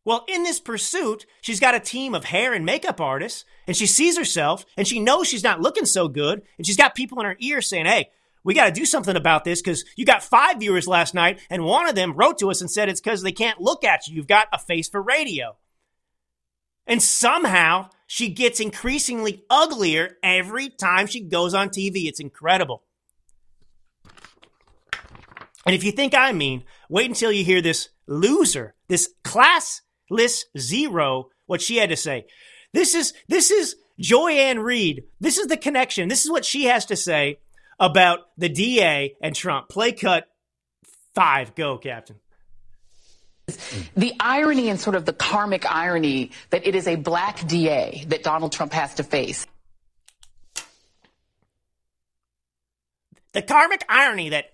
Well, 0.05 0.25
in 0.27 0.43
this 0.43 0.59
pursuit, 0.59 1.25
she's 1.41 1.61
got 1.61 1.75
a 1.75 1.79
team 1.79 2.13
of 2.13 2.25
hair 2.25 2.53
and 2.53 2.65
makeup 2.65 2.99
artists, 2.99 3.45
and 3.67 3.75
she 3.75 3.85
sees 3.85 4.17
herself, 4.17 4.65
and 4.75 4.87
she 4.87 4.99
knows 4.99 5.27
she's 5.27 5.43
not 5.43 5.61
looking 5.61 5.85
so 5.85 6.09
good, 6.09 6.41
and 6.57 6.67
she's 6.67 6.77
got 6.77 6.95
people 6.95 7.19
in 7.19 7.25
her 7.25 7.37
ear 7.39 7.61
saying, 7.61 7.85
Hey, 7.85 8.09
we 8.43 8.53
got 8.53 8.65
to 8.65 8.71
do 8.71 8.85
something 8.85 9.15
about 9.15 9.45
this 9.45 9.61
because 9.61 9.85
you 9.95 10.05
got 10.05 10.21
five 10.21 10.59
viewers 10.59 10.87
last 10.87 11.13
night, 11.13 11.39
and 11.49 11.63
one 11.63 11.87
of 11.87 11.95
them 11.95 12.13
wrote 12.13 12.37
to 12.39 12.51
us 12.51 12.59
and 12.59 12.69
said 12.69 12.89
it's 12.89 12.99
because 12.99 13.21
they 13.21 13.31
can't 13.31 13.61
look 13.61 13.85
at 13.85 14.07
you. 14.07 14.15
You've 14.15 14.27
got 14.27 14.49
a 14.51 14.59
face 14.59 14.89
for 14.89 15.01
radio. 15.01 15.55
And 16.85 17.01
somehow 17.01 17.89
she 18.07 18.27
gets 18.27 18.59
increasingly 18.59 19.45
uglier 19.49 20.17
every 20.21 20.67
time 20.67 21.07
she 21.07 21.21
goes 21.21 21.53
on 21.53 21.69
TV. 21.69 22.07
It's 22.07 22.19
incredible. 22.19 22.83
And 25.65 25.73
if 25.73 25.85
you 25.85 25.93
think 25.93 26.13
I 26.13 26.33
mean, 26.33 26.65
wait 26.89 27.07
until 27.07 27.31
you 27.31 27.45
hear 27.45 27.61
this 27.61 27.87
loser, 28.05 28.75
this 28.89 29.13
classless 30.11 30.45
zero, 30.57 31.29
what 31.45 31.61
she 31.61 31.77
had 31.77 31.89
to 31.89 31.97
say. 31.97 32.25
This 32.73 32.95
is 32.95 33.13
this 33.27 33.51
is 33.51 33.75
Joy-Ann 33.99 34.59
Reid. 34.59 35.03
This 35.19 35.37
is 35.37 35.47
the 35.47 35.57
connection. 35.57 36.07
This 36.07 36.25
is 36.25 36.31
what 36.31 36.45
she 36.45 36.65
has 36.65 36.85
to 36.87 36.95
say 36.95 37.39
about 37.79 38.19
the 38.37 38.49
DA 38.49 39.15
and 39.21 39.35
Trump. 39.35 39.69
Play 39.69 39.91
cut 39.91 40.27
five. 41.13 41.55
Go, 41.55 41.77
Captain. 41.77 42.17
The 43.95 44.13
irony 44.19 44.69
and 44.69 44.79
sort 44.79 44.95
of 44.95 45.05
the 45.05 45.13
karmic 45.13 45.69
irony 45.69 46.31
that 46.49 46.65
it 46.65 46.75
is 46.75 46.87
a 46.87 46.95
black 46.95 47.45
DA 47.45 48.05
that 48.07 48.23
Donald 48.23 48.53
Trump 48.53 48.71
has 48.73 48.95
to 48.95 49.03
face. 49.03 49.45
The 53.33 53.41
karmic 53.41 53.83
irony 53.89 54.29
that 54.29 54.52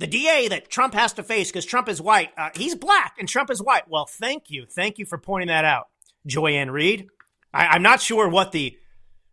the 0.00 0.06
DA 0.06 0.48
that 0.48 0.70
Trump 0.70 0.94
has 0.94 1.12
to 1.12 1.22
face 1.22 1.50
because 1.50 1.66
Trump 1.66 1.86
is 1.86 2.00
white, 2.00 2.30
uh, 2.38 2.48
he's 2.56 2.74
black 2.74 3.16
and 3.18 3.28
Trump 3.28 3.50
is 3.50 3.62
white. 3.62 3.86
Well, 3.86 4.06
thank 4.06 4.44
you. 4.48 4.64
Thank 4.64 4.98
you 4.98 5.04
for 5.04 5.18
pointing 5.18 5.48
that 5.48 5.66
out, 5.66 5.88
Joy-Ann 6.26 6.70
Reid. 6.70 7.08
I, 7.52 7.76
am 7.76 7.82
not 7.82 8.00
sure 8.00 8.26
what 8.26 8.52
the 8.52 8.78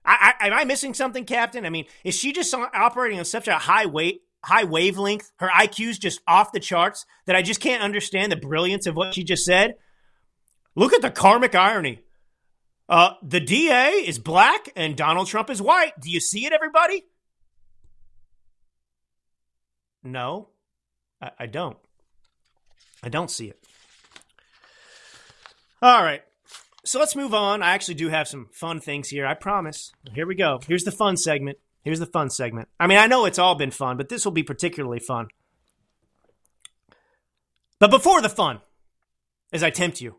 I, 0.03 0.33
I, 0.39 0.47
am 0.47 0.53
I 0.53 0.65
missing 0.65 0.93
something, 0.93 1.23
Captain? 1.23 1.65
I 1.65 1.69
mean, 1.69 1.85
is 2.03 2.15
she 2.15 2.33
just 2.33 2.53
operating 2.53 3.17
on 3.17 3.23
such 3.23 3.47
a 3.47 3.55
high 3.55 3.85
weight, 3.85 4.23
high 4.43 4.65
wavelength? 4.65 5.31
Her 5.37 5.47
IQ's 5.47 5.97
just 5.97 6.19
off 6.27 6.51
the 6.51 6.59
charts 6.59 7.05
that 7.27 7.35
I 7.35 7.41
just 7.41 7.61
can't 7.61 7.81
understand 7.81 8.31
the 8.31 8.37
brilliance 8.37 8.87
of 8.87 8.95
what 8.95 9.13
she 9.13 9.23
just 9.23 9.45
said. 9.45 9.75
Look 10.75 10.91
at 10.91 11.01
the 11.01 11.11
karmic 11.11 11.55
irony. 11.55 12.01
Uh, 12.89 13.11
the 13.23 13.39
DA 13.39 13.91
is 14.05 14.19
black 14.19 14.69
and 14.75 14.97
Donald 14.97 15.27
Trump 15.27 15.49
is 15.49 15.61
white. 15.61 15.93
Do 15.99 16.09
you 16.09 16.19
see 16.19 16.45
it, 16.45 16.51
everybody? 16.51 17.05
No, 20.03 20.49
I, 21.21 21.31
I 21.39 21.45
don't. 21.45 21.77
I 23.03 23.09
don't 23.09 23.31
see 23.31 23.47
it. 23.47 23.59
All 25.81 26.03
right. 26.03 26.23
So 26.85 26.99
let's 26.99 27.15
move 27.15 27.33
on. 27.33 27.61
I 27.61 27.71
actually 27.71 27.95
do 27.95 28.09
have 28.09 28.27
some 28.27 28.47
fun 28.53 28.79
things 28.79 29.09
here. 29.09 29.25
I 29.25 29.33
promise. 29.33 29.91
Here 30.13 30.25
we 30.25 30.35
go. 30.35 30.59
Here's 30.65 30.85
the 30.85 30.91
fun 30.91 31.17
segment. 31.17 31.57
Here's 31.83 31.99
the 31.99 32.05
fun 32.05 32.29
segment. 32.29 32.69
I 32.79 32.87
mean, 32.87 32.97
I 32.97 33.07
know 33.07 33.25
it's 33.25 33.39
all 33.39 33.55
been 33.55 33.71
fun, 33.71 33.97
but 33.97 34.09
this 34.09 34.25
will 34.25 34.31
be 34.31 34.43
particularly 34.43 34.99
fun. 34.99 35.27
But 37.79 37.91
before 37.91 38.21
the 38.21 38.29
fun, 38.29 38.61
as 39.53 39.63
I 39.63 39.69
tempt 39.69 40.01
you, 40.01 40.15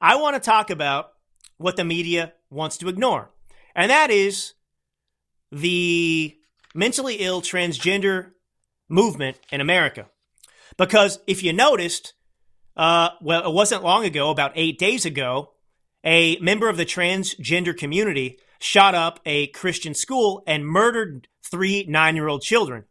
I 0.00 0.16
want 0.16 0.34
to 0.34 0.40
talk 0.40 0.70
about 0.70 1.12
what 1.58 1.76
the 1.76 1.84
media 1.84 2.32
wants 2.50 2.76
to 2.78 2.88
ignore. 2.88 3.30
And 3.74 3.90
that 3.90 4.10
is 4.10 4.54
the 5.50 6.36
mentally 6.74 7.16
ill 7.16 7.42
transgender 7.42 8.32
movement 8.92 9.38
in 9.50 9.60
America. 9.60 10.06
Because 10.76 11.18
if 11.26 11.42
you 11.42 11.52
noticed, 11.52 12.12
uh, 12.76 13.10
well, 13.20 13.48
it 13.48 13.52
wasn't 13.52 13.82
long 13.82 14.04
ago, 14.04 14.30
about 14.30 14.52
eight 14.54 14.78
days 14.78 15.04
ago, 15.04 15.52
a 16.04 16.36
member 16.38 16.68
of 16.68 16.76
the 16.76 16.84
transgender 16.84 17.76
community 17.76 18.38
shot 18.60 18.94
up 18.94 19.18
a 19.26 19.48
Christian 19.48 19.94
school 19.94 20.42
and 20.46 20.66
murdered 20.66 21.26
three 21.42 21.84
nine 21.88 22.16
year 22.16 22.28
old 22.28 22.42
children 22.42 22.84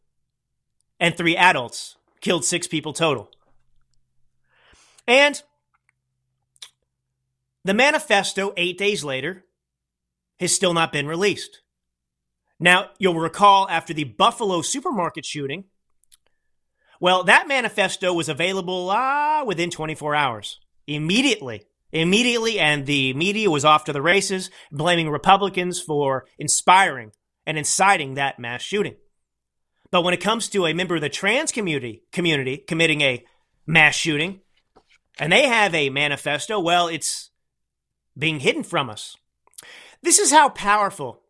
and 1.00 1.16
three 1.16 1.38
adults, 1.38 1.96
killed 2.20 2.44
six 2.46 2.68
people 2.68 2.94
total. 2.94 3.30
And 5.08 5.42
the 7.64 7.74
manifesto, 7.74 8.54
eight 8.58 8.78
days 8.78 9.04
later, 9.04 9.46
has 10.40 10.54
still 10.54 10.74
not 10.74 10.92
been 10.92 11.08
released. 11.08 11.62
Now, 12.60 12.90
you'll 13.00 13.16
recall 13.16 13.68
after 13.70 13.94
the 13.94 14.04
Buffalo 14.04 14.62
supermarket 14.62 15.26
shooting, 15.26 15.66
well, 17.02 17.24
that 17.24 17.48
manifesto 17.48 18.14
was 18.14 18.30
available 18.30 18.92
uh, 18.92 19.44
within 19.44 19.72
24 19.72 20.14
hours. 20.14 20.60
Immediately. 20.86 21.64
Immediately, 21.92 22.60
and 22.60 22.86
the 22.86 23.14
media 23.16 23.50
was 23.50 23.66
off 23.66 23.86
to 23.86 23.94
the 23.94 24.04
races, 24.04 24.52
blaming 24.72 25.10
Republicans 25.10 25.82
for 25.82 26.26
inspiring 26.38 27.12
and 27.46 27.58
inciting 27.58 28.14
that 28.14 28.40
mass 28.40 28.62
shooting. 28.62 28.96
But 29.90 30.04
when 30.04 30.14
it 30.14 30.22
comes 30.22 30.48
to 30.50 30.68
a 30.68 30.74
member 30.74 30.96
of 30.96 31.02
the 31.02 31.10
trans 31.10 31.52
community, 31.52 32.04
community 32.14 32.58
committing 32.58 33.02
a 33.02 33.26
mass 33.66 33.96
shooting, 33.96 34.42
and 35.20 35.34
they 35.34 35.48
have 35.48 35.74
a 35.74 35.90
manifesto, 35.90 36.60
well, 36.60 36.88
it's 36.88 37.32
being 38.16 38.40
hidden 38.40 38.64
from 38.64 38.92
us. 38.92 39.18
This 40.04 40.20
is 40.20 40.32
how 40.32 40.50
powerful 40.50 41.24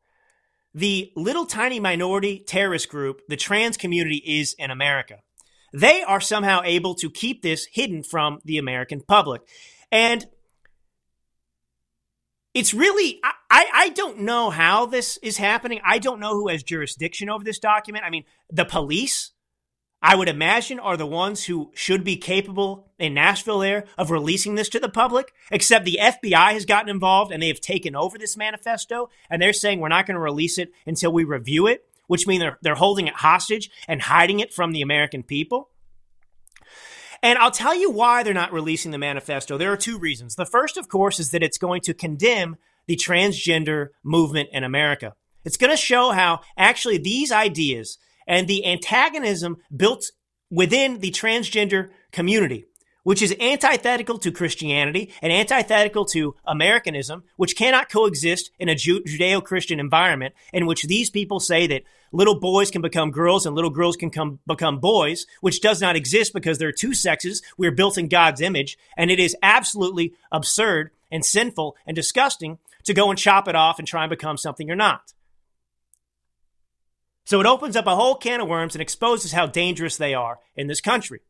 the 0.74 1.14
little 1.16 1.46
tiny 1.46 1.80
minority 1.80 2.40
terrorist 2.40 2.90
group, 2.90 3.22
the 3.30 3.38
trans 3.38 3.78
community, 3.78 4.22
is 4.26 4.54
in 4.60 4.70
America. 4.70 5.20
They 5.74 6.04
are 6.04 6.22
somehow 6.22 6.62
able 6.64 6.96
to 6.96 7.10
keep 7.10 7.42
this 7.42 7.68
hidden 7.72 8.04
from 8.04 8.40
the 8.44 8.58
American 8.58 9.02
public. 9.02 9.42
And 9.92 10.26
it's 12.54 12.74
really, 12.74 13.20
I, 13.24 13.68
I 13.74 13.90
don't 13.90 14.20
know 14.20 14.50
how 14.50 14.86
this 14.86 15.18
is 15.24 15.38
happening. 15.38 15.80
I 15.86 16.00
don't 16.00 16.20
know 16.20 16.34
who 16.34 16.50
has 16.50 16.64
jurisdiction 16.64 17.30
over 17.30 17.44
this 17.44 17.60
document. 17.60 18.04
I 18.04 18.10
mean, 18.10 18.26
the 18.50 18.66
police, 18.66 19.32
I 20.02 20.16
would 20.18 20.28
imagine, 20.28 20.78
are 20.78 20.98
the 20.98 21.06
ones 21.06 21.46
who 21.46 21.72
should 21.74 22.04
be 22.04 22.18
capable 22.18 22.92
in 23.00 23.14
Nashville 23.14 23.60
there 23.60 23.86
of 23.98 24.12
releasing 24.12 24.56
this 24.56 24.68
to 24.70 24.80
the 24.82 24.90
public, 24.90 25.32
except 25.50 25.86
the 25.86 26.00
FBI 26.02 26.52
has 26.52 26.66
gotten 26.66 26.90
involved 26.90 27.32
and 27.32 27.42
they 27.42 27.48
have 27.48 27.62
taken 27.62 27.96
over 27.96 28.18
this 28.18 28.36
manifesto 28.36 29.10
and 29.30 29.42
they're 29.42 29.54
saying 29.54 29.80
we're 29.80 29.88
not 29.88 30.06
going 30.06 30.16
to 30.16 30.22
release 30.22 30.58
it 30.58 30.72
until 30.86 31.14
we 31.14 31.24
review 31.24 31.68
it 31.68 31.86
which 32.12 32.28
means 32.28 32.42
they're, 32.42 32.58
they're 32.62 32.76
holding 32.76 33.08
it 33.08 33.14
hostage 33.14 33.70
and 33.88 34.02
hiding 34.02 34.42
it 34.42 34.54
from 34.54 34.74
the 34.74 34.82
American 34.82 35.24
people. 35.24 35.70
And 37.24 37.40
I'll 37.40 37.52
tell 37.52 37.74
you 37.74 37.90
why 37.90 38.22
they're 38.22 38.34
not 38.34 38.52
releasing 38.52 38.92
the 38.92 38.98
manifesto. 38.98 39.58
There 39.58 39.72
are 39.72 39.78
two 39.78 39.98
reasons. 39.98 40.36
The 40.36 40.46
first, 40.46 40.76
of 40.76 40.90
course, 40.90 41.22
is 41.22 41.32
that 41.32 41.42
it's 41.42 41.58
going 41.58 41.80
to 41.84 41.94
condemn 41.94 42.58
the 42.86 42.98
transgender 42.98 43.92
movement 44.04 44.50
in 44.52 44.66
America. 44.66 45.14
It's 45.46 45.56
going 45.56 45.72
to 45.72 45.78
show 45.78 46.12
how 46.12 46.42
actually 46.58 46.98
these 46.98 47.32
ideas 47.32 47.98
and 48.28 48.46
the 48.46 48.66
antagonism 48.66 49.56
built 49.74 50.12
within 50.50 51.00
the 51.00 51.12
transgender 51.12 51.92
community, 52.12 52.66
which 53.04 53.22
is 53.22 53.36
antithetical 53.40 54.18
to 54.20 54.32
Christianity 54.32 55.12
and 55.22 55.32
antithetical 55.32 56.06
to 56.06 56.36
Americanism, 56.46 57.24
which 57.38 57.56
cannot 57.56 57.90
coexist 57.90 58.52
in 58.60 58.70
a 58.70 58.76
Judeo 58.76 59.44
Christian 59.44 59.80
environment 59.80 60.36
in 60.54 60.66
which 60.66 60.84
these 60.84 61.10
people 61.10 61.40
say 61.40 61.68
that 61.68 61.84
little 62.12 62.40
boys 62.40 62.72
can 62.72 62.82
become 62.82 63.12
girls 63.12 63.46
and 63.46 63.56
little 63.56 63.70
girls 63.70 63.96
can 63.96 64.10
come, 64.10 64.40
become 64.46 64.80
boys, 64.80 65.26
which 65.42 65.62
does 65.62 65.82
not 65.82 65.96
exist 65.96 66.34
because 66.34 66.58
there 66.58 66.70
are 66.70 66.74
two 66.74 66.94
sexes. 66.94 67.42
We 67.58 67.68
are 67.68 67.72
built 67.72 67.98
in 67.98 68.08
God's 68.08 68.42
image, 68.42 68.78
and 68.98 69.10
it 69.10 69.20
is 69.20 69.36
absolutely 69.42 70.14
absurd 70.32 70.92
and 71.12 71.26
sinful 71.26 71.76
and 71.86 71.96
disgusting 71.96 72.60
to 72.84 72.94
go 72.94 73.10
and 73.10 73.18
chop 73.18 73.48
it 73.48 73.56
off 73.56 73.80
and 73.80 73.88
try 73.88 74.04
and 74.04 74.10
become 74.10 74.38
something 74.38 74.68
you're 74.68 74.76
not. 74.76 75.14
So 77.26 77.40
it 77.40 77.46
opens 77.46 77.76
up 77.76 77.88
a 77.88 77.96
whole 77.96 78.16
can 78.16 78.42
of 78.42 78.48
worms 78.48 78.76
and 78.76 78.82
exposes 78.82 79.32
how 79.32 79.46
dangerous 79.46 79.98
they 79.98 80.14
are 80.14 80.40
in 80.56 80.68
this 80.68 80.82
country. 80.82 81.22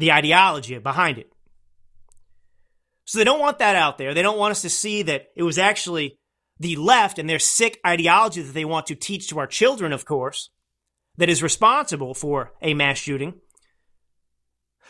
The 0.00 0.12
ideology 0.12 0.78
behind 0.78 1.18
it. 1.18 1.30
So 3.04 3.18
they 3.18 3.24
don't 3.24 3.38
want 3.38 3.58
that 3.58 3.76
out 3.76 3.98
there. 3.98 4.14
They 4.14 4.22
don't 4.22 4.38
want 4.38 4.52
us 4.52 4.62
to 4.62 4.70
see 4.70 5.02
that 5.02 5.26
it 5.36 5.42
was 5.42 5.58
actually 5.58 6.16
the 6.58 6.76
left 6.76 7.18
and 7.18 7.28
their 7.28 7.38
sick 7.38 7.78
ideology 7.86 8.40
that 8.40 8.52
they 8.52 8.64
want 8.64 8.86
to 8.86 8.94
teach 8.94 9.28
to 9.28 9.38
our 9.38 9.46
children, 9.46 9.92
of 9.92 10.06
course, 10.06 10.48
that 11.18 11.28
is 11.28 11.42
responsible 11.42 12.14
for 12.14 12.54
a 12.62 12.72
mass 12.72 12.96
shooting. 12.96 13.34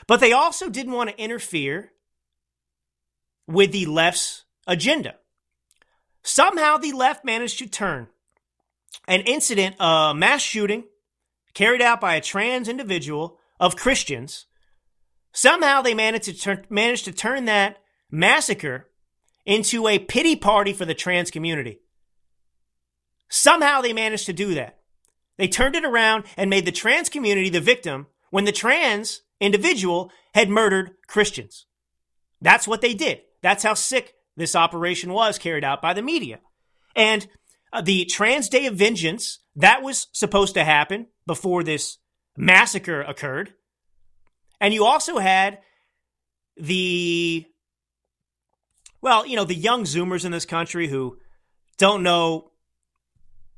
But 0.07 0.21
they 0.21 0.31
also 0.31 0.69
didn't 0.69 0.93
want 0.93 1.11
to 1.11 1.21
interfere 1.21 1.91
with 3.49 3.73
the 3.73 3.87
left's 3.87 4.45
agenda. 4.69 5.17
Somehow 6.23 6.77
the 6.77 6.93
left 6.93 7.25
managed 7.25 7.59
to 7.59 7.67
turn 7.67 8.07
an 9.09 9.23
incident, 9.23 9.75
a 9.81 10.13
mass 10.15 10.41
shooting 10.41 10.85
carried 11.53 11.83
out 11.83 12.01
by 12.01 12.15
a 12.15 12.21
trans 12.21 12.69
individual 12.69 13.41
of 13.59 13.75
Christians. 13.75 14.47
Somehow 15.33 15.83
they 15.83 15.95
managed 15.95 16.25
to 16.25 16.35
turn, 16.35 16.67
managed 16.69 17.05
to 17.07 17.13
turn 17.13 17.45
that 17.45 17.79
massacre 18.11 18.89
into 19.47 19.89
a 19.89 19.99
pity 19.99 20.37
party 20.37 20.73
for 20.73 20.85
the 20.85 20.95
trans 20.95 21.31
community. 21.31 21.81
Somehow 23.29 23.81
they 23.81 23.93
managed 23.93 24.27
to 24.27 24.33
do 24.33 24.55
that. 24.55 24.79
They 25.39 25.49
turned 25.49 25.77
it 25.77 25.85
around 25.85 26.25
and 26.37 26.51
made 26.51 26.67
the 26.67 26.73
trans 26.73 27.09
community 27.09 27.49
the 27.49 27.61
victim 27.61 28.09
when 28.31 28.45
the 28.45 28.53
trans 28.53 29.23
individual 29.41 30.11
had 30.35 30.51
murdered 30.51 30.93
Christians. 31.07 31.67
That's 32.41 32.69
what 32.69 32.81
they 32.81 32.95
did. 32.95 33.23
That's 33.43 33.63
how 33.63 33.75
sick 33.75 34.15
this 34.37 34.55
operation 34.55 35.13
was 35.13 35.39
carried 35.39 35.65
out 35.65 35.81
by 35.81 35.95
the 35.95 36.03
media. 36.03 36.41
And 36.95 37.27
uh, 37.73 37.81
the 37.81 38.05
Trans 38.05 38.49
Day 38.49 38.67
of 38.67 38.75
Vengeance, 38.75 39.39
that 39.57 39.83
was 39.83 40.09
supposed 40.13 40.55
to 40.55 40.65
happen 40.65 41.07
before 41.27 41.63
this 41.63 41.99
massacre 42.37 43.03
occurred. 43.03 43.55
And 44.61 44.75
you 44.75 44.85
also 44.85 45.19
had 45.19 45.59
the, 46.57 47.47
well, 49.01 49.27
you 49.27 49.37
know, 49.37 49.45
the 49.45 49.55
young 49.55 49.85
Zoomers 49.85 50.25
in 50.25 50.33
this 50.33 50.45
country 50.45 50.89
who 50.89 51.19
don't 51.79 52.03
know 52.03 52.51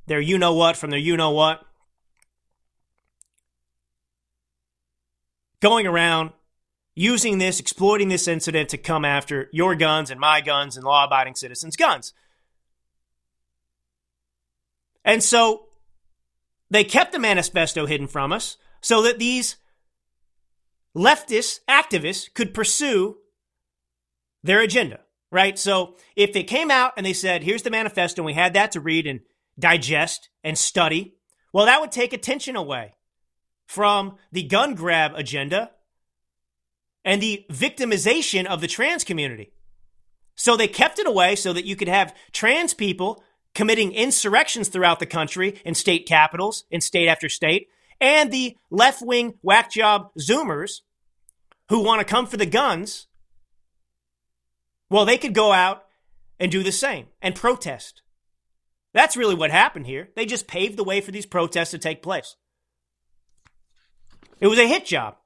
their 0.06 0.20
you 0.20 0.38
know 0.38 0.54
what 0.54 0.76
from 0.76 0.90
their 0.90 0.98
you 0.98 1.16
know 1.16 1.30
what. 1.30 1.62
Going 5.60 5.86
around 5.86 6.32
using 6.94 7.38
this, 7.38 7.60
exploiting 7.60 8.08
this 8.08 8.28
incident 8.28 8.68
to 8.70 8.78
come 8.78 9.04
after 9.04 9.48
your 9.52 9.74
guns 9.74 10.10
and 10.10 10.20
my 10.20 10.40
guns 10.40 10.76
and 10.76 10.84
law 10.84 11.04
abiding 11.04 11.34
citizens' 11.34 11.76
guns. 11.76 12.12
And 15.04 15.22
so 15.22 15.66
they 16.70 16.84
kept 16.84 17.12
the 17.12 17.18
manifesto 17.18 17.86
hidden 17.86 18.06
from 18.06 18.32
us 18.32 18.56
so 18.80 19.02
that 19.02 19.18
these 19.18 19.56
leftist 20.96 21.60
activists 21.68 22.32
could 22.32 22.54
pursue 22.54 23.16
their 24.42 24.60
agenda, 24.60 25.00
right? 25.30 25.58
So 25.58 25.96
if 26.16 26.32
they 26.32 26.44
came 26.44 26.70
out 26.70 26.92
and 26.96 27.06
they 27.06 27.12
said, 27.12 27.42
here's 27.42 27.62
the 27.62 27.70
manifesto, 27.70 28.20
and 28.22 28.26
we 28.26 28.34
had 28.34 28.54
that 28.54 28.72
to 28.72 28.80
read 28.80 29.06
and 29.06 29.20
digest 29.58 30.28
and 30.42 30.58
study, 30.58 31.14
well, 31.52 31.66
that 31.66 31.80
would 31.80 31.92
take 31.92 32.12
attention 32.12 32.56
away 32.56 32.94
from 33.66 34.16
the 34.32 34.42
gun 34.42 34.74
grab 34.74 35.12
agenda 35.14 35.70
and 37.04 37.20
the 37.20 37.44
victimization 37.50 38.46
of 38.46 38.60
the 38.60 38.68
trans 38.68 39.04
community. 39.04 39.52
So 40.34 40.56
they 40.56 40.68
kept 40.68 40.98
it 40.98 41.06
away 41.06 41.36
so 41.36 41.52
that 41.52 41.64
you 41.64 41.76
could 41.76 41.88
have 41.88 42.14
trans 42.32 42.74
people 42.74 43.22
committing 43.54 43.92
insurrections 43.92 44.68
throughout 44.68 44.98
the 44.98 45.06
country 45.06 45.60
in 45.64 45.74
state 45.74 46.06
capitals, 46.06 46.64
in 46.70 46.80
state 46.80 47.08
after 47.08 47.28
state, 47.28 47.68
and 48.02 48.30
the 48.30 48.56
left 48.70 49.00
wing 49.00 49.34
whack 49.42 49.70
job 49.70 50.10
Zoomers 50.18 50.80
who 51.68 51.82
want 51.82 52.00
to 52.00 52.04
come 52.04 52.26
for 52.26 52.36
the 52.36 52.44
guns. 52.44 53.06
Well, 54.90 55.06
they 55.06 55.16
could 55.16 55.34
go 55.34 55.52
out 55.52 55.84
and 56.38 56.52
do 56.52 56.62
the 56.62 56.72
same 56.72 57.06
and 57.22 57.34
protest. 57.34 58.02
That's 58.92 59.16
really 59.16 59.36
what 59.36 59.50
happened 59.50 59.86
here. 59.86 60.10
They 60.16 60.26
just 60.26 60.46
paved 60.46 60.76
the 60.76 60.84
way 60.84 61.00
for 61.00 61.12
these 61.12 61.24
protests 61.24 61.70
to 61.70 61.78
take 61.78 62.02
place. 62.02 62.36
It 64.40 64.48
was 64.48 64.58
a 64.58 64.66
hit 64.68 64.84
job. 64.84 65.16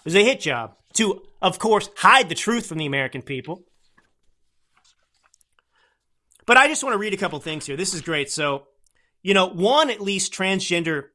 It 0.00 0.04
was 0.04 0.16
a 0.16 0.24
hit 0.24 0.40
job 0.40 0.74
to, 0.94 1.22
of 1.40 1.58
course, 1.58 1.88
hide 1.96 2.28
the 2.28 2.34
truth 2.34 2.66
from 2.66 2.78
the 2.78 2.86
American 2.86 3.22
people 3.22 3.64
but 6.46 6.56
I 6.56 6.68
just 6.68 6.82
want 6.84 6.94
to 6.94 6.98
read 6.98 7.12
a 7.12 7.16
couple 7.16 7.38
things 7.40 7.66
here. 7.66 7.76
This 7.76 7.92
is 7.92 8.00
great. 8.00 8.30
So, 8.30 8.68
you 9.26 9.34
know, 9.34 9.46
one 9.48 9.90
at 9.90 10.00
least 10.00 10.32
transgender 10.32 11.06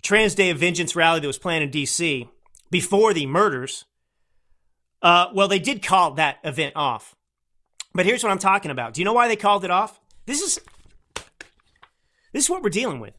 Trans 0.00 0.36
Day 0.36 0.50
of 0.50 0.58
Vengeance 0.58 0.94
rally 0.94 1.18
that 1.18 1.26
was 1.26 1.38
planned 1.38 1.64
in 1.64 1.72
D.C. 1.72 2.28
before 2.70 3.12
the 3.12 3.26
murders. 3.26 3.84
Uh, 5.02 5.26
well, 5.34 5.48
they 5.48 5.58
did 5.58 5.82
call 5.82 6.12
that 6.12 6.38
event 6.44 6.76
off. 6.76 7.16
But 7.92 8.06
here's 8.06 8.22
what 8.22 8.30
I'm 8.30 8.38
talking 8.38 8.70
about. 8.70 8.94
Do 8.94 9.00
you 9.00 9.04
know 9.04 9.12
why 9.12 9.26
they 9.26 9.34
called 9.34 9.64
it 9.64 9.72
off? 9.72 9.98
This 10.26 10.40
is 10.40 10.60
this 12.32 12.44
is 12.44 12.50
what 12.50 12.62
we're 12.62 12.70
dealing 12.70 13.00
with. 13.00 13.14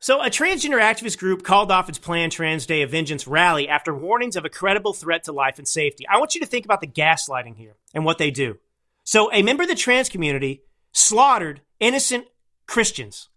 So, 0.00 0.20
a 0.20 0.26
transgender 0.26 0.80
activist 0.80 1.18
group 1.18 1.44
called 1.44 1.70
off 1.70 1.88
its 1.88 1.98
planned 1.98 2.32
Trans 2.32 2.66
Day 2.66 2.82
of 2.82 2.90
Vengeance 2.90 3.28
rally 3.28 3.68
after 3.68 3.94
warnings 3.94 4.34
of 4.34 4.44
a 4.44 4.48
credible 4.48 4.92
threat 4.92 5.22
to 5.24 5.32
life 5.32 5.58
and 5.58 5.68
safety. 5.68 6.04
I 6.08 6.18
want 6.18 6.34
you 6.34 6.40
to 6.40 6.48
think 6.48 6.64
about 6.64 6.80
the 6.80 6.88
gaslighting 6.88 7.56
here 7.56 7.76
and 7.94 8.04
what 8.04 8.18
they 8.18 8.32
do. 8.32 8.58
So 9.04 9.32
a 9.32 9.42
member 9.42 9.62
of 9.62 9.68
the 9.68 9.76
trans 9.76 10.08
community 10.08 10.62
slaughtered 10.90 11.60
innocent 11.80 12.26
Christians. 12.66 13.28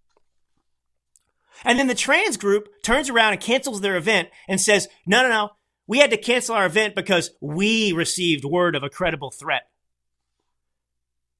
And 1.64 1.78
then 1.78 1.88
the 1.88 1.96
trans 1.96 2.38
group 2.38 2.70
turns 2.84 3.10
around 3.10 3.34
and 3.34 3.42
cancels 3.42 3.82
their 3.82 3.98
event 3.98 4.30
and 4.48 4.62
says, 4.62 4.88
no, 5.06 5.22
no, 5.22 5.30
no, 5.30 5.50
we 5.88 6.00
had 6.00 6.12
to 6.12 6.18
cancel 6.18 6.56
our 6.56 6.66
event 6.66 6.96
because 6.96 7.32
we 7.42 7.92
received 7.94 8.46
word 8.46 8.76
of 8.76 8.84
a 8.84 8.90
credible 8.90 9.32
threat. 9.32 9.64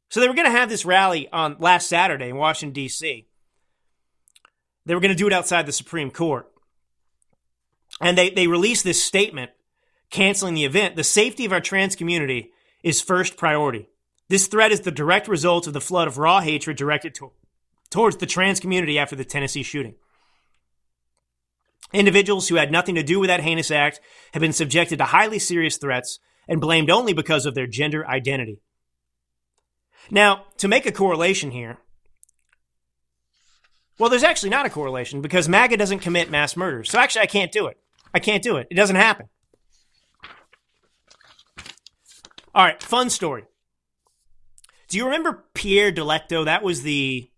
So 0.10 0.20
they 0.20 0.28
were 0.28 0.34
going 0.34 0.52
to 0.52 0.58
have 0.58 0.70
this 0.70 0.86
rally 0.86 1.30
on 1.32 1.58
last 1.60 1.88
Saturday 1.88 2.30
in 2.30 2.36
Washington, 2.36 2.74
D.C. 2.74 3.28
They 4.86 4.94
were 4.96 5.02
going 5.02 5.12
to 5.12 5.16
do 5.16 5.28
it 5.28 5.34
outside 5.34 5.66
the 5.66 5.72
Supreme 5.72 6.10
Court. 6.10 6.52
And 8.02 8.18
they, 8.18 8.30
they 8.30 8.48
released 8.48 8.84
this 8.84 9.04
statement 9.04 9.52
canceling 10.10 10.56
the 10.56 10.66
event. 10.66 10.96
The 10.96 11.04
safety 11.04 11.46
of 11.46 11.54
our 11.54 11.62
trans 11.62 11.96
community 11.96 12.52
is 12.84 13.02
first 13.02 13.38
priority. 13.38 13.89
This 14.30 14.48
threat 14.48 14.72
is 14.72 14.82
the 14.82 14.92
direct 14.92 15.28
result 15.28 15.68
of 15.68 15.74
the 15.74 15.82
flood 15.82 16.08
of 16.08 16.20
raw 16.20 16.40
hatred 16.40 16.78
directed 16.78 17.16
to, 17.16 17.32
towards 17.90 18.18
the 18.18 18.28
trans 18.28 18.60
community 18.60 18.98
after 18.98 19.16
the 19.16 19.26
Tennessee 19.26 19.64
shooting. 19.64 19.96
Individuals 21.92 22.48
who 22.48 22.56
had 22.56 22.72
nothing 22.72 22.94
to 22.94 23.04
do 23.04 23.20
with 23.20 23.30
that 23.30 23.42
heinous 23.42 23.72
act 23.72 24.00
have 24.34 24.42
been 24.42 24.54
subjected 24.54 24.98
to 25.00 25.06
highly 25.06 25.40
serious 25.40 25.78
threats 25.78 26.20
and 26.48 26.62
blamed 26.62 26.92
only 26.92 27.14
because 27.14 27.48
of 27.48 27.56
their 27.56 27.66
gender 27.66 28.08
identity. 28.08 28.62
Now, 30.12 30.46
to 30.58 30.68
make 30.68 30.86
a 30.86 30.92
correlation 30.92 31.50
here, 31.50 31.80
well, 33.98 34.10
there's 34.10 34.24
actually 34.24 34.52
not 34.52 34.68
a 34.68 34.70
correlation 34.70 35.22
because 35.22 35.50
MAGA 35.50 35.78
doesn't 35.78 36.00
commit 36.00 36.30
mass 36.30 36.56
murders. 36.56 36.92
So 36.92 37.00
actually, 37.00 37.24
I 37.24 37.28
can't 37.28 37.52
do 37.52 37.66
it. 37.66 37.78
I 38.14 38.20
can't 38.20 38.44
do 38.44 38.58
it. 38.58 38.68
It 38.70 38.76
doesn't 38.76 38.96
happen. 38.96 39.28
All 42.54 42.64
right, 42.64 42.82
fun 42.82 43.10
story. 43.10 43.44
Do 44.90 44.98
you 44.98 45.06
remember 45.06 45.46
Pierre 45.54 45.92
Delecto? 45.92 46.46
That 46.46 46.64
was 46.64 46.82
the 46.82 47.30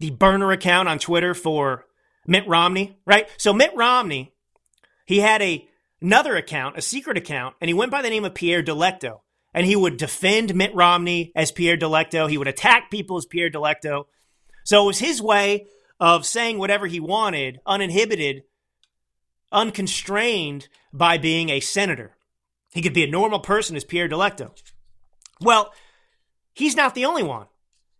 the 0.00 0.10
burner 0.10 0.50
account 0.50 0.88
on 0.88 0.98
Twitter 0.98 1.32
for 1.32 1.86
Mitt 2.26 2.46
Romney, 2.48 2.98
right? 3.06 3.28
So 3.36 3.52
Mitt 3.52 3.74
Romney, 3.76 4.34
he 5.06 5.20
had 5.20 5.40
a 5.40 5.66
another 6.02 6.36
account, 6.36 6.76
a 6.76 6.82
secret 6.82 7.16
account, 7.16 7.54
and 7.60 7.68
he 7.68 7.74
went 7.74 7.92
by 7.92 8.02
the 8.02 8.10
name 8.10 8.24
of 8.24 8.34
Pierre 8.34 8.62
Delecto. 8.62 9.20
And 9.56 9.64
he 9.64 9.76
would 9.76 9.98
defend 9.98 10.52
Mitt 10.56 10.74
Romney 10.74 11.30
as 11.36 11.52
Pierre 11.52 11.76
Delecto. 11.76 12.28
He 12.28 12.38
would 12.38 12.48
attack 12.48 12.90
people 12.90 13.16
as 13.16 13.24
Pierre 13.24 13.50
Delecto. 13.50 14.06
So 14.64 14.82
it 14.82 14.86
was 14.86 14.98
his 14.98 15.22
way 15.22 15.68
of 16.00 16.26
saying 16.26 16.58
whatever 16.58 16.88
he 16.88 16.98
wanted, 16.98 17.60
uninhibited, 17.64 18.42
unconstrained 19.52 20.68
by 20.92 21.18
being 21.18 21.50
a 21.50 21.60
senator. 21.60 22.16
He 22.72 22.82
could 22.82 22.94
be 22.94 23.04
a 23.04 23.10
normal 23.10 23.38
person 23.38 23.76
as 23.76 23.84
Pierre 23.84 24.08
Delecto. 24.08 24.50
Well, 25.40 25.72
he's 26.54 26.76
not 26.76 26.94
the 26.94 27.04
only 27.04 27.22
one. 27.22 27.46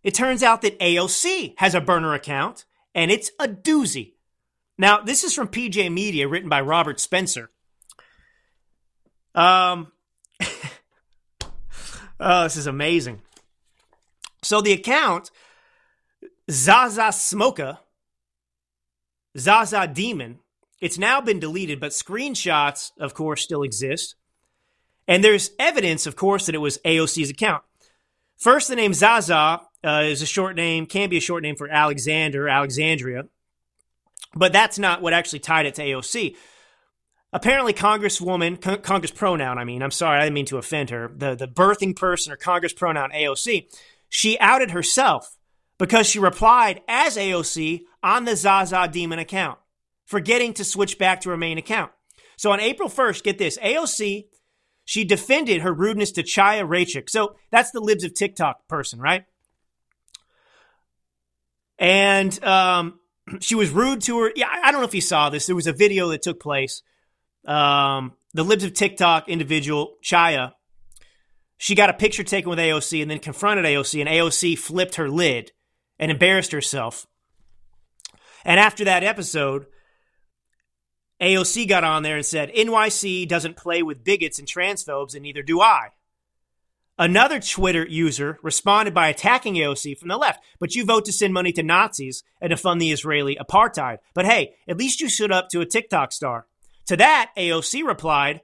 It 0.03 0.13
turns 0.13 0.43
out 0.43 0.61
that 0.61 0.79
AOC 0.79 1.55
has 1.57 1.75
a 1.75 1.81
burner 1.81 2.13
account, 2.13 2.65
and 2.93 3.11
it's 3.11 3.31
a 3.39 3.47
doozy. 3.47 4.13
Now, 4.77 5.01
this 5.01 5.23
is 5.23 5.33
from 5.33 5.47
PJ 5.47 5.91
Media, 5.91 6.27
written 6.27 6.49
by 6.49 6.61
Robert 6.61 6.99
Spencer. 6.99 7.49
Um, 9.33 9.91
oh, 12.19 12.43
this 12.43 12.57
is 12.57 12.67
amazing. 12.67 13.21
So 14.43 14.61
the 14.61 14.73
account, 14.73 15.31
Zaza 16.51 17.09
Smoka, 17.09 17.79
Zaza 19.37 19.87
Demon, 19.87 20.39
it's 20.81 20.99
now 20.99 21.19
been 21.19 21.39
deleted, 21.39 21.79
but 21.79 21.91
screenshots, 21.91 22.91
of 22.99 23.13
course, 23.13 23.41
still 23.43 23.63
exist. 23.63 24.15
And 25.07 25.23
there's 25.23 25.51
evidence, 25.57 26.05
of 26.05 26.15
course, 26.15 26.45
that 26.45 26.55
it 26.55 26.59
was 26.59 26.77
AOC's 26.85 27.29
account. 27.29 27.63
First, 28.37 28.67
the 28.67 28.75
name 28.75 28.93
Zaza 28.93 29.61
uh, 29.83 30.03
is 30.05 30.21
a 30.21 30.25
short 30.25 30.55
name, 30.55 30.85
can 30.85 31.09
be 31.09 31.17
a 31.17 31.21
short 31.21 31.43
name 31.43 31.55
for 31.55 31.69
Alexander, 31.69 32.49
Alexandria, 32.49 33.23
but 34.35 34.51
that's 34.51 34.77
not 34.77 35.01
what 35.01 35.13
actually 35.13 35.39
tied 35.39 35.65
it 35.65 35.75
to 35.75 35.83
AOC. 35.83 36.35
Apparently, 37.31 37.73
Congresswoman, 37.73 38.61
con- 38.61 38.81
Congress 38.81 39.11
pronoun, 39.11 39.57
I 39.57 39.63
mean, 39.63 39.81
I'm 39.81 39.91
sorry, 39.91 40.19
I 40.19 40.23
didn't 40.23 40.35
mean 40.35 40.45
to 40.47 40.57
offend 40.57 40.89
her, 40.89 41.11
the, 41.15 41.35
the 41.35 41.47
birthing 41.47 41.95
person 41.95 42.31
or 42.31 42.37
Congress 42.37 42.73
pronoun 42.73 43.11
AOC, 43.11 43.67
she 44.09 44.39
outed 44.39 44.71
herself 44.71 45.35
because 45.77 46.07
she 46.07 46.19
replied 46.19 46.81
as 46.87 47.17
AOC 47.17 47.81
on 48.01 48.25
the 48.25 48.35
Zaza 48.35 48.87
Demon 48.91 49.19
account, 49.19 49.59
forgetting 50.05 50.53
to 50.53 50.63
switch 50.63 50.97
back 50.97 51.21
to 51.21 51.29
her 51.29 51.37
main 51.37 51.57
account. 51.57 51.91
So 52.37 52.51
on 52.51 52.59
April 52.59 52.89
1st, 52.89 53.23
get 53.23 53.37
this 53.37 53.57
AOC, 53.57 54.25
she 54.85 55.03
defended 55.03 55.61
her 55.61 55.73
rudeness 55.73 56.11
to 56.13 56.23
Chaya 56.23 56.65
Raichik. 56.65 57.09
So 57.09 57.35
that's 57.51 57.71
the 57.71 57.81
Libs 57.81 58.03
of 58.03 58.13
TikTok 58.13 58.67
person, 58.67 58.99
right? 58.99 59.25
And 61.77 62.41
um, 62.43 62.99
she 63.41 63.55
was 63.55 63.71
rude 63.71 64.01
to 64.01 64.19
her. 64.19 64.31
Yeah, 64.35 64.47
I 64.49 64.71
don't 64.71 64.81
know 64.81 64.87
if 64.87 64.95
you 64.95 65.01
saw 65.01 65.29
this. 65.29 65.47
There 65.47 65.55
was 65.55 65.67
a 65.67 65.73
video 65.73 66.09
that 66.09 66.21
took 66.21 66.39
place. 66.39 66.83
Um, 67.45 68.13
the 68.33 68.43
Libs 68.43 68.63
of 68.63 68.73
TikTok 68.73 69.27
individual, 69.27 69.95
Chaya, 70.03 70.53
she 71.57 71.73
got 71.73 71.89
a 71.89 71.93
picture 71.93 72.23
taken 72.23 72.49
with 72.49 72.59
AOC 72.59 73.01
and 73.01 73.09
then 73.09 73.19
confronted 73.19 73.65
AOC, 73.65 74.01
and 74.01 74.09
AOC 74.09 74.57
flipped 74.57 74.95
her 74.95 75.09
lid 75.09 75.51
and 75.97 76.11
embarrassed 76.11 76.51
herself. 76.51 77.07
And 78.43 78.59
after 78.59 78.85
that 78.85 79.03
episode, 79.03 79.65
AOC 81.21 81.67
got 81.67 81.83
on 81.83 82.03
there 82.03 82.17
and 82.17 82.25
said, 82.25 82.53
NYC 82.53 83.27
doesn't 83.27 83.55
play 83.55 83.81
with 83.81 84.03
bigots 84.03 84.39
and 84.39 84.47
transphobes, 84.47 85.13
and 85.13 85.23
neither 85.23 85.41
do 85.41 85.61
I. 85.61 85.89
Another 86.97 87.39
Twitter 87.39 87.85
user 87.85 88.39
responded 88.41 88.93
by 88.93 89.09
attacking 89.09 89.55
AOC 89.55 89.97
from 89.97 90.07
the 90.07 90.17
left, 90.17 90.43
but 90.59 90.75
you 90.75 90.85
vote 90.85 91.05
to 91.05 91.11
send 91.11 91.33
money 91.33 91.51
to 91.51 91.63
Nazis 91.63 92.23
and 92.39 92.51
to 92.51 92.57
fund 92.57 92.81
the 92.81 92.91
Israeli 92.91 93.35
apartheid. 93.35 93.97
But 94.13 94.25
hey, 94.25 94.55
at 94.67 94.77
least 94.77 95.01
you 95.01 95.09
stood 95.09 95.31
up 95.31 95.49
to 95.49 95.61
a 95.61 95.65
TikTok 95.65 96.13
star. 96.13 96.47
To 96.87 96.95
that, 96.97 97.31
AOC 97.37 97.85
replied, 97.85 98.41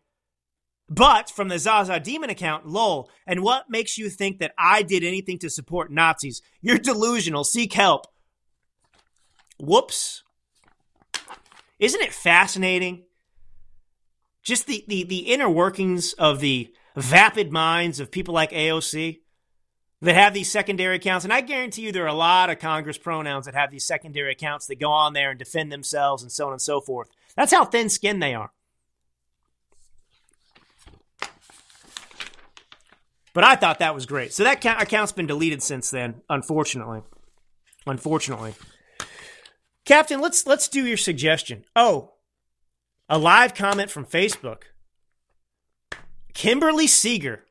but 0.90 1.30
from 1.30 1.48
the 1.48 1.58
Zaza 1.58 2.02
Demon 2.02 2.30
account, 2.30 2.68
lol. 2.68 3.10
And 3.26 3.42
what 3.42 3.70
makes 3.70 3.98
you 3.98 4.10
think 4.10 4.40
that 4.40 4.54
I 4.58 4.82
did 4.82 5.06
anything 5.06 5.40
to 5.40 5.50
support 5.50 5.90
Nazis? 5.90 6.42
You're 6.60 6.78
delusional. 6.78 7.46
Seek 7.46 7.72
help. 7.72 8.08
Whoops. 9.58 10.24
Isn't 11.82 12.02
it 12.02 12.14
fascinating? 12.14 13.04
Just 14.44 14.68
the, 14.68 14.86
the, 14.88 15.04
the 15.04 15.34
inner 15.34 15.50
workings 15.50 16.14
of 16.14 16.40
the 16.40 16.72
vapid 16.96 17.52
minds 17.52 18.00
of 18.00 18.12
people 18.12 18.34
like 18.34 18.52
AOC 18.52 19.20
that 20.02 20.16
have 20.16 20.34
these 20.34 20.52
secondary 20.52 20.98
accounts. 20.98 21.26
And 21.26 21.34
I 21.34 21.42
guarantee 21.42 21.82
you 21.82 21.92
there 21.92 22.04
are 22.04 22.08
a 22.08 22.14
lot 22.14 22.52
of 22.52 22.60
Congress 22.60 23.00
pronouns 23.00 23.46
that 23.46 23.56
have 23.56 23.72
these 23.72 23.84
secondary 23.84 24.32
accounts 24.32 24.68
that 24.68 24.80
go 24.80 24.92
on 24.92 25.14
there 25.14 25.32
and 25.32 25.40
defend 25.40 25.72
themselves 25.72 26.22
and 26.22 26.32
so 26.32 26.48
on 26.48 26.54
and 26.54 26.62
so 26.62 26.82
forth. 26.82 27.10
That's 27.36 27.52
how 27.52 27.66
thin 27.66 27.90
skinned 27.90 28.22
they 28.22 28.36
are. 28.36 28.52
But 33.34 33.44
I 33.44 33.56
thought 33.56 33.80
that 33.80 33.96
was 33.96 34.06
great. 34.06 34.34
So 34.34 34.44
that 34.44 34.64
account's 34.64 35.14
been 35.14 35.28
deleted 35.28 35.64
since 35.64 35.90
then, 35.90 36.22
unfortunately. 36.30 37.02
Unfortunately. 37.88 38.54
Captain, 39.86 40.20
let's 40.20 40.46
let's 40.46 40.68
do 40.68 40.86
your 40.86 40.98
suggestion. 40.98 41.66
Oh, 41.76 42.14
a 43.10 43.18
live 43.18 43.54
comment 43.56 43.90
from 43.90 44.06
Facebook. 44.06 44.64
Kimberly 46.34 46.88
Seeger. 46.88 47.44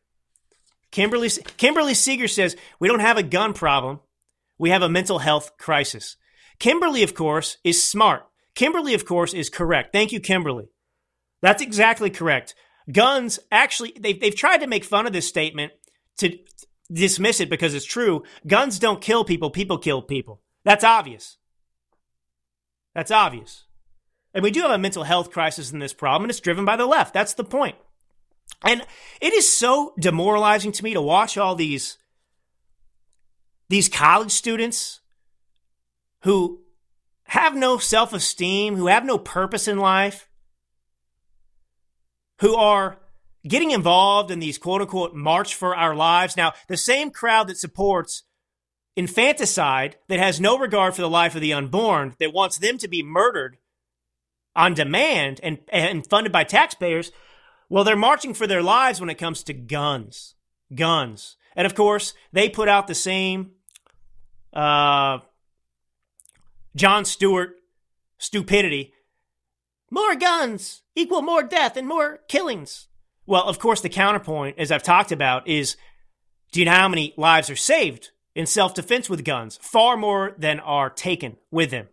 Kimberly 0.91 1.29
Kimberly 1.57 1.95
Seeger 1.95 2.29
says, 2.29 2.57
"We 2.79 2.89
don't 2.89 3.01
have 3.01 3.19
a 3.19 3.23
gun 3.23 3.53
problem. 3.53 4.01
We 4.59 4.71
have 4.71 4.83
a 4.83 4.89
mental 4.89 5.19
health 5.19 5.57
crisis." 5.59 6.17
Kimberly, 6.59 7.03
of 7.03 7.15
course, 7.15 7.57
is 7.65 7.83
smart. 7.83 8.27
Kimberly, 8.55 8.95
of 8.95 9.07
course, 9.07 9.33
is 9.33 9.49
correct. 9.49 9.93
Thank 9.93 10.13
you, 10.13 10.21
Kimberly. 10.21 10.69
That's 11.41 11.63
exactly 11.63 12.11
correct. 12.11 12.55
Guns, 12.93 13.39
actually, 13.51 13.95
they've, 13.99 14.21
they've 14.21 14.35
tried 14.35 14.59
to 14.59 14.67
make 14.67 14.85
fun 14.85 15.07
of 15.07 15.13
this 15.13 15.27
statement 15.29 15.73
to 16.19 16.39
dismiss 16.93 17.41
it 17.41 17.49
because 17.49 17.73
it's 17.73 17.87
true. 17.87 18.25
Guns 18.47 18.79
don't 18.79 19.01
kill 19.01 19.25
people, 19.25 19.51
people 19.51 19.79
kill 19.79 20.03
people. 20.03 20.43
That's 20.65 20.85
obvious. 20.85 21.39
That's 23.01 23.11
obvious. 23.11 23.65
And 24.35 24.43
we 24.43 24.51
do 24.51 24.61
have 24.61 24.73
a 24.73 24.77
mental 24.77 25.05
health 25.05 25.31
crisis 25.31 25.73
in 25.73 25.79
this 25.79 25.95
problem, 25.95 26.25
and 26.25 26.31
it's 26.31 26.39
driven 26.39 26.67
by 26.67 26.77
the 26.77 26.85
left. 26.85 27.15
That's 27.15 27.33
the 27.33 27.45
point. 27.45 27.77
And 28.63 28.83
it 29.23 29.33
is 29.33 29.51
so 29.51 29.95
demoralizing 29.99 30.73
to 30.73 30.85
me 30.85 30.93
to 30.93 31.01
watch 31.01 31.39
all 31.39 31.55
these 31.55 31.97
these 33.71 33.89
college 33.89 34.33
students 34.33 35.01
who 36.25 36.61
have 37.23 37.57
no 37.57 37.79
self-esteem, 37.79 38.77
who 38.77 38.89
have 38.89 39.07
no 39.07 39.17
purpose 39.17 39.67
in 39.67 39.79
life, 39.79 40.29
who 42.41 42.55
are 42.55 42.99
getting 43.49 43.71
involved 43.71 44.31
in 44.31 44.41
these 44.41 44.59
quote 44.59 44.83
unquote 44.83 45.15
march 45.15 45.55
for 45.55 45.75
our 45.75 45.95
lives. 45.95 46.37
Now, 46.37 46.53
the 46.69 46.77
same 46.77 47.11
crowd 47.11 47.49
that 47.49 47.57
supports 47.57 48.25
infanticide, 48.97 49.97
that 50.09 50.19
has 50.19 50.41
no 50.41 50.59
regard 50.59 50.95
for 50.95 51.03
the 51.03 51.11
life 51.11 51.35
of 51.35 51.41
the 51.41 51.53
unborn, 51.53 52.15
that 52.19 52.33
wants 52.33 52.59
them 52.59 52.79
to 52.79 52.89
be 52.89 53.03
murdered 53.03 53.59
on 54.57 54.75
demand 54.75 55.41
and, 55.43 55.59
and 55.69 56.07
funded 56.07 56.33
by 56.33 56.45
taxpayers, 56.45 57.13
well, 57.69 57.85
they're 57.85 57.97
marching 57.97 58.35
for 58.35 58.47
their 58.47 58.63
lives 58.63 59.01
when 59.01 59.11
it 59.11 59.19
comes 59.19 59.45
to 59.45 59.55
guns. 59.55 60.35
Guns. 60.75 61.37
And 61.55 61.67
of 61.67 61.75
course, 61.75 62.15
they 62.33 62.49
put 62.49 62.69
out 62.69 62.87
the 62.87 62.95
same 62.95 63.53
uh, 64.53 65.19
Jon 66.75 67.05
Stewart 67.05 67.57
stupidity. 68.19 68.93
More 69.91 70.15
guns 70.15 70.83
equal 70.95 71.23
more 71.23 71.43
death 71.43 71.77
and 71.77 71.87
more 71.87 72.21
killings. 72.29 72.89
Well, 73.27 73.45
of 73.45 73.59
course, 73.59 73.81
the 73.81 73.89
counterpoint, 73.89 74.59
as 74.59 74.73
I've 74.73 74.83
talked 74.83 75.13
about, 75.13 75.47
is 75.49 75.77
do 76.53 76.61
you 76.61 76.67
know 76.67 76.73
how 76.73 76.89
many 76.89 77.15
lives 77.17 77.51
are 77.51 77.57
saved 77.57 78.11
in 78.35 78.47
self 78.47 78.75
defense 78.75 79.09
with 79.09 79.25
guns? 79.25 79.59
Far 79.63 79.97
more 79.97 80.35
than 80.39 80.61
are 80.61 80.91
taken 80.91 81.37
with 81.51 81.71
them. 81.71 81.89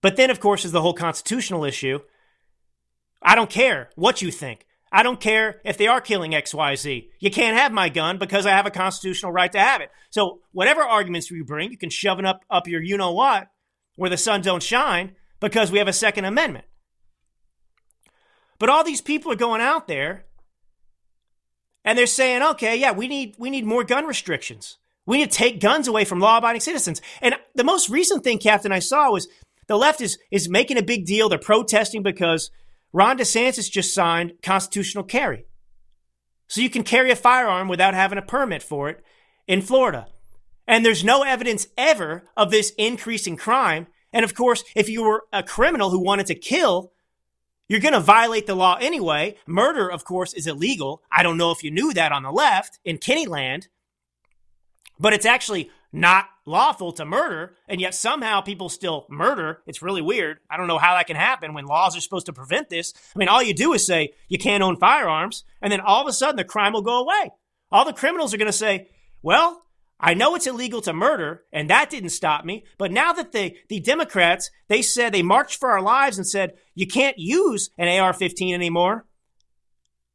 But 0.00 0.16
then, 0.16 0.30
of 0.30 0.40
course, 0.40 0.64
is 0.64 0.72
the 0.72 0.82
whole 0.82 0.94
constitutional 0.94 1.64
issue. 1.64 2.00
I 3.22 3.34
don't 3.34 3.50
care 3.50 3.90
what 3.96 4.22
you 4.22 4.30
think. 4.30 4.64
I 4.90 5.02
don't 5.02 5.20
care 5.20 5.60
if 5.64 5.76
they 5.76 5.86
are 5.86 6.00
killing 6.00 6.32
XYZ. 6.32 7.08
You 7.18 7.30
can't 7.30 7.58
have 7.58 7.72
my 7.72 7.88
gun 7.88 8.18
because 8.18 8.46
I 8.46 8.50
have 8.50 8.66
a 8.66 8.70
constitutional 8.70 9.32
right 9.32 9.52
to 9.52 9.58
have 9.58 9.80
it. 9.80 9.90
So 10.10 10.40
whatever 10.52 10.82
arguments 10.82 11.30
you 11.30 11.44
bring, 11.44 11.70
you 11.70 11.76
can 11.76 11.90
shove 11.90 12.18
it 12.18 12.24
up, 12.24 12.44
up 12.48 12.66
your 12.66 12.82
you 12.82 12.96
know 12.96 13.12
what, 13.12 13.48
where 13.96 14.08
the 14.08 14.16
sun 14.16 14.40
don't 14.40 14.62
shine, 14.62 15.14
because 15.40 15.70
we 15.70 15.78
have 15.78 15.88
a 15.88 15.92
Second 15.92 16.24
Amendment. 16.24 16.64
But 18.58 18.70
all 18.70 18.82
these 18.82 19.02
people 19.02 19.30
are 19.30 19.36
going 19.36 19.60
out 19.60 19.88
there 19.88 20.24
and 21.84 21.98
they're 21.98 22.06
saying, 22.06 22.42
okay, 22.42 22.76
yeah, 22.76 22.92
we 22.92 23.08
need 23.08 23.36
we 23.38 23.50
need 23.50 23.66
more 23.66 23.84
gun 23.84 24.06
restrictions. 24.06 24.78
We 25.08 25.16
need 25.16 25.30
to 25.30 25.38
take 25.38 25.58
guns 25.58 25.88
away 25.88 26.04
from 26.04 26.20
law-abiding 26.20 26.60
citizens. 26.60 27.00
And 27.22 27.34
the 27.54 27.64
most 27.64 27.88
recent 27.88 28.22
thing, 28.22 28.38
Captain, 28.38 28.72
I 28.72 28.80
saw 28.80 29.10
was 29.10 29.26
the 29.66 29.78
left 29.78 30.02
is 30.02 30.18
is 30.30 30.50
making 30.50 30.76
a 30.76 30.82
big 30.82 31.06
deal. 31.06 31.30
They're 31.30 31.38
protesting 31.38 32.02
because 32.02 32.50
Ron 32.92 33.16
DeSantis 33.16 33.70
just 33.70 33.94
signed 33.94 34.34
constitutional 34.42 35.04
carry. 35.04 35.46
So 36.46 36.60
you 36.60 36.68
can 36.68 36.82
carry 36.82 37.10
a 37.10 37.16
firearm 37.16 37.68
without 37.68 37.94
having 37.94 38.18
a 38.18 38.22
permit 38.22 38.62
for 38.62 38.90
it 38.90 39.02
in 39.46 39.62
Florida. 39.62 40.08
And 40.66 40.84
there's 40.84 41.02
no 41.02 41.22
evidence 41.22 41.68
ever 41.78 42.24
of 42.36 42.50
this 42.50 42.74
increasing 42.76 43.38
crime. 43.38 43.86
And 44.12 44.26
of 44.26 44.34
course, 44.34 44.62
if 44.76 44.90
you 44.90 45.04
were 45.04 45.24
a 45.32 45.42
criminal 45.42 45.88
who 45.88 46.04
wanted 46.04 46.26
to 46.26 46.34
kill, 46.34 46.92
you're 47.66 47.80
going 47.80 47.94
to 47.94 48.00
violate 48.00 48.46
the 48.46 48.54
law 48.54 48.76
anyway. 48.78 49.36
Murder, 49.46 49.90
of 49.90 50.04
course, 50.04 50.34
is 50.34 50.46
illegal. 50.46 51.02
I 51.10 51.22
don't 51.22 51.38
know 51.38 51.50
if 51.50 51.64
you 51.64 51.70
knew 51.70 51.94
that 51.94 52.12
on 52.12 52.24
the 52.24 52.30
left 52.30 52.78
in 52.84 52.98
Kennyland, 52.98 53.68
but 54.98 55.12
it's 55.12 55.26
actually 55.26 55.70
not 55.92 56.26
lawful 56.44 56.92
to 56.92 57.04
murder, 57.04 57.54
and 57.66 57.80
yet 57.80 57.94
somehow 57.94 58.40
people 58.40 58.68
still 58.68 59.06
murder. 59.08 59.62
It's 59.66 59.82
really 59.82 60.02
weird. 60.02 60.38
I 60.50 60.56
don't 60.56 60.66
know 60.66 60.78
how 60.78 60.94
that 60.94 61.06
can 61.06 61.16
happen 61.16 61.54
when 61.54 61.64
laws 61.64 61.96
are 61.96 62.00
supposed 62.00 62.26
to 62.26 62.32
prevent 62.32 62.68
this. 62.68 62.92
I 63.14 63.18
mean, 63.18 63.28
all 63.28 63.42
you 63.42 63.54
do 63.54 63.72
is 63.72 63.86
say 63.86 64.12
you 64.28 64.38
can't 64.38 64.62
own 64.62 64.76
firearms, 64.76 65.44
and 65.62 65.72
then 65.72 65.80
all 65.80 66.02
of 66.02 66.08
a 66.08 66.12
sudden 66.12 66.36
the 66.36 66.44
crime 66.44 66.72
will 66.72 66.82
go 66.82 67.00
away. 67.00 67.30
All 67.70 67.84
the 67.84 67.92
criminals 67.92 68.32
are 68.32 68.38
going 68.38 68.46
to 68.46 68.52
say, 68.52 68.88
well, 69.22 69.62
I 70.00 70.14
know 70.14 70.34
it's 70.34 70.46
illegal 70.46 70.80
to 70.82 70.92
murder, 70.92 71.44
and 71.52 71.68
that 71.70 71.90
didn't 71.90 72.10
stop 72.10 72.44
me. 72.44 72.64
But 72.76 72.92
now 72.92 73.12
that 73.14 73.32
the, 73.32 73.56
the 73.68 73.80
Democrats, 73.80 74.50
they 74.68 74.82
said 74.82 75.12
they 75.12 75.22
marched 75.22 75.58
for 75.58 75.70
our 75.70 75.82
lives 75.82 76.18
and 76.18 76.26
said, 76.26 76.54
you 76.74 76.86
can't 76.86 77.18
use 77.18 77.70
an 77.76 77.88
AR 77.88 78.12
15 78.12 78.54
anymore. 78.54 79.06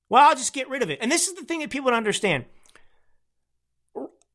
Well, 0.08 0.24
I'll 0.30 0.36
just 0.36 0.54
get 0.54 0.70
rid 0.70 0.84
of 0.84 0.90
it. 0.90 1.00
And 1.02 1.12
this 1.12 1.28
is 1.28 1.34
the 1.34 1.44
thing 1.44 1.60
that 1.60 1.70
people 1.70 1.90
don't 1.90 1.98
understand 1.98 2.46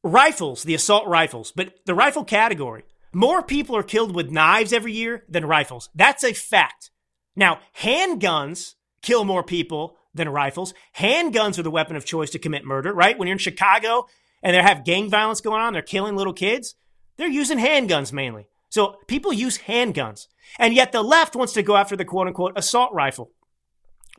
rifles, 0.02 0.62
the 0.62 0.74
assault 0.74 1.06
rifles, 1.06 1.52
but 1.54 1.74
the 1.86 1.94
rifle 1.94 2.24
category, 2.24 2.84
more 3.12 3.42
people 3.42 3.76
are 3.76 3.82
killed 3.82 4.14
with 4.14 4.30
knives 4.30 4.72
every 4.72 4.92
year 4.92 5.24
than 5.28 5.44
rifles. 5.44 5.88
That's 5.94 6.24
a 6.24 6.32
fact. 6.32 6.90
Now, 7.34 7.60
handguns 7.80 8.74
kill 9.02 9.24
more 9.24 9.42
people 9.42 9.96
than 10.14 10.28
rifles. 10.28 10.74
Handguns 10.96 11.58
are 11.58 11.62
the 11.62 11.70
weapon 11.70 11.96
of 11.96 12.04
choice 12.04 12.30
to 12.30 12.38
commit 12.38 12.64
murder, 12.64 12.92
right? 12.92 13.18
When 13.18 13.28
you're 13.28 13.34
in 13.34 13.38
Chicago 13.38 14.06
and 14.42 14.54
they 14.54 14.62
have 14.62 14.84
gang 14.84 15.08
violence 15.08 15.40
going 15.40 15.60
on, 15.60 15.72
they're 15.72 15.82
killing 15.82 16.16
little 16.16 16.32
kids, 16.32 16.74
they're 17.16 17.28
using 17.28 17.58
handguns 17.58 18.12
mainly. 18.12 18.48
So 18.70 18.96
people 19.06 19.32
use 19.32 19.58
handguns. 19.58 20.26
And 20.58 20.74
yet 20.74 20.92
the 20.92 21.02
left 21.02 21.36
wants 21.36 21.52
to 21.54 21.62
go 21.62 21.76
after 21.76 21.96
the 21.96 22.04
quote 22.04 22.26
unquote 22.26 22.52
assault 22.56 22.92
rifle 22.92 23.30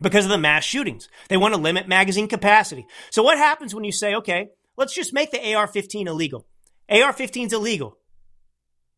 because 0.02 0.26
of 0.26 0.32
the 0.32 0.38
mass 0.38 0.64
shootings. 0.64 1.10
They 1.28 1.38
want 1.38 1.54
to 1.54 1.60
limit 1.60 1.88
magazine 1.88 2.28
capacity. 2.28 2.86
So 3.12 3.24
what 3.24 3.38
happens 3.38 3.76
when 3.76 3.84
you 3.84 3.92
say, 3.92 4.16
okay, 4.16 4.50
let's 4.80 4.96
just 4.96 5.14
make 5.14 5.30
the 5.30 5.54
AR 5.54 5.68
15 5.68 6.08
illegal? 6.08 6.48
AR 6.90 7.14
15 7.14 7.48
is 7.48 7.54
illegal. 7.54 7.98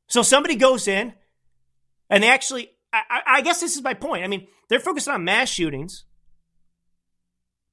So 0.07 0.21
somebody 0.21 0.55
goes 0.55 0.87
in 0.87 1.13
and 2.09 2.23
they 2.23 2.29
actually, 2.29 2.69
I, 2.93 3.21
I, 3.25 3.41
guess 3.41 3.59
this 3.59 3.75
is 3.75 3.81
my 3.81 3.93
point. 3.93 4.23
I 4.23 4.27
mean, 4.27 4.47
they're 4.69 4.79
focused 4.79 5.07
on 5.07 5.23
mass 5.23 5.49
shootings 5.49 6.05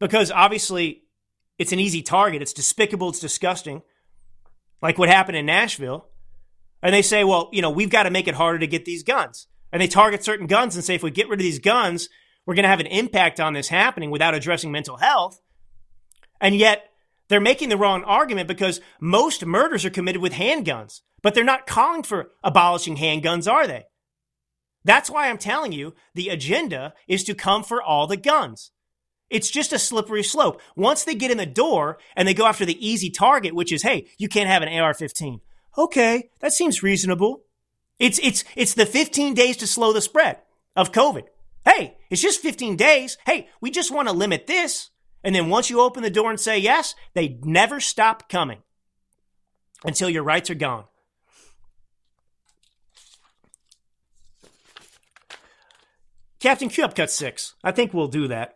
because 0.01 0.31
obviously 0.31 1.03
it's 1.59 1.73
an 1.73 1.81
easy 1.81 2.03
target. 2.03 2.41
It's 2.41 2.53
despicable. 2.53 3.11
It's 3.11 3.21
disgusting. 3.21 3.83
Like 4.81 4.99
what 4.99 5.09
happened 5.09 5.37
in 5.37 5.47
Nashville. 5.47 6.07
And 6.83 6.95
they 6.95 7.03
say, 7.03 7.25
well, 7.25 7.51
you 7.53 7.61
know, 7.61 7.71
we've 7.71 7.91
got 7.91 8.05
to 8.05 8.11
make 8.11 8.29
it 8.29 8.37
harder 8.37 8.61
to 8.61 8.67
get 8.67 8.85
these 8.85 9.03
guns. 9.03 9.49
And 9.73 9.83
they 9.83 9.89
target 9.89 10.25
certain 10.25 10.47
guns 10.47 10.77
and 10.77 10.85
say, 10.85 10.95
if 10.95 11.03
we 11.03 11.11
get 11.11 11.29
rid 11.29 11.41
of 11.41 11.45
these 11.45 11.59
guns, 11.59 12.09
we're 12.47 12.55
going 12.55 12.63
to 12.63 12.71
have 12.71 12.81
an 12.81 12.87
impact 12.87 13.41
on 13.41 13.53
this 13.53 13.69
happening 13.69 14.11
without 14.11 14.35
addressing 14.35 14.73
mental 14.73 14.97
health. 14.97 15.41
And 16.41 16.55
yet 16.55 16.88
they're 17.29 17.41
making 17.41 17.69
the 17.69 17.77
wrong 17.77 18.05
argument 18.05 18.49
because 18.49 18.81
most 19.01 19.45
murders 19.45 19.85
are 19.85 19.91
committed 19.91 20.23
with 20.23 20.33
handguns, 20.33 21.01
but 21.23 21.35
they're 21.35 21.45
not 21.45 21.67
calling 21.67 22.03
for 22.03 22.31
abolishing 22.43 22.97
handguns, 22.97 23.51
are 23.51 23.67
they? 23.67 23.85
That's 24.85 25.11
why 25.11 25.29
I'm 25.29 25.39
telling 25.39 25.73
you 25.73 25.95
the 26.15 26.29
agenda 26.29 26.95
is 27.07 27.25
to 27.25 27.35
come 27.35 27.63
for 27.63 27.83
all 27.83 28.07
the 28.07 28.17
guns. 28.17 28.71
It's 29.29 29.51
just 29.51 29.73
a 29.73 29.79
slippery 29.79 30.23
slope. 30.23 30.61
Once 30.75 31.05
they 31.05 31.15
get 31.15 31.31
in 31.31 31.37
the 31.37 31.45
door 31.47 31.99
and 32.17 32.27
they 32.27 32.35
go 32.35 32.47
after 32.47 32.65
the 32.65 32.87
easy 32.87 33.11
target, 33.11 33.55
which 33.55 33.73
is, 33.73 33.83
hey, 33.83 34.07
you 34.17 34.29
can't 34.29 34.49
have 34.49 34.63
an 34.63 34.69
AR-15. 34.69 35.41
Okay, 35.77 36.31
that 36.41 36.53
seems 36.53 36.83
reasonable. 36.83 37.43
It's 37.99 38.19
it's 38.21 38.45
it's 38.57 38.75
the 38.75 38.87
15 38.87 39.35
days 39.35 39.57
to 39.59 39.67
slow 39.67 39.93
the 39.93 40.01
spread 40.01 40.39
of 40.75 40.93
COVID. 40.93 41.25
Hey, 41.65 41.99
it's 42.11 42.23
just 42.23 42.41
15 42.41 42.77
days. 42.77 43.19
Hey, 43.27 43.49
we 43.61 43.71
just 43.71 43.91
want 43.91 44.09
to 44.09 44.15
limit 44.15 44.47
this. 44.47 44.91
And 45.23 45.35
then 45.35 45.49
once 45.49 45.69
you 45.69 45.81
open 45.81 46.03
the 46.03 46.11
door 46.11 46.31
and 46.31 46.39
say 46.39 46.59
yes, 46.59 46.95
they 47.15 47.39
never 47.43 47.81
stop 47.81 48.29
coming 48.29 48.63
until 49.85 50.09
your 50.09 50.23
rights 50.23 50.51
are 50.51 50.55
gone. 50.55 50.85
Captain 56.41 56.69
Q 56.69 56.87
cut 56.89 57.11
six. 57.11 57.55
I 57.65 57.73
think 57.73 57.93
we'll 57.93 58.09
do 58.09 58.29
that. 58.29 58.55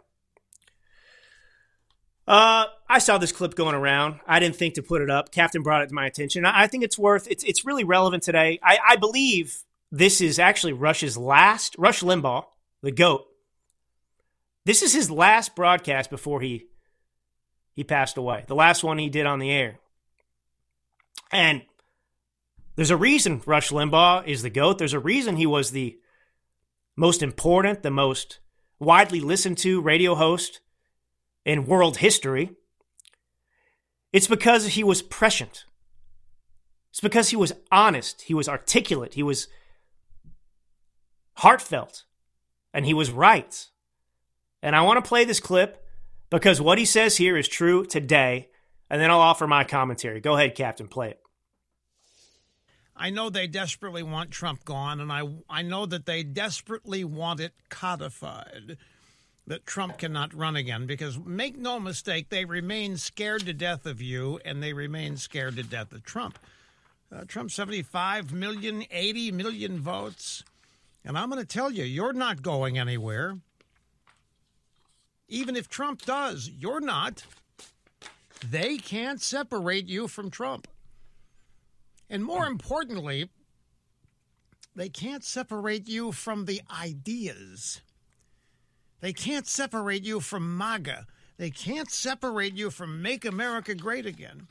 Uh, 2.27 2.67
I 2.89 2.99
saw 2.99 3.19
this 3.19 3.33
clip 3.33 3.57
going 3.57 3.75
around. 3.75 4.21
I 4.27 4.39
didn't 4.39 4.57
think 4.57 4.75
to 4.75 4.83
put 4.83 5.03
it 5.03 5.11
up. 5.11 5.33
Captain 5.33 5.63
brought 5.63 5.83
it 5.83 5.89
to 5.89 5.95
my 5.95 6.07
attention. 6.07 6.45
I, 6.45 6.69
think 6.69 6.85
it's 6.85 6.99
worth. 6.99 7.27
It's 7.29 7.43
it's 7.43 7.65
really 7.65 7.83
relevant 7.83 8.23
today. 8.23 8.61
I, 8.63 8.79
I 8.91 8.97
believe 8.97 9.59
this 9.91 10.21
is 10.21 10.39
actually 10.39 10.73
Rush's 10.73 11.17
last. 11.19 11.75
Rush 11.79 12.03
Limbaugh, 12.03 12.45
the 12.83 12.93
goat. 12.93 13.27
This 14.65 14.83
is 14.83 14.93
his 14.93 15.11
last 15.11 15.55
broadcast 15.55 16.11
before 16.11 16.41
he 16.41 16.67
he 17.75 17.85
passed 17.85 18.17
away. 18.17 18.45
The 18.47 18.55
last 18.55 18.85
one 18.85 18.99
he 18.99 19.09
did 19.09 19.27
on 19.27 19.39
the 19.39 19.51
air. 19.51 19.79
And 21.31 21.63
there's 22.77 22.91
a 22.91 22.97
reason 22.97 23.41
Rush 23.47 23.71
Limbaugh 23.71 24.27
is 24.27 24.43
the 24.43 24.51
GOAT. 24.51 24.79
There's 24.79 24.93
a 24.93 24.99
reason 24.99 25.37
he 25.37 25.47
was 25.47 25.71
the 25.71 25.99
most 26.97 27.23
important, 27.23 27.83
the 27.83 27.91
most 27.91 28.41
widely 28.79 29.21
listened 29.21 29.57
to 29.59 29.81
radio 29.81 30.15
host 30.15 30.61
in 31.45 31.67
world 31.67 31.99
history, 31.99 32.51
it's 34.13 34.27
because 34.27 34.67
he 34.69 34.85
was 34.85 35.03
prescient. 35.03 35.65
It's 36.91 37.01
because 37.01 37.31
he 37.31 37.37
was 37.37 37.53
honest, 37.71 38.23
he 38.23 38.35
was 38.35 38.49
articulate, 38.49 39.15
he 39.15 39.23
was 39.23 39.49
heartfelt, 41.35 42.05
and 42.75 42.85
he 42.85 42.93
was 42.93 43.11
right. 43.11 43.69
And 44.63 44.77
I 44.77 44.83
want 44.83 45.03
to 45.03 45.09
play 45.09 45.25
this 45.25 45.41
clip 45.41 45.85
because 46.31 46.61
what 46.61 46.79
he 46.79 46.85
says 46.85 47.17
here 47.17 47.37
is 47.37 47.49
true 47.49 47.85
today, 47.85 48.49
and 48.89 49.01
then 49.01 49.11
I'll 49.11 49.21
offer 49.21 49.47
my 49.47 49.65
commentary. 49.65 50.21
Go 50.21 50.37
ahead, 50.37 50.55
Captain, 50.55 50.89
play 50.89 51.11
it. 51.11 51.21
I 52.95 53.11
know 53.11 53.31
they 53.31 53.47
desperately 53.47 54.03
want 54.03 54.31
Trump 54.31 54.65
gone, 54.65 55.01
and 55.01 55.11
I, 55.11 55.23
I 55.51 55.63
know 55.63 55.87
that 55.87 56.07
they 56.07 56.23
desperately 56.23 57.03
want 57.03 57.41
it 57.41 57.53
codified 57.69 58.77
that 59.47 59.67
Trump 59.67 59.99
cannot 59.99 60.35
run 60.35 60.57
again 60.57 60.87
because 60.87 61.19
make 61.19 61.59
no 61.59 61.81
mistake, 61.81 62.29
they 62.29 62.45
remain 62.45 62.97
scared 62.97 63.45
to 63.47 63.53
death 63.53 63.87
of 63.87 64.01
you 64.01 64.39
and 64.45 64.63
they 64.63 64.73
remain 64.73 65.17
scared 65.17 65.57
to 65.57 65.63
death 65.63 65.93
of 65.93 66.05
Trump. 66.05 66.39
Uh, 67.15 67.25
Trump 67.27 67.51
75 67.51 68.33
million, 68.33 68.85
80 68.91 69.33
million 69.33 69.79
votes. 69.81 70.45
And 71.05 71.19
I'm 71.19 71.29
going 71.29 71.43
to 71.43 71.47
tell 71.47 71.71
you, 71.71 71.85
you're 71.85 72.13
not 72.13 72.43
going 72.43 72.79
anywhere. 72.79 73.39
Even 75.33 75.57
if 75.57 75.69
Trump 75.69 76.03
does, 76.03 76.49
you're 76.49 76.81
not. 76.81 77.25
They 78.49 78.77
can't 78.77 79.21
separate 79.21 79.89
you 79.89 80.07
from 80.07 80.31
Trump. 80.31 80.69
And 82.09 82.25
more 82.25 82.47
importantly, 82.47 83.31
they 84.77 84.89
can't 84.89 85.25
separate 85.25 85.89
you 85.89 86.13
from 86.13 86.45
the 86.45 86.61
ideas 86.71 87.81
they 89.03 89.13
can't 89.13 89.49
separate 89.49 90.05
you 90.05 90.21
from 90.21 90.57
MAGA. 90.57 91.09
They 91.37 91.51
can't 91.51 91.91
separate 91.91 92.55
you 92.55 92.71
from 92.71 93.03
Make 93.03 93.25
America 93.25 93.75
Great 93.75 94.07
Again, 94.07 94.47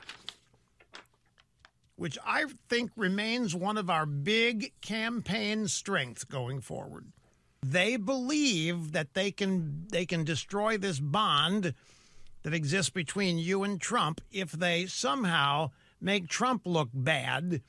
which 1.96 2.18
I 2.24 2.44
think 2.68 2.90
remains 2.94 3.54
one 3.54 3.78
of 3.78 3.88
our 3.88 4.04
big 4.04 4.78
campaign 4.82 5.68
strengths 5.68 6.24
going 6.24 6.60
forward. 6.60 7.06
They 7.64 7.96
believe 7.96 8.92
that 8.92 9.14
they 9.14 9.30
can 9.30 9.86
they 9.90 10.04
can 10.04 10.24
destroy 10.24 10.76
this 10.76 10.98
bond 10.98 11.74
that 12.42 12.54
exists 12.54 12.90
between 12.90 13.38
you 13.38 13.62
and 13.62 13.80
Trump 13.80 14.20
if 14.32 14.52
they 14.52 14.86
somehow 14.86 15.70
make 16.00 16.28
Trump 16.28 16.62
look 16.64 16.88
bad 16.92 17.62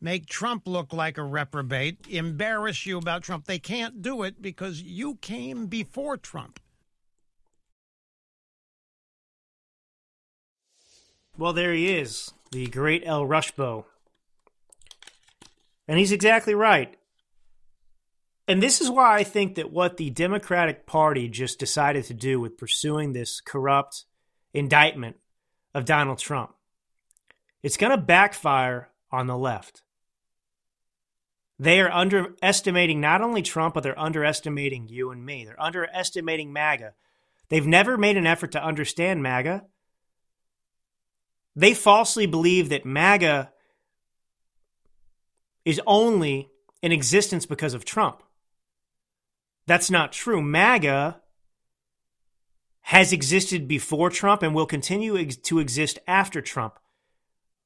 make 0.00 0.26
Trump 0.26 0.66
look 0.66 0.92
like 0.92 1.18
a 1.18 1.22
reprobate, 1.22 2.06
embarrass 2.08 2.86
you 2.86 2.98
about 2.98 3.22
Trump. 3.22 3.44
They 3.44 3.58
can't 3.58 4.02
do 4.02 4.22
it 4.22 4.40
because 4.40 4.82
you 4.82 5.16
came 5.16 5.66
before 5.66 6.16
Trump. 6.16 6.58
Well, 11.36 11.52
there 11.52 11.72
he 11.72 11.96
is, 11.96 12.32
the 12.50 12.66
great 12.66 13.02
El 13.06 13.24
Rushbo. 13.24 13.84
And 15.88 15.98
he's 15.98 16.12
exactly 16.12 16.54
right. 16.54 16.96
And 18.50 18.60
this 18.60 18.80
is 18.80 18.90
why 18.90 19.14
I 19.14 19.22
think 19.22 19.54
that 19.54 19.70
what 19.70 19.96
the 19.96 20.10
Democratic 20.10 20.84
Party 20.84 21.28
just 21.28 21.60
decided 21.60 22.06
to 22.06 22.14
do 22.14 22.40
with 22.40 22.58
pursuing 22.58 23.12
this 23.12 23.40
corrupt 23.40 24.06
indictment 24.52 25.18
of 25.72 25.84
Donald 25.84 26.18
Trump, 26.18 26.50
it's 27.62 27.76
going 27.76 27.92
to 27.92 27.96
backfire 27.96 28.88
on 29.12 29.28
the 29.28 29.38
left. 29.38 29.84
They 31.60 31.80
are 31.80 31.92
underestimating 31.92 33.00
not 33.00 33.22
only 33.22 33.40
Trump, 33.40 33.72
but 33.72 33.84
they're 33.84 33.96
underestimating 33.96 34.88
you 34.88 35.12
and 35.12 35.24
me. 35.24 35.44
They're 35.44 35.62
underestimating 35.62 36.52
MAGA. 36.52 36.94
They've 37.50 37.64
never 37.64 37.96
made 37.96 38.16
an 38.16 38.26
effort 38.26 38.50
to 38.50 38.64
understand 38.64 39.22
MAGA. 39.22 39.62
They 41.54 41.72
falsely 41.72 42.26
believe 42.26 42.70
that 42.70 42.84
MAGA 42.84 43.52
is 45.64 45.80
only 45.86 46.50
in 46.82 46.90
existence 46.90 47.46
because 47.46 47.74
of 47.74 47.84
Trump. 47.84 48.24
That's 49.70 49.88
not 49.88 50.10
true. 50.10 50.42
MAGA 50.42 51.20
has 52.80 53.12
existed 53.12 53.68
before 53.68 54.10
Trump 54.10 54.42
and 54.42 54.52
will 54.52 54.66
continue 54.66 55.24
to 55.24 55.58
exist 55.60 55.96
after 56.08 56.40
Trump. 56.40 56.80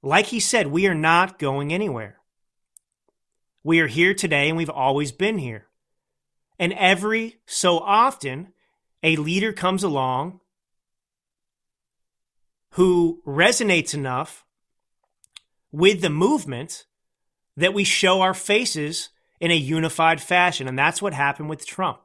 like 0.02 0.26
he 0.26 0.38
said, 0.38 0.66
we 0.66 0.86
are 0.86 0.94
not 0.94 1.38
going 1.38 1.72
anywhere. 1.72 2.18
We 3.62 3.80
are 3.80 3.86
here 3.86 4.12
today 4.12 4.50
and 4.50 4.57
we've 4.59 4.68
always 4.68 5.12
been 5.12 5.38
here. 5.38 5.68
And 6.59 6.74
every 6.74 7.36
so 7.46 7.78
often, 7.78 8.52
a 9.02 9.16
leader 9.16 9.55
comes 9.55 9.82
along 9.82 10.40
who 12.72 13.22
resonates 13.26 13.94
enough 13.94 14.44
with 15.72 16.02
the 16.02 16.11
movement 16.11 16.84
that 17.57 17.72
we 17.72 17.84
show 17.84 18.20
our 18.20 18.34
faces 18.34 19.09
in 19.45 19.51
a 19.51 19.55
unified 19.55 20.22
fashion. 20.22 20.66
And 20.66 20.78
that's 20.78 21.03
what 21.03 21.12
happened 21.12 21.51
with 21.51 21.66
Trump. 21.66 22.01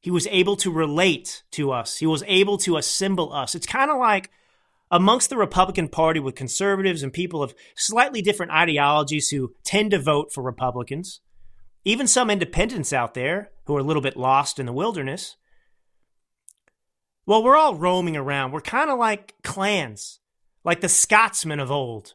He 0.00 0.10
was 0.10 0.26
able 0.32 0.56
to 0.56 0.72
relate 0.72 1.44
to 1.52 1.70
us, 1.70 1.98
he 1.98 2.06
was 2.06 2.24
able 2.26 2.58
to 2.58 2.76
assemble 2.76 3.32
us. 3.32 3.54
It's 3.54 3.68
kind 3.68 3.88
of 3.88 3.98
like 3.98 4.28
amongst 4.90 5.30
the 5.30 5.36
Republican 5.36 5.86
Party 5.86 6.18
with 6.18 6.34
conservatives 6.34 7.04
and 7.04 7.12
people 7.12 7.40
of 7.40 7.54
slightly 7.76 8.20
different 8.20 8.50
ideologies 8.50 9.28
who 9.28 9.54
tend 9.62 9.92
to 9.92 10.00
vote 10.00 10.32
for 10.32 10.42
Republicans, 10.42 11.20
even 11.84 12.08
some 12.08 12.30
independents 12.30 12.92
out 12.92 13.14
there 13.14 13.52
who 13.66 13.76
are 13.76 13.80
a 13.80 13.84
little 13.84 14.02
bit 14.02 14.16
lost 14.16 14.58
in 14.58 14.66
the 14.66 14.72
wilderness. 14.72 15.36
Well, 17.26 17.44
we're 17.44 17.56
all 17.56 17.76
roaming 17.76 18.16
around. 18.16 18.50
We're 18.50 18.60
kind 18.60 18.90
of 18.90 18.98
like 18.98 19.36
clans, 19.44 20.18
like 20.64 20.80
the 20.80 20.88
Scotsmen 20.88 21.60
of 21.60 21.70
old. 21.70 22.14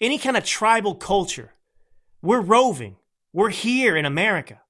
Any 0.00 0.16
kind 0.16 0.36
of 0.36 0.44
tribal 0.44 0.94
culture. 0.94 1.50
We're 2.22 2.40
roving. 2.40 2.96
We're 3.32 3.50
here 3.50 3.96
in 3.96 4.04
America. 4.04 4.60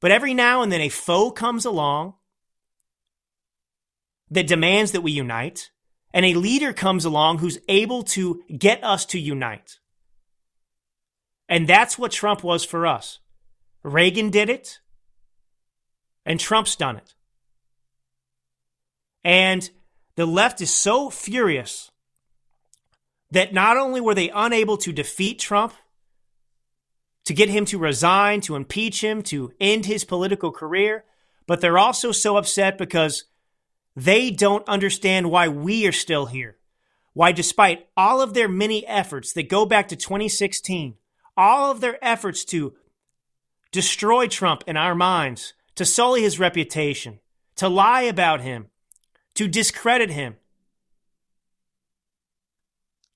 But 0.00 0.10
every 0.10 0.34
now 0.34 0.62
and 0.62 0.72
then 0.72 0.80
a 0.80 0.88
foe 0.88 1.30
comes 1.30 1.64
along 1.64 2.14
that 4.30 4.46
demands 4.46 4.92
that 4.92 5.02
we 5.02 5.12
unite, 5.12 5.70
and 6.12 6.24
a 6.24 6.34
leader 6.34 6.72
comes 6.72 7.04
along 7.04 7.38
who's 7.38 7.58
able 7.68 8.02
to 8.02 8.42
get 8.58 8.82
us 8.82 9.06
to 9.06 9.20
unite. 9.20 9.78
And 11.48 11.68
that's 11.68 11.98
what 11.98 12.12
Trump 12.12 12.42
was 12.42 12.64
for 12.64 12.86
us. 12.86 13.18
Reagan 13.82 14.30
did 14.30 14.48
it, 14.48 14.80
and 16.24 16.40
Trump's 16.40 16.76
done 16.76 16.96
it. 16.96 17.14
And 19.22 19.68
the 20.16 20.26
left 20.26 20.60
is 20.60 20.74
so 20.74 21.10
furious 21.10 21.90
that 23.30 23.52
not 23.52 23.76
only 23.76 24.00
were 24.00 24.14
they 24.14 24.30
unable 24.30 24.76
to 24.78 24.92
defeat 24.92 25.38
Trump, 25.38 25.74
to 27.24 27.34
get 27.34 27.48
him 27.48 27.64
to 27.66 27.78
resign, 27.78 28.40
to 28.42 28.56
impeach 28.56 29.02
him, 29.02 29.22
to 29.22 29.52
end 29.60 29.86
his 29.86 30.04
political 30.04 30.50
career, 30.50 31.04
but 31.46 31.60
they're 31.60 31.78
also 31.78 32.12
so 32.12 32.36
upset 32.36 32.78
because 32.78 33.24
they 33.94 34.30
don't 34.30 34.66
understand 34.68 35.30
why 35.30 35.48
we 35.48 35.86
are 35.86 35.92
still 35.92 36.26
here. 36.26 36.56
Why, 37.14 37.32
despite 37.32 37.88
all 37.96 38.22
of 38.22 38.32
their 38.34 38.48
many 38.48 38.86
efforts 38.86 39.32
that 39.34 39.48
go 39.48 39.66
back 39.66 39.88
to 39.88 39.96
2016, 39.96 40.94
all 41.36 41.70
of 41.70 41.80
their 41.80 42.02
efforts 42.02 42.44
to 42.46 42.74
destroy 43.70 44.26
Trump 44.26 44.64
in 44.66 44.76
our 44.76 44.94
minds, 44.94 45.54
to 45.74 45.84
sully 45.84 46.22
his 46.22 46.38
reputation, 46.38 47.20
to 47.56 47.68
lie 47.68 48.02
about 48.02 48.40
him, 48.40 48.68
to 49.34 49.48
discredit 49.48 50.10
him, 50.10 50.36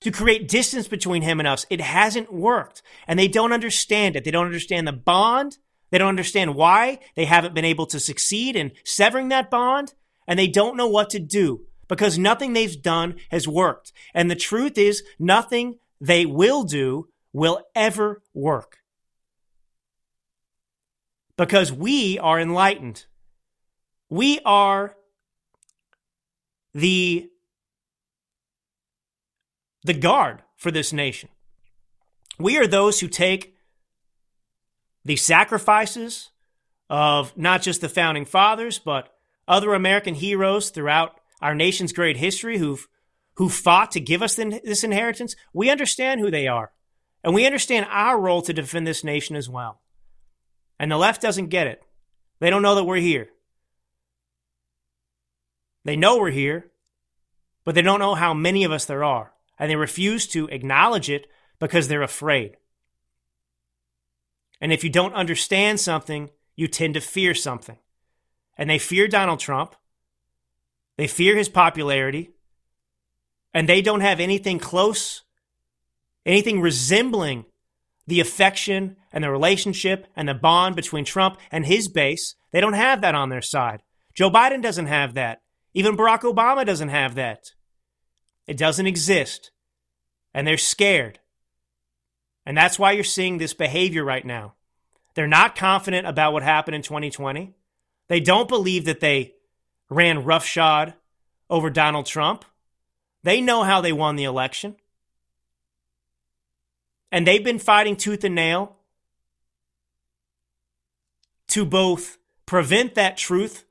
to 0.01 0.11
create 0.11 0.47
distance 0.47 0.87
between 0.87 1.23
him 1.23 1.39
and 1.39 1.47
us. 1.47 1.65
It 1.69 1.81
hasn't 1.81 2.31
worked. 2.31 2.81
And 3.07 3.17
they 3.17 3.27
don't 3.27 3.53
understand 3.53 4.15
it. 4.15 4.23
They 4.23 4.31
don't 4.31 4.45
understand 4.45 4.87
the 4.87 4.93
bond. 4.93 5.57
They 5.89 5.97
don't 5.97 6.09
understand 6.09 6.55
why 6.55 6.99
they 7.15 7.25
haven't 7.25 7.55
been 7.55 7.65
able 7.65 7.85
to 7.87 7.99
succeed 7.99 8.55
in 8.55 8.73
severing 8.83 9.29
that 9.29 9.49
bond. 9.49 9.93
And 10.27 10.37
they 10.37 10.47
don't 10.47 10.77
know 10.77 10.87
what 10.87 11.09
to 11.11 11.19
do 11.19 11.65
because 11.87 12.17
nothing 12.17 12.53
they've 12.53 12.81
done 12.81 13.15
has 13.31 13.47
worked. 13.47 13.93
And 14.13 14.29
the 14.29 14.35
truth 14.35 14.77
is, 14.77 15.03
nothing 15.17 15.79
they 15.99 16.25
will 16.25 16.63
do 16.63 17.09
will 17.33 17.61
ever 17.73 18.21
work. 18.33 18.79
Because 21.37 21.71
we 21.71 22.19
are 22.19 22.39
enlightened. 22.39 23.05
We 24.09 24.39
are 24.43 24.95
the 26.73 27.29
the 29.87 29.93
guard 29.93 30.43
for 30.55 30.69
this 30.69 30.93
nation. 30.93 31.29
We 32.39 32.57
are 32.57 32.67
those 32.67 32.99
who 32.99 33.07
take 33.07 33.55
the 35.03 35.15
sacrifices 35.15 36.29
of 36.89 37.35
not 37.35 37.61
just 37.61 37.81
the 37.81 37.89
founding 37.89 38.25
fathers, 38.25 38.79
but 38.79 39.13
other 39.47 39.73
American 39.73 40.13
heroes 40.13 40.69
throughout 40.69 41.19
our 41.41 41.55
nation's 41.55 41.93
great 41.93 42.17
history 42.17 42.57
who've 42.57 42.87
who 43.35 43.49
fought 43.49 43.91
to 43.91 43.99
give 43.99 44.23
us 44.23 44.35
this 44.35 44.83
inheritance. 44.83 45.35
We 45.53 45.69
understand 45.69 46.19
who 46.19 46.31
they 46.31 46.47
are, 46.47 46.71
and 47.23 47.35
we 47.35 47.45
understand 47.45 47.85
our 47.89 48.19
role 48.19 48.41
to 48.41 48.51
defend 48.51 48.87
this 48.87 49.03
nation 49.03 49.35
as 49.35 49.47
well. 49.47 49.79
And 50.79 50.91
the 50.91 50.97
left 50.97 51.21
doesn't 51.21 51.49
get 51.49 51.67
it. 51.67 51.83
They 52.39 52.49
don't 52.49 52.63
know 52.63 52.73
that 52.75 52.83
we're 52.83 52.97
here. 52.97 53.29
They 55.85 55.95
know 55.95 56.17
we're 56.17 56.31
here, 56.31 56.71
but 57.63 57.75
they 57.75 57.83
don't 57.83 57.99
know 57.99 58.15
how 58.15 58.33
many 58.33 58.63
of 58.63 58.71
us 58.71 58.85
there 58.85 59.03
are 59.03 59.31
and 59.59 59.69
they 59.69 59.75
refuse 59.75 60.27
to 60.27 60.47
acknowledge 60.47 61.09
it 61.09 61.27
because 61.59 61.87
they're 61.87 62.03
afraid. 62.03 62.57
And 64.59 64.73
if 64.73 64.83
you 64.83 64.89
don't 64.89 65.13
understand 65.13 65.79
something, 65.79 66.29
you 66.55 66.67
tend 66.67 66.95
to 66.95 67.01
fear 67.01 67.33
something. 67.33 67.77
And 68.57 68.69
they 68.69 68.79
fear 68.79 69.07
Donald 69.07 69.39
Trump. 69.39 69.75
They 70.97 71.07
fear 71.07 71.35
his 71.35 71.49
popularity. 71.49 72.31
And 73.53 73.69
they 73.69 73.81
don't 73.81 74.01
have 74.01 74.19
anything 74.19 74.59
close, 74.59 75.23
anything 76.25 76.59
resembling 76.59 77.45
the 78.07 78.19
affection 78.19 78.95
and 79.11 79.23
the 79.23 79.31
relationship 79.31 80.07
and 80.15 80.27
the 80.27 80.33
bond 80.33 80.75
between 80.75 81.05
Trump 81.05 81.37
and 81.51 81.65
his 81.65 81.87
base. 81.87 82.35
They 82.51 82.61
don't 82.61 82.73
have 82.73 83.01
that 83.01 83.15
on 83.15 83.29
their 83.29 83.41
side. 83.41 83.83
Joe 84.13 84.31
Biden 84.31 84.61
doesn't 84.61 84.87
have 84.87 85.13
that. 85.15 85.41
Even 85.73 85.97
Barack 85.97 86.21
Obama 86.21 86.65
doesn't 86.65 86.89
have 86.89 87.15
that. 87.15 87.51
It 88.47 88.57
doesn't 88.57 88.87
exist. 88.87 89.51
And 90.33 90.47
they're 90.47 90.57
scared. 90.57 91.19
And 92.45 92.57
that's 92.57 92.79
why 92.79 92.93
you're 92.93 93.03
seeing 93.03 93.37
this 93.37 93.53
behavior 93.53 94.03
right 94.03 94.25
now. 94.25 94.53
They're 95.15 95.27
not 95.27 95.55
confident 95.55 96.07
about 96.07 96.31
what 96.31 96.43
happened 96.43 96.75
in 96.75 96.81
2020. 96.81 97.53
They 98.07 98.19
don't 98.19 98.47
believe 98.47 98.85
that 98.85 98.99
they 98.99 99.33
ran 99.89 100.23
roughshod 100.23 100.93
over 101.49 101.69
Donald 101.69 102.05
Trump. 102.05 102.45
They 103.23 103.41
know 103.41 103.63
how 103.63 103.81
they 103.81 103.91
won 103.91 104.15
the 104.15 104.23
election. 104.23 104.75
And 107.11 107.25
they've 107.25 107.43
been 107.43 107.59
fighting 107.59 107.95
tooth 107.95 108.23
and 108.23 108.35
nail 108.35 108.77
to 111.47 111.65
both 111.65 112.17
prevent 112.45 112.95
that 112.95 113.17
truth 113.17 113.65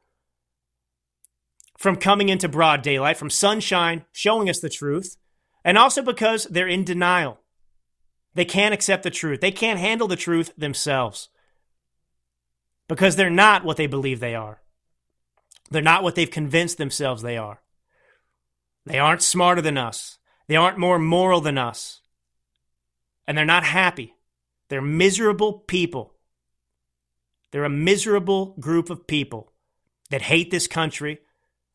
from 1.86 1.94
coming 1.94 2.30
into 2.30 2.48
broad 2.48 2.82
daylight, 2.82 3.16
from 3.16 3.30
sunshine 3.30 4.04
showing 4.10 4.50
us 4.50 4.58
the 4.58 4.68
truth, 4.68 5.16
and 5.64 5.78
also 5.78 6.02
because 6.02 6.42
they're 6.50 6.66
in 6.66 6.82
denial. 6.82 7.38
They 8.34 8.44
can't 8.44 8.74
accept 8.74 9.04
the 9.04 9.10
truth. 9.10 9.40
They 9.40 9.52
can't 9.52 9.78
handle 9.78 10.08
the 10.08 10.16
truth 10.16 10.50
themselves 10.58 11.28
because 12.88 13.14
they're 13.14 13.30
not 13.30 13.64
what 13.64 13.76
they 13.76 13.86
believe 13.86 14.18
they 14.18 14.34
are. 14.34 14.62
They're 15.70 15.80
not 15.80 16.02
what 16.02 16.16
they've 16.16 16.28
convinced 16.28 16.76
themselves 16.76 17.22
they 17.22 17.36
are. 17.36 17.62
They 18.84 18.98
aren't 18.98 19.22
smarter 19.22 19.62
than 19.62 19.78
us. 19.78 20.18
They 20.48 20.56
aren't 20.56 20.78
more 20.78 20.98
moral 20.98 21.40
than 21.40 21.56
us. 21.56 22.00
And 23.28 23.38
they're 23.38 23.44
not 23.44 23.62
happy. 23.62 24.16
They're 24.70 24.82
miserable 24.82 25.52
people. 25.52 26.14
They're 27.52 27.62
a 27.62 27.70
miserable 27.70 28.56
group 28.58 28.90
of 28.90 29.06
people 29.06 29.52
that 30.10 30.22
hate 30.22 30.50
this 30.50 30.66
country, 30.66 31.20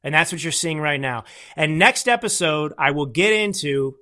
and 0.04 0.14
that's 0.14 0.32
what 0.32 0.44
you're 0.44 0.52
seeing 0.52 0.80
right 0.80 1.00
now. 1.00 1.24
And 1.56 1.78
next 1.78 2.08
episode, 2.08 2.74
I 2.78 2.92
will 2.92 3.06
get 3.06 3.34
into 3.34 3.96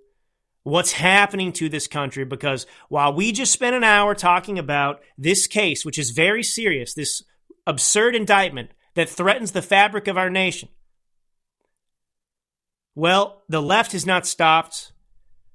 what's 0.64 0.92
happening 0.92 1.52
to 1.54 1.70
this 1.70 1.88
country 1.88 2.26
because 2.26 2.66
while 2.90 3.14
we 3.14 3.32
just 3.32 3.52
spent 3.52 3.76
an 3.76 3.84
hour 3.84 4.14
talking 4.14 4.60
about 4.60 5.02
this 5.18 5.48
case, 5.48 5.86
which 5.86 5.98
is 5.98 6.12
very 6.12 6.44
serious, 6.44 6.94
this 6.94 7.24
absurd 7.66 8.16
indictment 8.16 8.72
that 8.96 9.10
threatens 9.10 9.52
the 9.52 9.62
fabric 9.62 10.08
of 10.08 10.18
our 10.18 10.30
nation, 10.30 10.70
well, 12.96 13.44
the 13.48 13.62
left 13.62 13.94
has 13.94 14.06
not 14.06 14.28
stopped 14.28 14.92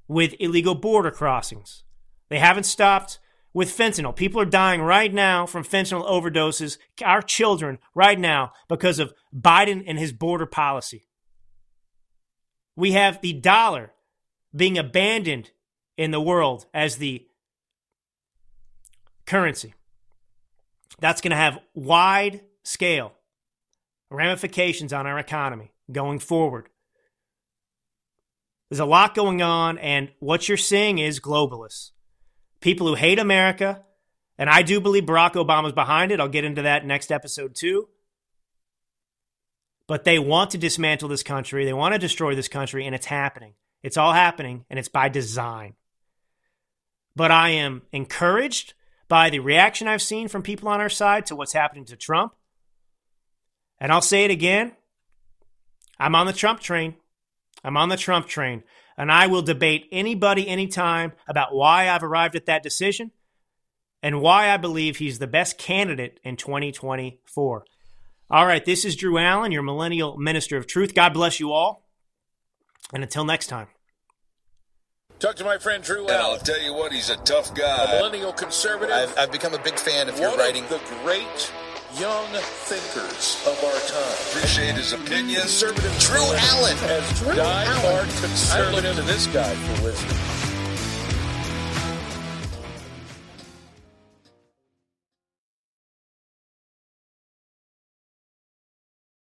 with 0.09 0.35
illegal 0.41 0.75
border 0.75 1.11
crossings. 1.11 1.83
They 2.29 2.39
haven't 2.39 2.65
stopped 2.65 3.19
with 3.55 3.75
fentanyl. 3.75 4.15
People 4.15 4.41
are 4.41 4.47
dying 4.47 4.83
right 4.83 5.15
now 5.15 5.47
from 5.47 5.65
fentanyl 5.65 6.07
overdoses, 6.07 6.77
our 7.03 7.23
children 7.23 7.79
right 7.95 8.19
now, 8.19 8.53
because 8.69 8.99
of 8.99 9.15
Biden 9.35 9.85
and 9.87 9.99
his 9.99 10.13
border 10.13 10.45
policy. 10.45 11.07
We 12.77 12.93
have 12.93 13.23
the 13.23 13.33
dollar 13.33 13.93
being 14.55 14.77
abandoned 14.77 15.53
in 15.97 16.11
the 16.11 16.21
world 16.21 16.67
as 16.75 16.97
the 16.97 17.27
currency. 19.27 19.75
That's 20.99 21.21
going 21.21 21.31
to 21.31 21.37
have 21.37 21.61
wide 21.75 22.43
scale 22.65 23.13
ramifications 24.11 24.93
on 24.93 25.07
our 25.07 25.19
economy 25.19 25.73
going 25.91 26.19
forward. 26.19 26.69
There's 28.71 28.81
a 28.81 28.85
lot 28.85 29.15
going 29.15 29.43
on, 29.43 29.79
and 29.79 30.11
what 30.19 30.49
you're 30.49 30.57
seeing 30.57 30.99
is 30.99 31.21
globalists. 31.21 31.91
People 32.65 32.87
who 32.87 32.95
hate 32.95 33.19
America, 33.19 33.85
and 34.39 34.49
I 34.49 34.63
do 34.63 34.81
believe 34.81 35.05
Barack 35.05 35.35
Obama's 35.35 35.75
behind 35.75 36.11
it. 36.11 36.19
I'll 36.19 36.29
get 36.29 36.47
into 36.47 36.63
that 36.63 36.87
next 36.87 37.13
episode 37.13 37.55
too. 37.55 37.91
But 39.87 40.05
they 40.05 40.19
want 40.19 40.53
to 40.53 40.59
dismantle 40.59 41.11
this 41.11 41.23
country. 41.23 41.67
They 41.67 41.75
want 41.75 41.93
to 41.93 41.99
destroy 41.99 42.35
this 42.35 42.49
country, 42.49 42.87
and 42.87 42.95
it's 42.95 43.05
happening. 43.05 43.53
It's 43.83 43.99
all 43.99 44.15
happening, 44.15 44.65
and 44.71 44.79
it's 44.79 44.89
by 44.89 45.11
design. 45.11 45.75
But 47.15 47.31
I 47.31 47.51
am 47.51 47.83
encouraged 47.93 48.73
by 49.09 49.29
the 49.29 49.41
reaction 49.41 49.87
I've 49.87 50.01
seen 50.01 50.29
from 50.29 50.41
people 50.41 50.71
on 50.71 50.81
our 50.81 50.89
side 50.89 51.27
to 51.27 51.37
what's 51.37 51.53
happening 51.53 51.85
to 51.85 51.97
Trump. 51.97 52.33
And 53.79 53.93
I'll 53.93 54.01
say 54.01 54.25
it 54.25 54.31
again 54.31 54.73
I'm 56.01 56.15
on 56.15 56.27
the 56.27 56.33
Trump 56.33 56.61
train. 56.61 56.95
I'm 57.63 57.77
on 57.77 57.91
the 57.91 57.99
Trump 57.99 58.27
train. 58.27 58.63
And 58.97 59.11
I 59.11 59.27
will 59.27 59.43
debate 59.43 59.89
anybody 59.91 60.49
anytime 60.49 61.13
about 61.27 61.55
why 61.55 61.89
I've 61.89 62.05
arrived 62.05 62.37
at 62.37 62.47
that 62.47 62.63
decision 62.63 63.11
and 64.03 64.21
why 64.21 64.51
I 64.51 64.57
believe 64.57 64.99
he's 64.99 65.19
the 65.19 65.27
best 65.27 65.59
candidate 65.59 66.21
in 66.23 66.37
2024. 66.37 67.65
All 68.31 68.47
right, 68.47 68.65
this 68.65 68.85
is 68.85 68.97
Drew 68.97 69.19
Allen, 69.19 69.53
your 69.53 69.63
millennial 69.63 70.17
minister 70.17 70.57
of 70.57 70.67
truth. 70.67 70.95
God 70.95 71.13
bless 71.13 71.41
you 71.41 71.53
all. 71.53 71.89
And 72.93 73.03
until 73.03 73.25
next 73.25 73.49
time. 73.49 73.69
Talk 75.19 75.37
to 75.37 75.45
my 75.45 75.59
friend 75.59 75.83
Drew 75.83 76.03
And 76.03 76.17
I'll 76.17 76.39
tell 76.39 76.61
you 76.61 76.75
what, 76.75 76.93
he's 76.93 77.09
a 77.09 77.17
tough 77.17 77.55
guy. 77.55 77.85
a 77.85 77.87
guy. 77.87 77.97
millennial 77.97 78.33
conservative. 78.33 78.95
I've, 78.95 79.19
I've 79.19 79.33
become 79.33 79.55
a 79.55 79.59
big 79.59 79.79
fan 79.79 80.09
of 80.09 80.19
your 80.19 80.31
one 80.31 80.39
writing. 80.39 80.65
of 80.65 80.71
the 80.71 80.81
great 81.03 81.53
young 82.01 82.27
thinkers 82.67 83.41
of 83.47 83.63
our 83.63 83.79
time. 83.89 84.13
Appreciate 84.31 84.75
his 84.75 84.93
opinions. 84.93 85.43
Conservative 85.43 85.97
Drew 86.01 86.23
Allen. 86.23 86.77
as 86.85 87.19
Drew 87.21 87.35
die-hard 87.35 87.85
Allen. 87.85 88.09
conservative. 88.21 88.97
To 88.97 89.03
this 89.03 89.27
guy 89.29 89.55
for 89.55 89.85
wisdom. 89.85 90.34